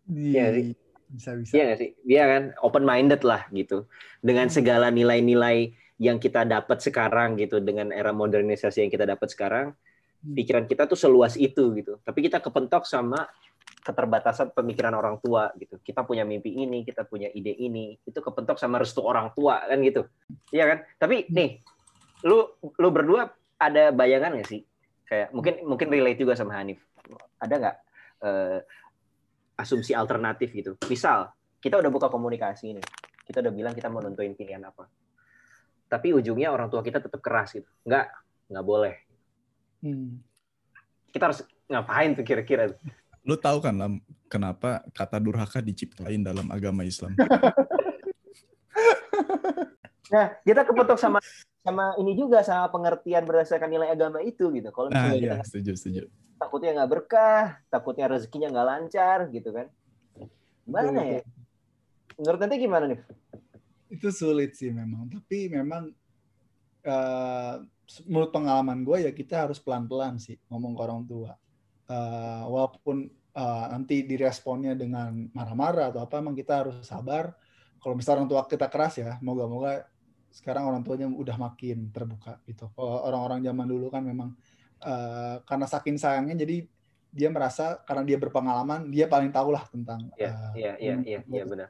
Iya. 0.08 0.72
Bisa 1.12 1.34
bisa. 1.36 1.52
Iya 1.56 1.62
nggak 1.68 1.78
sih? 1.80 1.90
Iya 2.04 2.24
kan, 2.28 2.42
open 2.62 2.84
minded 2.84 3.22
lah 3.24 3.44
gitu. 3.50 3.88
Dengan 4.20 4.52
segala 4.52 4.92
nilai-nilai 4.92 5.72
yang 5.98 6.20
kita 6.22 6.46
dapat 6.46 6.78
sekarang 6.78 7.40
gitu, 7.40 7.58
dengan 7.58 7.90
era 7.90 8.14
modernisasi 8.14 8.86
yang 8.86 8.92
kita 8.92 9.08
dapat 9.08 9.28
sekarang, 9.32 9.74
Hmm. 10.18 10.34
pikiran 10.34 10.66
kita 10.66 10.90
tuh 10.90 10.98
seluas 10.98 11.38
itu 11.38 11.70
gitu. 11.78 12.02
Tapi 12.02 12.26
kita 12.26 12.42
kepentok 12.42 12.82
sama 12.82 13.22
keterbatasan 13.86 14.50
pemikiran 14.50 14.90
orang 14.98 15.22
tua 15.22 15.54
gitu. 15.54 15.78
Kita 15.78 16.02
punya 16.02 16.26
mimpi 16.26 16.58
ini, 16.58 16.82
kita 16.82 17.06
punya 17.06 17.30
ide 17.30 17.54
ini, 17.54 17.94
itu 18.02 18.18
kepentok 18.18 18.58
sama 18.58 18.82
restu 18.82 18.98
orang 19.06 19.30
tua 19.30 19.62
kan 19.62 19.78
gitu. 19.78 20.10
Iya 20.50 20.74
kan? 20.74 20.78
Tapi 20.98 21.30
nih, 21.30 21.62
lu 22.26 22.50
lu 22.82 22.88
berdua 22.90 23.30
ada 23.62 23.94
bayangan 23.94 24.34
nggak 24.34 24.48
sih? 24.50 24.66
Kayak 25.06 25.30
mungkin 25.30 25.54
mungkin 25.62 25.86
relate 25.86 26.18
juga 26.18 26.34
sama 26.34 26.58
Hanif. 26.58 26.82
Ada 27.38 27.54
nggak 27.54 27.76
eh, 28.26 28.58
asumsi 29.58 29.92
alternatif 29.92 30.54
gitu? 30.54 30.78
Misal 30.86 31.34
kita 31.58 31.82
udah 31.82 31.90
buka 31.90 32.06
komunikasi 32.06 32.78
nih, 32.78 32.86
kita 33.26 33.42
udah 33.42 33.52
bilang 33.52 33.74
kita 33.74 33.90
mau 33.90 33.98
nentuin 33.98 34.32
pilihan 34.38 34.62
apa. 34.62 34.86
Tapi 35.90 36.14
ujungnya 36.14 36.54
orang 36.54 36.70
tua 36.70 36.86
kita 36.86 37.02
tetap 37.02 37.18
keras 37.18 37.58
gitu. 37.58 37.68
Nggak, 37.82 38.06
nggak 38.54 38.64
boleh. 38.64 38.94
Hmm. 39.82 40.22
Kita 41.10 41.32
harus 41.32 41.42
ngapain 41.66 42.14
tuh 42.14 42.22
kira-kira? 42.22 42.70
Lu 43.26 43.34
tahu 43.34 43.58
kan 43.58 43.74
Lam, 43.74 44.00
kenapa 44.30 44.86
kata 44.94 45.18
durhaka 45.18 45.58
diciptain 45.58 46.22
dalam 46.22 46.46
agama 46.54 46.86
Islam? 46.86 47.18
Nah, 50.08 50.40
kita 50.40 50.64
kepentok 50.64 50.96
sama 50.96 51.18
sama 51.62 51.94
ini 52.00 52.12
juga 52.16 52.40
sama 52.46 52.70
pengertian 52.70 53.26
berdasarkan 53.28 53.68
nilai 53.68 53.90
agama 53.92 54.22
itu 54.22 54.48
gitu. 54.54 54.68
Kalau 54.70 54.88
Nah, 54.88 55.10
misalnya 55.10 55.18
kita 55.20 55.36
iya, 55.36 55.44
setuju, 55.44 55.72
setuju. 55.76 56.02
takutnya 56.38 56.70
nggak 56.78 56.90
berkah, 56.90 57.44
takutnya 57.68 58.06
rezekinya 58.06 58.48
nggak 58.54 58.68
lancar 58.68 59.18
gitu 59.34 59.50
kan. 59.50 59.66
Gimana 60.64 60.90
Betul, 60.94 61.12
ya? 61.18 61.20
Menurut 62.18 62.40
nanti 62.40 62.56
gimana 62.58 62.84
nih? 62.88 63.00
Itu 63.90 64.08
sulit 64.12 64.54
sih 64.54 64.70
memang. 64.70 65.08
Tapi 65.10 65.48
memang 65.50 65.90
eh, 66.84 67.54
menurut 68.06 68.30
pengalaman 68.30 68.84
gue 68.84 69.08
ya 69.08 69.12
kita 69.12 69.48
harus 69.48 69.58
pelan-pelan 69.58 70.20
sih 70.20 70.36
ngomong 70.48 70.72
ke 70.76 70.80
orang 70.84 71.02
tua. 71.08 71.32
Eh, 71.88 72.42
walaupun 72.46 73.08
eh, 73.34 73.64
nanti 73.72 74.04
diresponnya 74.06 74.72
dengan 74.78 75.26
marah-marah 75.34 75.90
atau 75.90 76.00
apa, 76.06 76.20
emang 76.22 76.36
kita 76.38 76.64
harus 76.64 76.76
sabar. 76.86 77.34
Kalau 77.78 77.94
misalnya 77.94 78.26
orang 78.26 78.30
tua 78.30 78.42
kita 78.46 78.66
keras 78.70 78.94
ya, 78.98 79.18
moga-moga 79.22 79.86
sekarang 80.30 80.64
orang 80.68 80.82
tuanya 80.86 81.08
udah 81.08 81.36
makin 81.36 81.88
terbuka 81.90 82.38
gitu. 82.46 82.68
Kalau 82.76 83.04
orang-orang 83.08 83.40
zaman 83.44 83.66
dulu 83.66 83.86
kan 83.88 84.02
memang 84.04 84.34
eh, 84.84 85.36
karena 85.44 85.66
saking 85.66 85.96
sayangnya 85.98 86.36
jadi 86.38 86.64
dia 87.08 87.28
merasa 87.32 87.80
karena 87.88 88.04
dia 88.04 88.20
berpengalaman 88.20 88.92
dia 88.92 89.08
paling 89.08 89.32
tahu 89.32 89.50
lah 89.56 89.64
tentang 89.66 90.12
Iya, 90.14 90.28
eh, 90.28 90.52
iya, 90.54 90.72
iya, 90.78 90.94
iya, 91.02 91.20
iya 91.24 91.44
benar. 91.48 91.68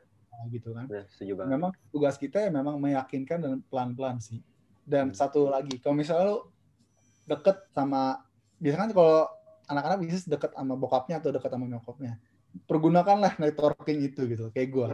gitu 0.50 0.70
kan. 0.70 0.86
Benar, 0.86 1.06
setuju 1.10 1.32
banget. 1.34 1.50
Memang 1.58 1.70
tugas 1.90 2.14
kita 2.14 2.38
ya 2.46 2.50
memang 2.54 2.78
meyakinkan 2.78 3.38
dan 3.42 3.58
pelan-pelan 3.66 4.22
sih. 4.22 4.38
Dan 4.86 5.10
Hmm. 5.10 5.16
satu 5.18 5.50
lagi, 5.50 5.82
kalau 5.82 5.98
misalnya 5.98 6.24
lu 6.30 6.38
deket 7.28 7.58
sama, 7.74 8.22
biasanya 8.56 8.82
kan 8.88 8.90
kalau 8.94 9.18
anak-anak 9.68 9.98
bisa 10.00 10.30
deket 10.30 10.50
sama 10.56 10.74
bokapnya 10.78 11.20
atau 11.20 11.30
deket 11.34 11.50
sama 11.52 11.66
nyokapnya, 11.68 12.16
pergunakanlah 12.64 13.38
networking 13.38 14.02
itu 14.02 14.26
gitu, 14.26 14.50
kayak 14.50 14.68
gue. 14.72 14.86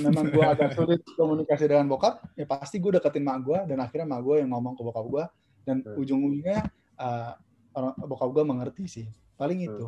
Memang 0.00 0.30
gue 0.30 0.44
agak 0.44 0.72
sulit 0.78 1.04
komunikasi 1.18 1.68
dengan 1.68 1.90
bokap, 1.90 2.22
ya 2.38 2.48
pasti 2.48 2.80
gue 2.80 2.96
deketin 2.96 3.24
mak 3.26 3.44
gue, 3.44 3.58
dan 3.68 3.82
akhirnya 3.82 4.06
mak 4.08 4.20
gue 4.24 4.36
yang 4.40 4.50
ngomong 4.54 4.78
ke 4.78 4.82
bokap 4.86 5.06
gue, 5.10 5.24
dan 5.64 5.76
Hmm. 5.84 6.00
ujung-ujungnya 6.00 6.60
uh, 7.00 7.32
orang 7.74 7.94
bokap 8.08 8.30
gue 8.32 8.44
mengerti 8.46 8.84
sih. 8.86 9.06
Paling 9.36 9.58
Hmm. 9.60 9.68
itu. 9.74 9.86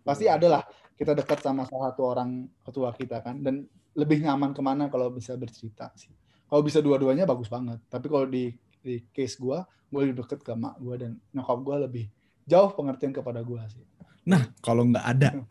Pasti 0.00 0.24
ada 0.26 0.46
lah 0.48 0.62
kita 0.96 1.12
dekat 1.12 1.44
sama 1.44 1.68
salah 1.68 1.92
satu 1.92 2.02
orang 2.08 2.48
ketua 2.64 2.90
kita 2.96 3.20
kan, 3.20 3.38
dan 3.44 3.68
lebih 3.94 4.22
nyaman 4.22 4.54
ke 4.54 4.62
mana 4.62 4.86
kalau 4.88 5.10
bisa 5.12 5.36
bercerita 5.36 5.90
sih. 5.98 6.14
Kalau 6.50 6.62
bisa 6.66 6.82
dua-duanya 6.82 7.26
bagus 7.28 7.46
banget. 7.46 7.78
Tapi 7.86 8.06
kalau 8.10 8.26
di 8.26 8.50
di 8.80 9.04
case 9.12 9.36
gue, 9.36 9.58
gue 9.92 10.00
lebih 10.08 10.24
deket 10.24 10.40
ke 10.40 10.52
mak 10.56 10.80
gue 10.80 10.94
dan 10.96 11.10
nyokap 11.36 11.58
gue 11.62 11.76
lebih 11.84 12.04
jauh 12.48 12.72
pengertian 12.74 13.12
kepada 13.12 13.44
gue 13.44 13.60
sih. 13.70 13.84
Nah, 14.26 14.52
kalau 14.60 14.84
nggak 14.84 15.06
ada, 15.06 15.42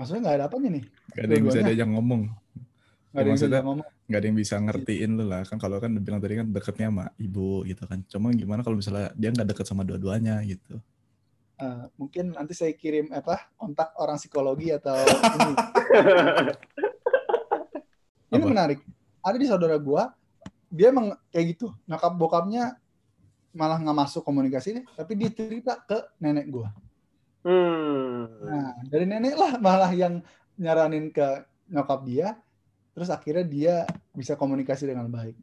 Maksudnya 0.00 0.20
nggak 0.24 0.36
ada 0.40 0.46
apanya 0.48 0.68
nih? 0.80 0.84
nggak 1.12 1.24
ada 1.28 1.34
yang 1.36 1.44
bisa 1.44 1.60
diajak 1.60 1.88
ngomong, 1.92 2.22
Nggak 3.12 3.20
ada 3.20 3.28
yang 3.28 3.36
bisa 3.36 3.46
ngomong. 3.60 3.86
nggak 4.08 4.18
ada 4.18 4.26
yang 4.32 4.38
bisa 4.40 4.54
ngertiin 4.56 5.10
lu 5.12 5.24
lah. 5.28 5.42
Kan 5.44 5.58
kalau 5.60 5.76
kan 5.76 5.92
bilang 6.00 6.24
tadi 6.24 6.40
kan 6.40 6.48
deketnya 6.48 6.88
sama 6.88 7.04
ibu 7.20 7.60
gitu 7.68 7.82
kan. 7.84 7.98
Cuma 8.08 8.32
gimana 8.32 8.64
kalau 8.64 8.80
misalnya 8.80 9.12
dia 9.12 9.28
nggak 9.28 9.52
deket 9.52 9.66
sama 9.68 9.84
dua-duanya 9.84 10.40
gitu. 10.48 10.80
Eh, 11.60 11.84
mungkin 12.00 12.32
nanti 12.32 12.56
saya 12.56 12.72
kirim 12.72 13.12
apa 13.12 13.52
kontak 13.60 13.92
orang 14.00 14.16
psikologi 14.16 14.72
atau 14.72 14.96
ini. 14.96 15.52
Ini 18.30 18.38
Apa? 18.40 18.46
menarik. 18.46 18.78
Ada 19.20 19.36
di 19.36 19.46
saudara 19.50 19.74
gua, 19.76 20.14
dia 20.70 20.94
emang 20.94 21.12
kayak 21.34 21.58
gitu. 21.58 21.74
Nyokap 21.84 22.14
bokapnya 22.14 22.78
malah 23.50 23.76
nggak 23.76 23.98
masuk 24.06 24.22
komunikasi 24.22 24.80
nih, 24.80 24.84
tapi 24.94 25.18
dia 25.18 25.28
cerita 25.34 25.74
ke 25.82 25.98
nenek 26.22 26.46
gua. 26.48 26.70
Hmm. 27.44 28.26
Nah, 28.44 28.66
dari 28.92 29.04
nenek 29.08 29.34
lah 29.40 29.52
malah 29.60 29.90
yang 30.02 30.14
nyaranin 30.60 31.08
ke 31.16 31.24
nyokap 31.72 32.00
dia, 32.08 32.26
terus 32.92 33.08
akhirnya 33.16 33.44
dia 33.56 33.74
bisa 34.20 34.34
komunikasi 34.36 34.84
dengan 34.90 35.08
baik. 35.08 35.36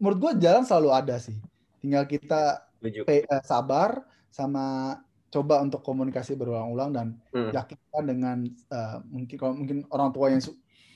Menurut 0.00 0.18
gua 0.18 0.32
jalan 0.34 0.64
selalu 0.66 0.90
ada 0.92 1.16
sih. 1.22 1.36
Tinggal 1.80 2.04
kita 2.10 2.66
Setuju. 2.82 3.00
pe- 3.06 3.26
eh, 3.26 3.42
sabar 3.46 4.02
sama 4.32 4.98
coba 5.32 5.64
untuk 5.64 5.80
komunikasi 5.80 6.36
berulang-ulang 6.36 6.90
dan 6.92 7.06
Hmm. 7.32 7.50
yakinkan 7.56 8.04
dengan 8.04 8.36
eh, 8.48 8.96
mungkin 9.08 9.36
kalau 9.40 9.54
mungkin 9.56 9.78
orang 9.94 10.10
tua 10.12 10.26
yang 10.32 10.42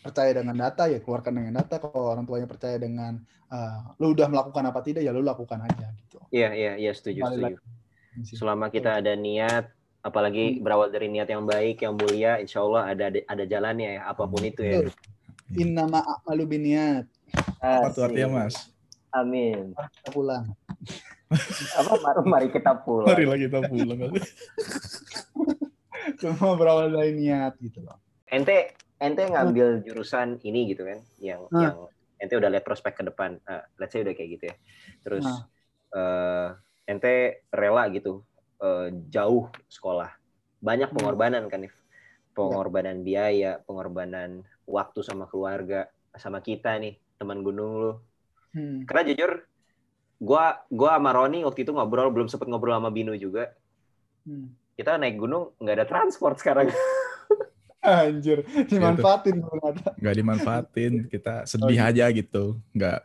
percaya 0.04 0.30
dengan 0.38 0.54
data 0.54 0.86
ya 0.86 0.98
keluarkan 1.02 1.32
dengan 1.34 1.52
data 1.62 1.82
kalau 1.82 2.14
orang 2.14 2.26
tuanya 2.28 2.46
percaya 2.46 2.76
dengan 2.78 3.16
eh, 3.52 3.76
lu 4.00 4.12
udah 4.14 4.26
melakukan 4.28 4.64
apa 4.70 4.80
tidak 4.84 5.02
ya 5.06 5.10
lu 5.14 5.22
lakukan 5.24 5.60
aja 5.64 5.86
gitu 6.04 6.18
Iya, 6.30 6.48
iya, 6.52 6.72
iya, 6.82 6.90
setuju, 6.92 7.20
Kembali 7.22 7.36
setuju. 7.38 7.54
lagi. 7.56 7.58
Selama 8.40 8.66
kita 8.72 8.90
ada 9.00 9.12
niat, 9.12 9.64
apalagi 10.06 10.62
berawal 10.62 10.86
dari 10.86 11.10
niat 11.10 11.26
yang 11.26 11.42
baik, 11.42 11.82
yang 11.82 11.98
mulia, 11.98 12.38
insya 12.38 12.62
Allah 12.62 12.94
ada 12.94 13.10
ada 13.10 13.44
jalannya 13.44 13.98
ya, 13.98 14.02
apa 14.06 14.22
pun 14.22 14.38
itu 14.40 14.62
ya. 14.62 14.78
Betul. 14.78 14.94
innama 15.54 16.02
a'malu 16.02 16.42
biniat 16.46 17.06
Apa 17.58 17.90
tuh 17.90 18.06
artinya 18.06 18.42
mas? 18.42 18.70
Amin. 19.10 19.74
kita 19.74 20.08
pulang 20.10 20.42
Apa 21.78 21.92
mari, 21.98 22.20
mari 22.22 22.48
kita 22.50 22.72
pulang. 22.78 23.10
Mari 23.10 23.24
lah 23.26 23.38
kita 23.38 23.58
pulang. 23.62 23.98
semua 26.20 26.54
berawal 26.54 26.88
dari 26.88 27.12
niat 27.12 27.58
gitu 27.58 27.82
loh 27.82 27.98
Ente 28.26 28.74
ente 28.98 29.22
ngambil 29.22 29.82
jurusan 29.82 30.38
ini 30.42 30.70
gitu 30.70 30.82
kan, 30.82 30.98
yang 31.20 31.46
Hmm. 31.46 31.62
yang 31.62 31.76
ente 32.16 32.34
udah 32.34 32.48
lihat 32.48 32.64
prospek 32.64 32.98
ke 32.98 33.02
depan. 33.04 33.36
Eh, 33.44 33.62
let's 33.76 33.92
say 33.92 34.00
udah 34.02 34.12
kayak 34.12 34.30
gitu 34.34 34.44
ya. 34.50 34.56
Terus 35.04 35.22
Nah. 35.22 35.38
eh, 35.92 36.48
ente 36.90 37.14
rela 37.50 37.86
gitu 37.90 38.22
eh, 38.62 38.88
jauh 39.12 39.48
sekolah. 39.68 40.10
Banyak 40.60 40.92
Hmm. 40.92 40.96
pengorbanan 40.96 41.44
kan, 41.48 41.66
If? 41.66 41.76
Pengorbanan 42.36 43.00
biaya, 43.00 43.64
pengorbanan 43.64 44.44
waktu 44.68 45.00
sama 45.00 45.24
keluarga, 45.30 45.88
sama 46.16 46.44
kita 46.44 46.76
nih, 46.76 47.00
teman 47.16 47.40
gunung 47.40 47.72
lu. 47.80 47.92
Hmm. 48.52 48.84
Karena 48.84 49.02
jujur, 49.12 49.32
gua 50.20 50.60
gua 50.68 51.00
sama 51.00 51.16
Roni 51.16 51.44
waktu 51.44 51.64
itu 51.64 51.72
ngobrol, 51.72 52.12
belum 52.12 52.28
sempet 52.28 52.48
ngobrol 52.48 52.76
sama 52.76 52.92
Binu 52.92 53.16
juga. 53.16 53.52
Hmm. 54.28 54.52
Kita 54.76 55.00
naik 55.00 55.16
gunung 55.16 55.56
nggak 55.56 55.76
ada 55.80 55.86
transport 55.88 56.36
sekarang. 56.36 56.68
anjir 57.86 58.42
dimanfaatin 58.66 59.38
ternyata. 59.40 59.94
Nggak 60.02 60.16
dimanfaatin. 60.18 60.92
Kita 61.06 61.46
sedih 61.46 61.78
aja 61.78 62.10
gitu. 62.10 62.58
Nggak. 62.74 62.98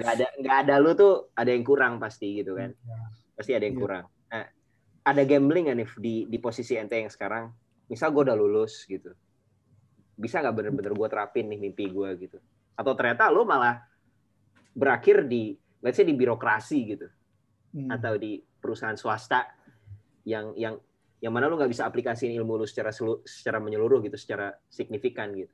nggak 0.00 0.12
ada 0.16 0.26
nggak 0.40 0.56
ada 0.64 0.74
lu 0.80 0.96
tuh 0.96 1.28
ada 1.36 1.52
yang 1.52 1.62
kurang 1.62 2.00
pasti 2.00 2.40
gitu 2.40 2.56
kan. 2.56 2.72
Ya. 2.72 2.98
Pasti 3.34 3.52
ada 3.52 3.66
yang 3.66 3.76
Iya. 3.76 3.82
kurang. 3.82 4.04
Nah, 4.30 4.46
ada 5.04 5.22
gambling 5.26 5.66
nih 5.74 5.88
di 5.98 6.14
di 6.30 6.38
posisi 6.38 6.78
ente 6.78 6.96
yang 6.96 7.10
sekarang? 7.10 7.50
Misal 7.90 8.14
gue 8.14 8.22
udah 8.24 8.38
lulus 8.38 8.86
gitu, 8.88 9.12
bisa 10.16 10.40
nggak 10.40 10.54
bener-bener 10.56 10.92
gue 10.96 11.08
terapin 11.10 11.44
nih 11.50 11.58
mimpi 11.60 11.90
gue 11.90 12.08
gitu? 12.16 12.38
Atau 12.72 12.96
ternyata 12.96 13.28
lu 13.28 13.44
malah 13.44 13.84
berakhir 14.72 15.28
di 15.28 15.54
let's 15.84 16.00
say 16.00 16.06
di 16.06 16.16
birokrasi 16.16 16.78
gitu 16.96 17.06
Hmm. 17.74 17.90
atau 17.90 18.14
di 18.16 18.38
perusahaan 18.62 18.96
swasta 18.96 19.50
yang 20.24 20.54
yang 20.56 20.78
yang 21.20 21.32
mana 21.34 21.50
lu 21.50 21.58
nggak 21.58 21.68
bisa 21.68 21.84
aplikasiin 21.84 22.32
ilmu 22.38 22.62
lu 22.62 22.66
secara 22.70 22.94
selu- 22.94 23.20
secara 23.26 23.58
menyeluruh 23.58 24.00
gitu, 24.06 24.14
secara 24.16 24.54
signifikan 24.70 25.34
gitu. 25.34 25.52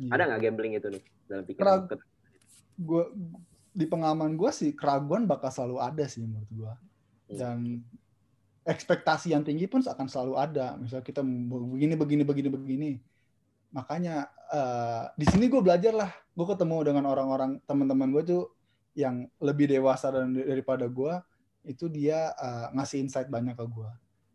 Iya. 0.00 0.10
Ada 0.16 0.22
nggak 0.26 0.40
gambling 0.40 0.72
itu 0.80 0.88
nih 0.88 1.02
dalam 1.28 1.44
pikiran? 1.46 1.86
Gua 2.80 3.04
di 3.70 3.86
pengalaman 3.86 4.34
gue 4.34 4.50
sih 4.50 4.74
keraguan 4.74 5.28
bakal 5.30 5.52
selalu 5.54 5.78
ada 5.78 6.04
sih 6.10 6.24
menurut 6.26 6.50
gue. 6.50 6.72
Dan 7.38 7.84
ekspektasi 8.66 9.32
yang 9.34 9.46
tinggi 9.46 9.70
pun 9.70 9.82
akan 9.82 10.06
selalu 10.06 10.34
ada. 10.38 10.74
Misal 10.78 11.04
kita 11.04 11.22
begini 11.22 11.94
begini 11.94 12.22
begini 12.26 12.48
begini. 12.50 12.90
Makanya 13.70 14.26
eh, 14.50 15.04
di 15.14 15.26
sini 15.28 15.46
gue 15.46 15.62
belajar 15.62 15.94
lah. 15.94 16.10
Gue 16.34 16.46
ketemu 16.48 16.76
dengan 16.86 17.04
orang-orang 17.10 17.62
teman-teman 17.66 18.08
gue 18.10 18.22
tuh 18.26 18.42
yang 18.98 19.30
lebih 19.38 19.70
dewasa 19.70 20.10
dan 20.10 20.34
daripada 20.34 20.90
gue 20.90 21.14
itu 21.66 21.86
dia 21.86 22.34
eh, 22.34 22.66
ngasih 22.74 23.06
insight 23.06 23.28
banyak 23.30 23.54
ke 23.54 23.66
gue 23.68 23.90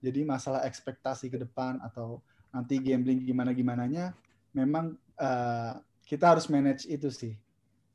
jadi 0.06 0.22
masalah 0.22 0.62
ekspektasi 0.70 1.34
ke 1.34 1.42
depan 1.42 1.82
atau 1.82 2.22
nanti 2.54 2.78
gambling 2.78 3.26
gimana 3.26 3.52
gimananya 3.58 4.14
memang 4.54 4.94
eh, 5.18 5.74
kita 6.06 6.38
harus 6.38 6.46
manage 6.46 6.86
itu 6.86 7.10
sih. 7.10 7.34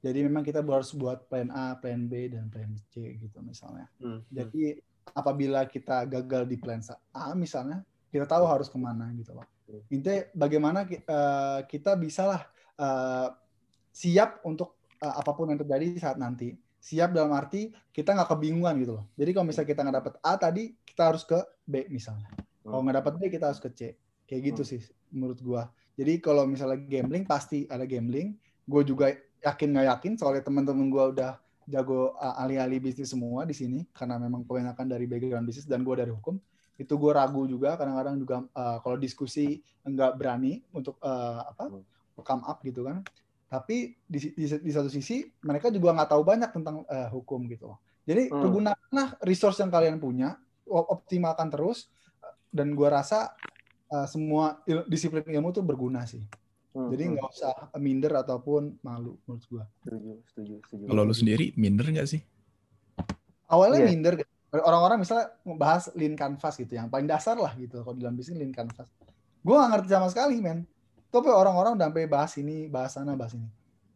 Jadi 0.00 0.24
memang 0.24 0.42
kita 0.42 0.64
harus 0.64 0.96
buat 0.96 1.28
plan 1.28 1.52
A, 1.52 1.76
plan 1.76 2.08
B, 2.08 2.32
dan 2.32 2.48
plan 2.48 2.72
C 2.88 3.20
gitu 3.20 3.38
misalnya. 3.44 3.86
Hmm. 4.00 4.24
Jadi 4.32 4.80
apabila 5.12 5.66
kita 5.66 6.06
gagal 6.06 6.46
di 6.46 6.56
plan 6.56 6.80
A 7.14 7.34
misalnya, 7.34 7.82
kita 8.10 8.26
tahu 8.26 8.44
harus 8.46 8.66
ke 8.66 8.78
mana 8.78 9.10
gitu 9.14 9.34
loh. 9.34 9.46
Intinya 9.90 10.26
bagaimana 10.34 10.82
eh, 10.86 11.60
kita 11.70 11.94
bisalah 11.94 12.42
eh, 12.74 13.28
siap 13.94 14.42
untuk 14.42 14.78
eh, 14.98 15.14
apa 15.14 15.30
pun 15.30 15.50
yang 15.50 15.60
terjadi 15.62 15.94
saat 15.98 16.18
nanti. 16.18 16.54
Siap 16.80 17.12
dalam 17.12 17.30
arti 17.36 17.68
kita 17.92 18.16
nggak 18.16 18.30
kebingungan 18.34 18.74
gitu 18.80 18.92
loh. 18.98 19.04
Jadi 19.14 19.30
kalau 19.36 19.46
misalnya 19.46 19.68
kita 19.68 19.80
nggak 19.84 19.96
dapet 20.00 20.14
A 20.24 20.32
tadi, 20.40 20.64
kita 20.82 21.02
harus 21.12 21.22
ke 21.28 21.38
B 21.68 21.86
misalnya. 21.92 22.32
Kalau 22.64 22.80
nggak 22.80 22.96
dapet 23.04 23.12
B, 23.20 23.22
kita 23.28 23.44
harus 23.52 23.60
ke 23.60 23.70
C. 23.76 23.80
Kayak 24.24 24.42
gitu 24.54 24.62
sih 24.64 24.80
menurut 25.12 25.38
gua. 25.44 25.68
Jadi 25.98 26.22
kalau 26.24 26.48
misalnya 26.48 26.80
gambling 26.80 27.28
pasti 27.28 27.68
ada 27.68 27.84
gambling. 27.84 28.32
Gue 28.64 28.86
juga 28.86 29.10
yakin 29.42 29.68
nggak 29.74 29.86
yakin 29.92 30.12
soalnya 30.16 30.42
teman-teman 30.46 30.86
gua 30.88 31.10
udah 31.12 31.32
jago 31.70 32.18
uh, 32.18 32.34
ahli-ahli 32.42 32.82
bisnis 32.82 33.14
semua 33.14 33.46
di 33.46 33.54
sini 33.54 33.86
karena 33.94 34.18
memang 34.18 34.42
kebanyakan 34.42 34.90
dari 34.90 35.06
background 35.06 35.46
bisnis 35.46 35.70
dan 35.70 35.86
gue 35.86 35.94
dari 35.94 36.10
hukum. 36.10 36.36
Itu 36.74 36.98
gue 36.98 37.12
ragu 37.14 37.46
juga 37.46 37.78
kadang-kadang 37.78 38.18
juga 38.18 38.42
uh, 38.52 38.82
kalau 38.82 38.98
diskusi 38.98 39.62
nggak 39.86 40.18
berani 40.18 40.60
untuk 40.74 40.98
uh, 41.00 41.46
apa 41.46 41.70
come 42.26 42.42
up 42.44 42.58
gitu 42.66 42.82
kan. 42.84 43.06
Tapi 43.46 43.94
di, 44.06 44.18
di, 44.34 44.44
di 44.46 44.70
satu 44.74 44.90
sisi 44.90 45.22
mereka 45.46 45.70
juga 45.70 45.94
nggak 45.94 46.10
tahu 46.10 46.22
banyak 46.26 46.50
tentang 46.50 46.82
uh, 46.90 47.08
hukum 47.14 47.46
gitu. 47.46 47.70
Loh 47.70 47.78
jadi 48.10 48.32
Hmm. 48.32 48.42
pergunakanlah 48.42 49.08
resource 49.22 49.60
yang 49.60 49.70
kalian 49.70 50.00
punya 50.00 50.34
op- 50.66 50.88
optimalkan 50.98 51.52
terus 51.52 51.92
dan 52.50 52.74
gue 52.74 52.88
rasa 52.88 53.36
uh, 53.92 54.06
semua 54.08 54.58
il- 54.66 54.86
disiplin 54.88 55.22
ilmu 55.22 55.54
tuh 55.54 55.62
berguna 55.62 56.02
sih 56.08 56.24
Hmm, 56.70 56.86
jadi 56.86 57.02
hmm. 57.02 57.12
nggak 57.18 57.28
usah 57.34 57.54
minder 57.82 58.12
ataupun 58.14 58.78
malu 58.80 59.18
menurut 59.26 59.42
gue 59.42 59.64
setuju, 59.82 60.12
setuju, 60.30 60.54
setuju. 60.62 60.84
Kalau 60.86 61.02
lu 61.02 61.14
sendiri 61.14 61.50
minder 61.58 61.86
nggak 61.90 62.06
sih? 62.06 62.22
awalnya 63.50 63.82
Iya. 63.82 63.88
minder 63.90 64.14
gitu. 64.14 64.30
orang-orang 64.62 64.98
misalnya 65.02 65.26
membahas 65.42 65.90
lean 65.94 66.14
canvas 66.14 66.54
gitu 66.54 66.74
yang 66.74 66.86
paling 66.86 67.06
dasar 67.06 67.34
lah 67.34 67.54
gitu 67.54 67.82
kalau 67.82 67.98
dalam 67.98 68.14
bisnis 68.14 68.38
lean 68.38 68.50
canvas 68.50 68.86
gue 69.40 69.54
gak 69.54 69.70
ngerti 69.72 69.88
sama 69.90 70.06
sekali 70.10 70.38
men 70.38 70.62
tapi 71.10 71.26
orang-orang 71.26 71.74
udah 71.74 71.86
sampai 71.90 72.06
bahas 72.06 72.32
ini 72.38 72.66
bahas 72.66 72.94
sana 72.94 73.14
bahas 73.14 73.34
ini 73.34 73.50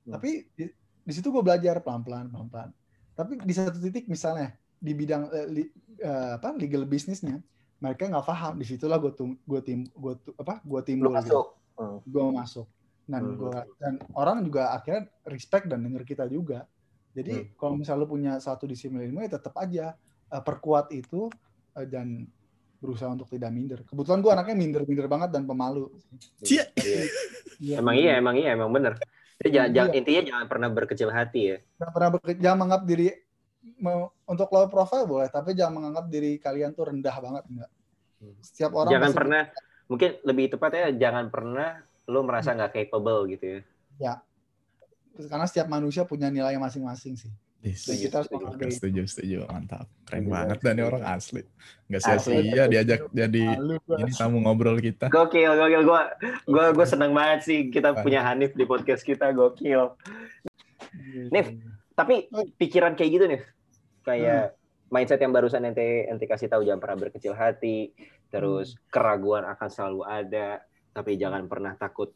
Hmm. 0.04 0.20
tapi 0.20 0.44
di, 0.52 0.68
di 1.00 1.12
situ 1.16 1.32
gue 1.32 1.40
belajar 1.40 1.80
pelan-pelan 1.80 2.28
pelan-pelan 2.28 2.70
tapi 3.14 3.40
di 3.40 3.54
satu 3.56 3.80
titik 3.80 4.04
misalnya 4.04 4.52
di 4.76 4.92
bidang 4.92 5.32
eh, 5.32 5.46
li- 5.48 5.72
eh, 5.96 6.36
apa 6.36 6.52
legal 6.60 6.84
bisnisnya 6.84 7.40
mereka 7.80 8.04
nggak 8.12 8.26
paham 8.26 8.60
di 8.60 8.68
situlah 8.68 9.00
gue 9.00 9.16
tum 9.16 9.32
gue 9.32 9.60
tim 9.64 9.88
gue 9.88 10.12
apa 10.36 10.60
gue 10.60 10.76
Lu 10.76 10.84
timbul 10.84 11.08
gitu 11.16 11.40
masuk. 11.40 11.46
Hmm. 11.74 11.98
gue 12.00 12.22
masuk 12.32 12.66
dan 13.04 13.22
Hmm. 13.22 13.36
gua 13.36 13.58
dan 13.76 13.94
orang 14.14 14.40
juga 14.40 14.70
akhirnya 14.70 15.04
respect 15.24 15.66
dan 15.66 15.82
denger 15.82 16.02
kita 16.04 16.24
juga 16.24 16.64
jadi 17.10 17.34
Hmm. 17.36 17.50
kalau 17.54 17.74
misalnya 17.74 18.00
lu 18.00 18.08
punya 18.08 18.32
satu 18.38 18.64
disiplin 18.64 19.04
ilmu 19.04 19.22
ya 19.22 19.34
tetap 19.34 19.54
aja 19.56 19.92
eh, 20.26 20.40
perkuat 20.40 20.90
itu 20.90 21.26
eh, 21.74 21.84
dan 21.84 22.24
berusaha 22.76 23.08
untuk 23.08 23.26
tidak 23.26 23.50
minder 23.50 23.80
kebetulan 23.82 24.20
gue 24.20 24.30
anaknya 24.30 24.54
minder 24.54 24.82
minder 24.84 25.06
banget 25.06 25.30
dan 25.30 25.42
pemalu 25.44 25.88
Cia. 26.38 26.68
Iya. 26.76 27.04
Iya, 27.56 27.76
Emang 27.78 27.94
iya, 27.94 28.12
emang 28.16 28.34
iya, 28.34 28.50
emang 28.52 28.68
bener. 28.68 28.98
Jadi 29.34 29.50
jangan, 29.50 29.66
Iya. 29.66 29.74
jangan- 29.74 29.94
intinya 29.94 30.22
jangan 30.24 30.46
pernah 30.46 30.68
berkecil 30.68 31.08
hati 31.08 31.40
ya. 31.44 31.58
jangan 31.76 31.92
pernah 31.92 32.10
berke- 32.12 32.38
jangan 32.38 32.56
menganggap 32.56 32.82
diri 32.84 33.08
mau- 33.78 34.12
untuk 34.24 34.48
low 34.48 34.68
profile 34.68 35.04
boleh 35.04 35.26
tapi 35.26 35.52
jangan 35.52 35.74
menganggap 35.74 36.06
diri 36.06 36.36
kalian 36.36 36.70
tuh 36.70 36.86
rendah 36.86 37.16
banget 37.16 37.44
enggak 37.48 37.70
Hmm. 38.20 38.34
setiap 38.40 38.70
orang 38.74 38.92
jangan 38.92 39.10
pernah, 39.12 39.42
mungkin 39.86 40.16
lebih 40.22 40.50
tepatnya 40.50 40.90
jangan 40.92 41.28
pernah 41.28 41.80
lu 42.04 42.20
merasa 42.20 42.50
Hmm. 42.50 42.58
nggak 42.58 42.72
capable 42.74 43.20
gitu 43.28 43.60
ya. 43.96 44.20
karena 45.14 45.46
setiap 45.46 45.68
manusia 45.68 46.02
punya 46.02 46.26
nilai 46.26 46.56
masing-masing 46.56 47.14
sih 47.14 47.30
Yes. 47.62 47.88
dan 47.88 47.96
kita 47.96 48.14
harus 48.14 48.28
setuju. 48.28 48.44
menghargai. 48.44 48.72
Setuju, 48.76 49.00
setuju. 49.06 49.36
Mantap. 49.48 49.86
Keren 50.04 50.20
Setuju, 50.20 50.34
banget 50.36 50.58
dan 50.60 50.74
ini 50.74 50.82
orang 50.84 51.04
asli. 51.08 51.42
Nggak 51.88 52.02
Asli. 52.02 52.12
sia-sia 52.12 52.64
diajak 52.68 53.00
jadi 53.08 53.42
ini 53.56 54.10
tamu 54.12 54.36
ngobrol 54.38 54.76
kita. 54.76 55.08
Gokil, 55.08 55.48
gokil. 55.48 55.82
Gua, 55.82 56.12
gua, 56.44 56.64
gua 56.70 56.84
seneng 56.84 57.16
banget 57.16 57.40
sih 57.40 57.72
kita 57.72 57.96
Baik. 57.96 58.04
punya 58.04 58.20
Hanif 58.20 58.52
di 58.52 58.68
podcast 58.68 59.00
kita. 59.00 59.32
Gokil. 59.32 59.96
Gitu. 60.92 61.28
Nif. 61.30 61.46
Tapi 61.94 62.28
pikiran 62.58 62.92
kayak 62.92 63.10
gitu 63.10 63.24
nih, 63.24 63.40
Hmm. 63.40 64.02
kayak 64.04 64.44
mindset 64.90 65.16
yang 65.18 65.32
barusan 65.32 65.64
ente 65.64 66.04
ente 66.04 66.26
kasih 66.26 66.46
tahu 66.46 66.62
jangan 66.62 66.78
pernah 66.78 66.98
berkecil 67.00 67.32
hati, 67.32 67.96
terus 68.34 68.74
Hmm. 68.74 68.80
keraguan 68.90 69.46
akan 69.46 69.68
selalu 69.70 70.00
ada, 70.02 70.58
tapi 70.90 71.14
jangan 71.14 71.46
pernah 71.46 71.78
takut 71.78 72.10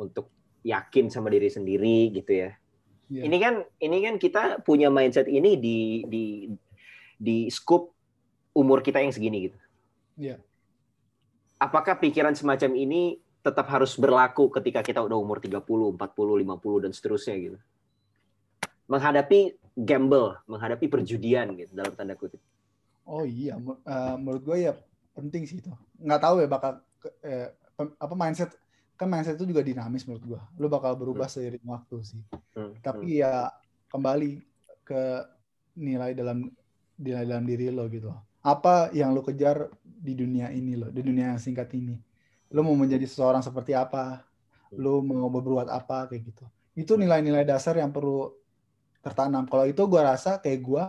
untuk 0.00 0.32
yakin 0.64 1.12
sama 1.12 1.28
diri 1.28 1.52
sendiri 1.52 2.08
gitu 2.16 2.32
ya. 2.32 2.50
Iya. 3.12 3.22
Ini 3.28 3.36
kan 3.36 3.54
ini 3.84 3.96
kan 4.00 4.14
kita 4.16 4.42
punya 4.64 4.88
mindset 4.88 5.28
ini 5.28 5.60
di 5.60 6.08
di 6.08 6.24
di 7.20 7.36
scoop 7.52 7.92
umur 8.56 8.80
kita 8.80 9.04
yang 9.04 9.12
segini 9.12 9.52
gitu. 9.52 9.58
Iya. 10.16 10.36
Apakah 11.60 12.00
pikiran 12.00 12.32
semacam 12.32 12.72
ini 12.72 13.20
tetap 13.44 13.68
harus 13.68 13.96
berlaku 14.00 14.48
ketika 14.48 14.80
kita 14.80 15.00
udah 15.04 15.16
umur 15.16 15.44
30, 15.44 15.60
40, 15.60 16.40
50 16.40 16.84
dan 16.88 16.92
seterusnya 16.96 17.36
gitu? 17.36 17.58
Menghadapi 18.88 19.60
gamble, 19.76 20.40
menghadapi 20.48 20.88
perjudian 20.88 21.52
gitu 21.56 21.72
dalam 21.76 21.92
tanda 21.92 22.16
kutip. 22.16 22.40
Oh 23.04 23.26
iya, 23.26 23.58
eh, 23.60 24.14
menurut 24.16 24.42
gue 24.44 24.58
ya 24.70 24.72
penting 25.14 25.42
sih 25.46 25.58
itu. 25.58 25.70
Nggak 26.00 26.20
tahu 26.22 26.34
ya 26.44 26.48
bakal 26.48 26.80
eh, 27.24 27.50
apa 27.80 28.14
mindset 28.14 28.52
kan 29.00 29.08
mindset 29.08 29.40
itu 29.40 29.48
juga 29.48 29.64
dinamis 29.64 30.04
menurut 30.04 30.24
gue. 30.36 30.40
Lu 30.60 30.68
bakal 30.68 30.92
berubah 30.92 31.24
seiring 31.24 31.64
waktu 31.64 31.96
sih. 32.04 32.22
Hmm, 32.52 32.76
Tapi 32.84 33.24
ya 33.24 33.48
kembali 33.88 34.44
ke 34.84 35.24
nilai 35.80 36.12
dalam 36.12 36.52
nilai 37.00 37.24
dalam 37.24 37.44
diri 37.48 37.72
lo 37.72 37.88
gitu. 37.88 38.12
Apa 38.44 38.92
yang 38.92 39.16
lo 39.16 39.24
kejar 39.24 39.72
di 39.80 40.12
dunia 40.12 40.52
ini 40.52 40.76
lo, 40.76 40.92
di 40.92 41.00
dunia 41.00 41.32
yang 41.32 41.40
singkat 41.40 41.72
ini. 41.72 41.96
Lo 42.52 42.60
mau 42.60 42.76
menjadi 42.76 43.08
seseorang 43.08 43.40
seperti 43.40 43.72
apa? 43.72 44.20
Lo 44.76 45.00
mau 45.00 45.32
berbuat 45.32 45.72
apa 45.72 46.12
kayak 46.12 46.22
gitu. 46.28 46.44
Itu 46.76 47.00
nilai-nilai 47.00 47.48
dasar 47.48 47.80
yang 47.80 47.88
perlu 47.88 48.36
tertanam. 49.00 49.48
Kalau 49.48 49.64
itu 49.64 49.80
gue 49.80 50.00
rasa 50.04 50.36
kayak 50.44 50.60
gue, 50.60 50.84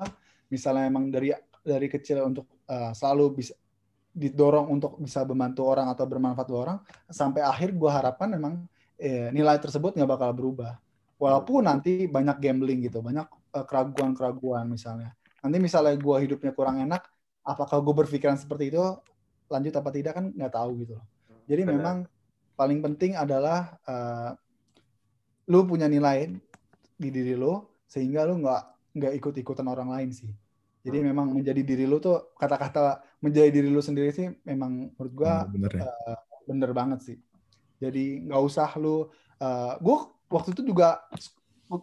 misalnya 0.52 0.84
emang 0.84 1.08
dari 1.08 1.32
dari 1.64 1.88
kecil 1.88 2.28
untuk 2.28 2.48
uh, 2.68 2.92
selalu 2.92 3.40
bisa 3.40 3.56
didorong 4.12 4.68
untuk 4.68 5.00
bisa 5.00 5.24
membantu 5.24 5.72
orang 5.72 5.88
atau 5.88 6.04
bermanfaat 6.04 6.48
buat 6.52 6.62
orang, 6.68 6.78
sampai 7.08 7.42
akhir 7.42 7.72
gue 7.72 7.92
harapkan 7.92 8.28
memang 8.28 8.68
eh, 9.00 9.32
nilai 9.32 9.58
tersebut 9.58 9.96
nggak 9.96 10.12
bakal 10.20 10.32
berubah. 10.36 10.78
Walaupun 11.16 11.66
nanti 11.66 12.06
banyak 12.12 12.38
gambling 12.44 12.84
gitu, 12.84 13.00
banyak 13.00 13.26
eh, 13.56 13.66
keraguan-keraguan 13.66 14.68
misalnya. 14.68 15.16
Nanti 15.42 15.58
misalnya 15.58 15.96
gue 15.98 16.18
hidupnya 16.28 16.52
kurang 16.52 16.84
enak, 16.84 17.02
apakah 17.42 17.82
gue 17.82 17.96
berpikiran 18.06 18.38
seperti 18.38 18.70
itu 18.76 18.84
lanjut 19.52 19.74
apa 19.76 19.90
tidak 19.92 20.14
kan 20.16 20.26
nggak 20.32 20.54
tahu 20.54 20.70
gitu 20.84 20.96
loh. 21.00 21.06
Jadi 21.48 21.62
Benar. 21.68 21.74
memang 21.76 21.98
paling 22.56 22.80
penting 22.84 23.16
adalah 23.16 23.80
eh, 23.88 24.32
lu 25.50 25.66
punya 25.66 25.90
nilai 25.90 26.32
di 26.96 27.10
diri 27.10 27.34
lu 27.34 27.64
sehingga 27.90 28.24
lu 28.24 28.40
nggak 28.40 28.62
nggak 28.96 29.14
ikut-ikutan 29.24 29.68
orang 29.68 29.90
lain 29.92 30.12
sih. 30.12 30.32
Jadi 30.82 30.98
Hmm. 30.98 31.08
memang 31.14 31.28
menjadi 31.30 31.62
diri 31.62 31.86
lu 31.86 32.02
tuh 32.02 32.34
kata-kata 32.36 33.02
menjadi 33.22 33.54
diri 33.54 33.70
lu 33.70 33.80
sendiri 33.80 34.10
sih 34.10 34.34
memang 34.42 34.92
menurut 34.98 35.14
gua 35.14 35.46
Bener, 35.46 35.70
bener 35.70 35.86
ya. 35.86 36.16
bener 36.50 36.72
banget 36.74 37.00
sih. 37.06 37.18
Jadi 37.78 38.26
nggak 38.26 38.42
usah 38.42 38.70
lu, 38.78 39.06
uh, 39.42 39.74
gue 39.78 39.98
waktu 40.30 40.54
itu 40.54 40.62
juga 40.66 41.02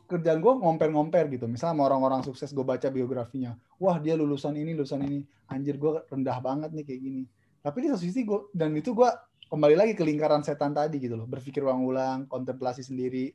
kerjaan 0.07 0.38
gue 0.38 0.53
ngomper-ngomper 0.53 1.26
gitu. 1.32 1.49
Misalnya 1.49 1.74
sama 1.74 1.82
orang-orang 1.88 2.20
sukses 2.22 2.53
gue 2.53 2.62
baca 2.62 2.86
biografinya. 2.88 3.57
Wah 3.80 3.96
dia 3.96 4.14
lulusan 4.14 4.53
ini, 4.55 4.76
lulusan 4.76 5.01
ini. 5.03 5.24
Anjir 5.49 5.80
gue 5.80 6.05
rendah 6.07 6.38
banget 6.38 6.70
nih 6.76 6.84
kayak 6.84 7.01
gini. 7.01 7.22
Tapi 7.59 7.76
di 7.82 7.86
satu 7.88 8.03
sisi 8.05 8.22
gue, 8.22 8.53
dan 8.53 8.76
itu 8.76 8.92
gue 8.92 9.09
kembali 9.49 9.74
lagi 9.74 9.92
ke 9.96 10.05
lingkaran 10.05 10.44
setan 10.44 10.76
tadi 10.76 11.01
gitu 11.01 11.16
loh. 11.16 11.26
Berpikir 11.26 11.64
ulang-ulang, 11.64 12.28
kontemplasi 12.28 12.84
sendiri. 12.84 13.32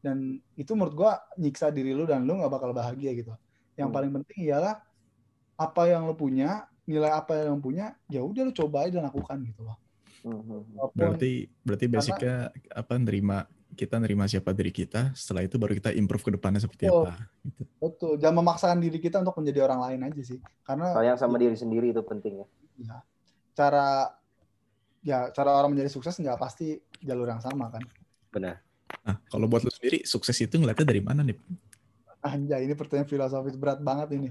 Dan 0.00 0.38
itu 0.54 0.72
menurut 0.78 0.94
gue 0.94 1.10
nyiksa 1.42 1.68
diri 1.68 1.92
lu 1.92 2.06
dan 2.06 2.22
lu 2.24 2.38
nggak 2.38 2.52
bakal 2.52 2.70
bahagia 2.70 3.10
gitu. 3.12 3.34
Yang 3.74 3.88
Hmm. 3.90 3.96
paling 3.98 4.10
penting 4.22 4.38
ialah 4.48 4.74
apa 5.58 5.82
yang 5.90 6.06
lu 6.06 6.14
punya, 6.14 6.64
nilai 6.86 7.10
apa 7.10 7.34
yang 7.36 7.58
lu 7.58 7.60
punya, 7.60 7.92
ya 8.06 8.22
udah 8.22 8.46
lu 8.46 8.52
coba 8.54 8.86
aja 8.86 9.02
dan 9.02 9.10
lakukan 9.10 9.42
gitu 9.42 9.66
loh. 9.66 9.76
Hmm, 10.22 10.34
hmm, 10.34 10.42
hmm. 10.46 10.62
Walaupun- 10.74 10.98
Berarti 10.98 11.32
berarti 11.62 11.86
basicnya 11.86 12.34
apa 12.70 12.94
nerima 12.96 13.38
kita 13.74 13.94
nerima 14.00 14.26
siapa 14.26 14.50
diri 14.50 14.74
kita, 14.74 15.14
setelah 15.14 15.46
itu 15.46 15.54
baru 15.54 15.70
kita 15.76 15.94
improve 15.94 16.24
ke 16.24 16.30
depannya 16.34 16.58
seperti 16.58 16.90
Oh. 16.90 17.06
apa. 17.06 17.14
Gitu. 17.44 17.62
Betul, 17.78 18.12
jangan 18.18 18.42
memaksakan 18.42 18.78
diri 18.80 18.98
kita 18.98 19.22
untuk 19.22 19.38
menjadi 19.38 19.66
orang 19.66 19.80
lain 19.86 20.00
aja 20.08 20.22
sih. 20.24 20.38
Karena 20.66 20.90
Sayang 20.90 21.18
sama 21.20 21.38
diri 21.38 21.54
sendiri 21.54 21.90
itu 21.90 22.02
penting 22.02 22.42
ya. 22.42 22.46
ya, 22.78 22.96
cara 23.54 24.10
ya 25.02 25.30
cara 25.30 25.50
orang 25.54 25.74
menjadi 25.78 25.90
sukses 25.90 26.18
nggak 26.18 26.38
pasti 26.38 26.74
jalur 26.98 27.30
yang 27.30 27.38
sama 27.38 27.70
kan. 27.70 27.82
Benar. 28.34 28.58
Nah, 29.04 29.16
kalau 29.30 29.46
buat 29.46 29.62
lu 29.62 29.70
sendiri 29.70 30.02
sukses 30.02 30.34
itu 30.40 30.58
ngeliatnya 30.58 30.86
dari 30.88 31.02
mana 31.04 31.20
nih? 31.22 31.36
Anjay, 32.18 32.66
ini 32.66 32.74
pertanyaan 32.74 33.06
filosofis 33.06 33.54
berat 33.54 33.78
banget 33.78 34.18
ini. 34.18 34.28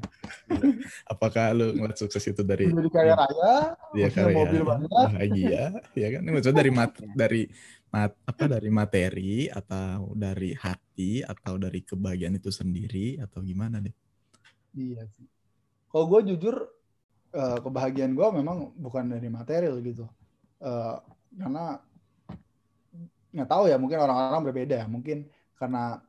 Apakah 1.07 1.55
lu 1.55 1.71
ngeliat 1.71 1.95
sukses 1.95 2.19
itu 2.19 2.43
dari 2.43 2.67
Menjadi 2.67 2.91
kaya 2.91 3.15
raya, 3.15 3.53
dia 3.95 4.11
punya 4.11 4.27
mobil 4.35 4.61
banyak. 4.67 4.89
bahagia, 4.91 5.63
ya 5.95 6.07
kan? 6.11 6.19
Ini 6.27 6.31
maksudnya 6.35 6.57
dari 6.59 6.71
mat, 6.75 6.91
dari 7.23 7.41
mat, 7.87 8.11
apa 8.27 8.43
dari 8.51 8.69
materi 8.69 9.47
atau 9.47 10.11
dari 10.19 10.51
hati 10.51 11.23
atau 11.23 11.55
dari 11.55 11.79
kebahagiaan 11.79 12.35
itu 12.35 12.51
sendiri 12.51 13.23
atau 13.23 13.39
gimana 13.39 13.79
nih? 13.79 13.95
Iya 14.75 15.07
sih. 15.07 15.23
Kalau 15.87 16.11
gue 16.11 16.35
jujur, 16.35 16.67
eh, 17.39 17.57
kebahagiaan 17.63 18.11
gue 18.11 18.27
memang 18.35 18.75
bukan 18.75 19.07
dari 19.07 19.31
material 19.31 19.79
gitu. 19.79 20.03
Eh, 20.59 20.95
karena 21.39 21.79
nggak 23.31 23.47
tahu 23.47 23.71
ya, 23.71 23.79
mungkin 23.79 24.03
orang-orang 24.03 24.43
berbeda 24.43 24.83
ya. 24.83 24.87
Mungkin 24.91 25.23
karena 25.55 26.03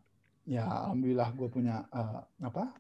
ya 0.49 0.65
alhamdulillah 0.65 1.29
gue 1.37 1.49
punya 1.53 1.85
eh, 1.93 2.21
apa? 2.43 2.73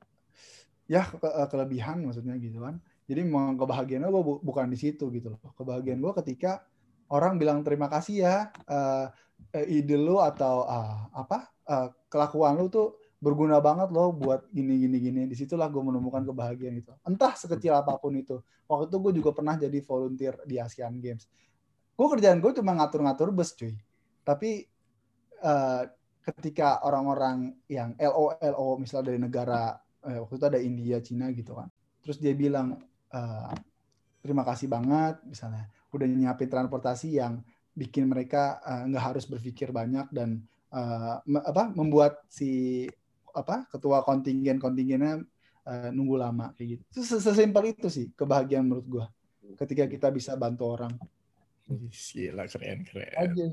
Ya 0.88 1.04
ke- 1.04 1.20
ke- 1.20 1.48
kelebihan 1.52 2.00
maksudnya 2.00 2.34
gitu 2.40 2.64
kan. 2.64 2.80
Jadi 3.04 3.20
memang 3.24 3.60
kebahagiaan 3.60 4.08
gue 4.08 4.24
bukan 4.40 4.66
di 4.72 4.78
situ 4.80 5.12
gitu 5.12 5.36
loh. 5.36 5.40
Kebahagiaan 5.52 6.00
gue 6.00 6.12
ketika 6.24 6.64
orang 7.12 7.40
bilang 7.40 7.60
terima 7.64 7.88
kasih 7.88 8.24
ya 8.24 8.36
eh, 8.68 9.06
eh, 9.56 9.66
ide 9.80 9.96
lu 9.96 10.20
atau 10.20 10.64
ah, 10.68 11.08
apa 11.12 11.48
eh, 11.68 11.88
kelakuan 12.08 12.56
lu 12.60 12.68
tuh 12.68 12.96
berguna 13.18 13.58
banget 13.58 13.90
loh 13.90 14.14
buat 14.14 14.46
gini 14.54 14.78
gini 14.78 14.96
gini 15.02 15.20
di 15.26 15.34
situlah 15.34 15.66
gue 15.66 15.82
menemukan 15.82 16.22
kebahagiaan 16.22 16.78
itu 16.78 16.92
entah 17.02 17.34
sekecil 17.34 17.74
apa 17.74 17.98
pun 17.98 18.14
itu 18.14 18.38
waktu 18.70 18.86
itu 18.86 18.96
gue 19.02 19.12
juga 19.18 19.30
pernah 19.34 19.58
jadi 19.58 19.78
volunteer 19.82 20.38
di 20.46 20.62
Asian 20.62 20.94
Games 21.02 21.26
gue 21.98 22.06
kerjaan 22.06 22.38
gue 22.38 22.52
cuma 22.54 22.78
ngatur-ngatur 22.78 23.34
bus 23.34 23.58
cuy 23.58 23.74
tapi 24.22 24.70
eh, 25.42 25.82
ketika 26.28 26.84
orang-orang 26.84 27.56
yang 27.70 27.96
LO 27.96 28.36
LO 28.40 28.68
misalnya 28.76 29.06
dari 29.14 29.20
negara 29.20 29.60
eh, 30.04 30.18
waktu 30.20 30.34
itu 30.36 30.46
ada 30.46 30.60
India 30.60 30.98
Cina 31.00 31.26
gitu 31.32 31.56
kan 31.56 31.68
terus 32.04 32.18
dia 32.20 32.34
bilang 32.36 32.76
eh, 33.12 33.52
terima 34.22 34.42
kasih 34.44 34.68
banget 34.70 35.20
misalnya 35.24 35.70
udah 35.94 36.06
nyiapin 36.06 36.50
transportasi 36.50 37.08
yang 37.20 37.40
bikin 37.72 38.10
mereka 38.10 38.60
eh, 38.64 38.82
nggak 38.92 39.04
harus 39.14 39.24
berpikir 39.30 39.70
banyak 39.72 40.06
dan 40.12 40.42
eh, 40.74 41.16
me- 41.28 41.44
apa 41.46 41.70
membuat 41.72 42.20
si 42.28 42.84
apa 43.32 43.64
ketua 43.70 44.02
kontingen 44.02 44.58
kontingennya 44.58 45.22
eh, 45.68 45.90
nunggu 45.94 46.16
lama 46.18 46.50
kayak 46.56 46.68
gitu. 46.78 46.82
Itu 46.90 47.00
ses- 47.06 47.22
Sesimpel 47.24 47.76
itu 47.76 47.88
sih 47.88 48.06
kebahagiaan 48.16 48.64
menurut 48.66 48.86
gua. 48.88 49.06
Ketika 49.56 49.86
kita 49.86 50.08
bisa 50.10 50.34
bantu 50.34 50.64
orang. 50.74 50.92
Gila 51.68 52.44
keren 52.48 52.80
keren. 52.88 53.12
Aja. 53.16 53.46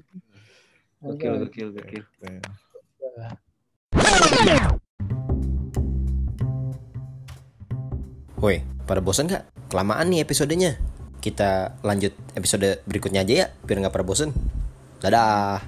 Gokil, 1.03 1.34
Aja. 1.38 2.39
Woi, 8.36 8.59
pada 8.84 8.99
bosan 8.99 9.32
nggak? 9.32 9.72
Kelamaan 9.72 10.11
nih 10.11 10.22
episodenya. 10.22 10.76
Kita 11.24 11.80
lanjut 11.82 12.11
episode 12.36 12.84
berikutnya 12.86 13.24
aja 13.24 13.34
ya, 13.34 13.47
biar 13.63 13.82
nggak 13.82 13.95
pada 13.95 14.05
bosen. 14.05 14.36
Dadah. 14.99 15.63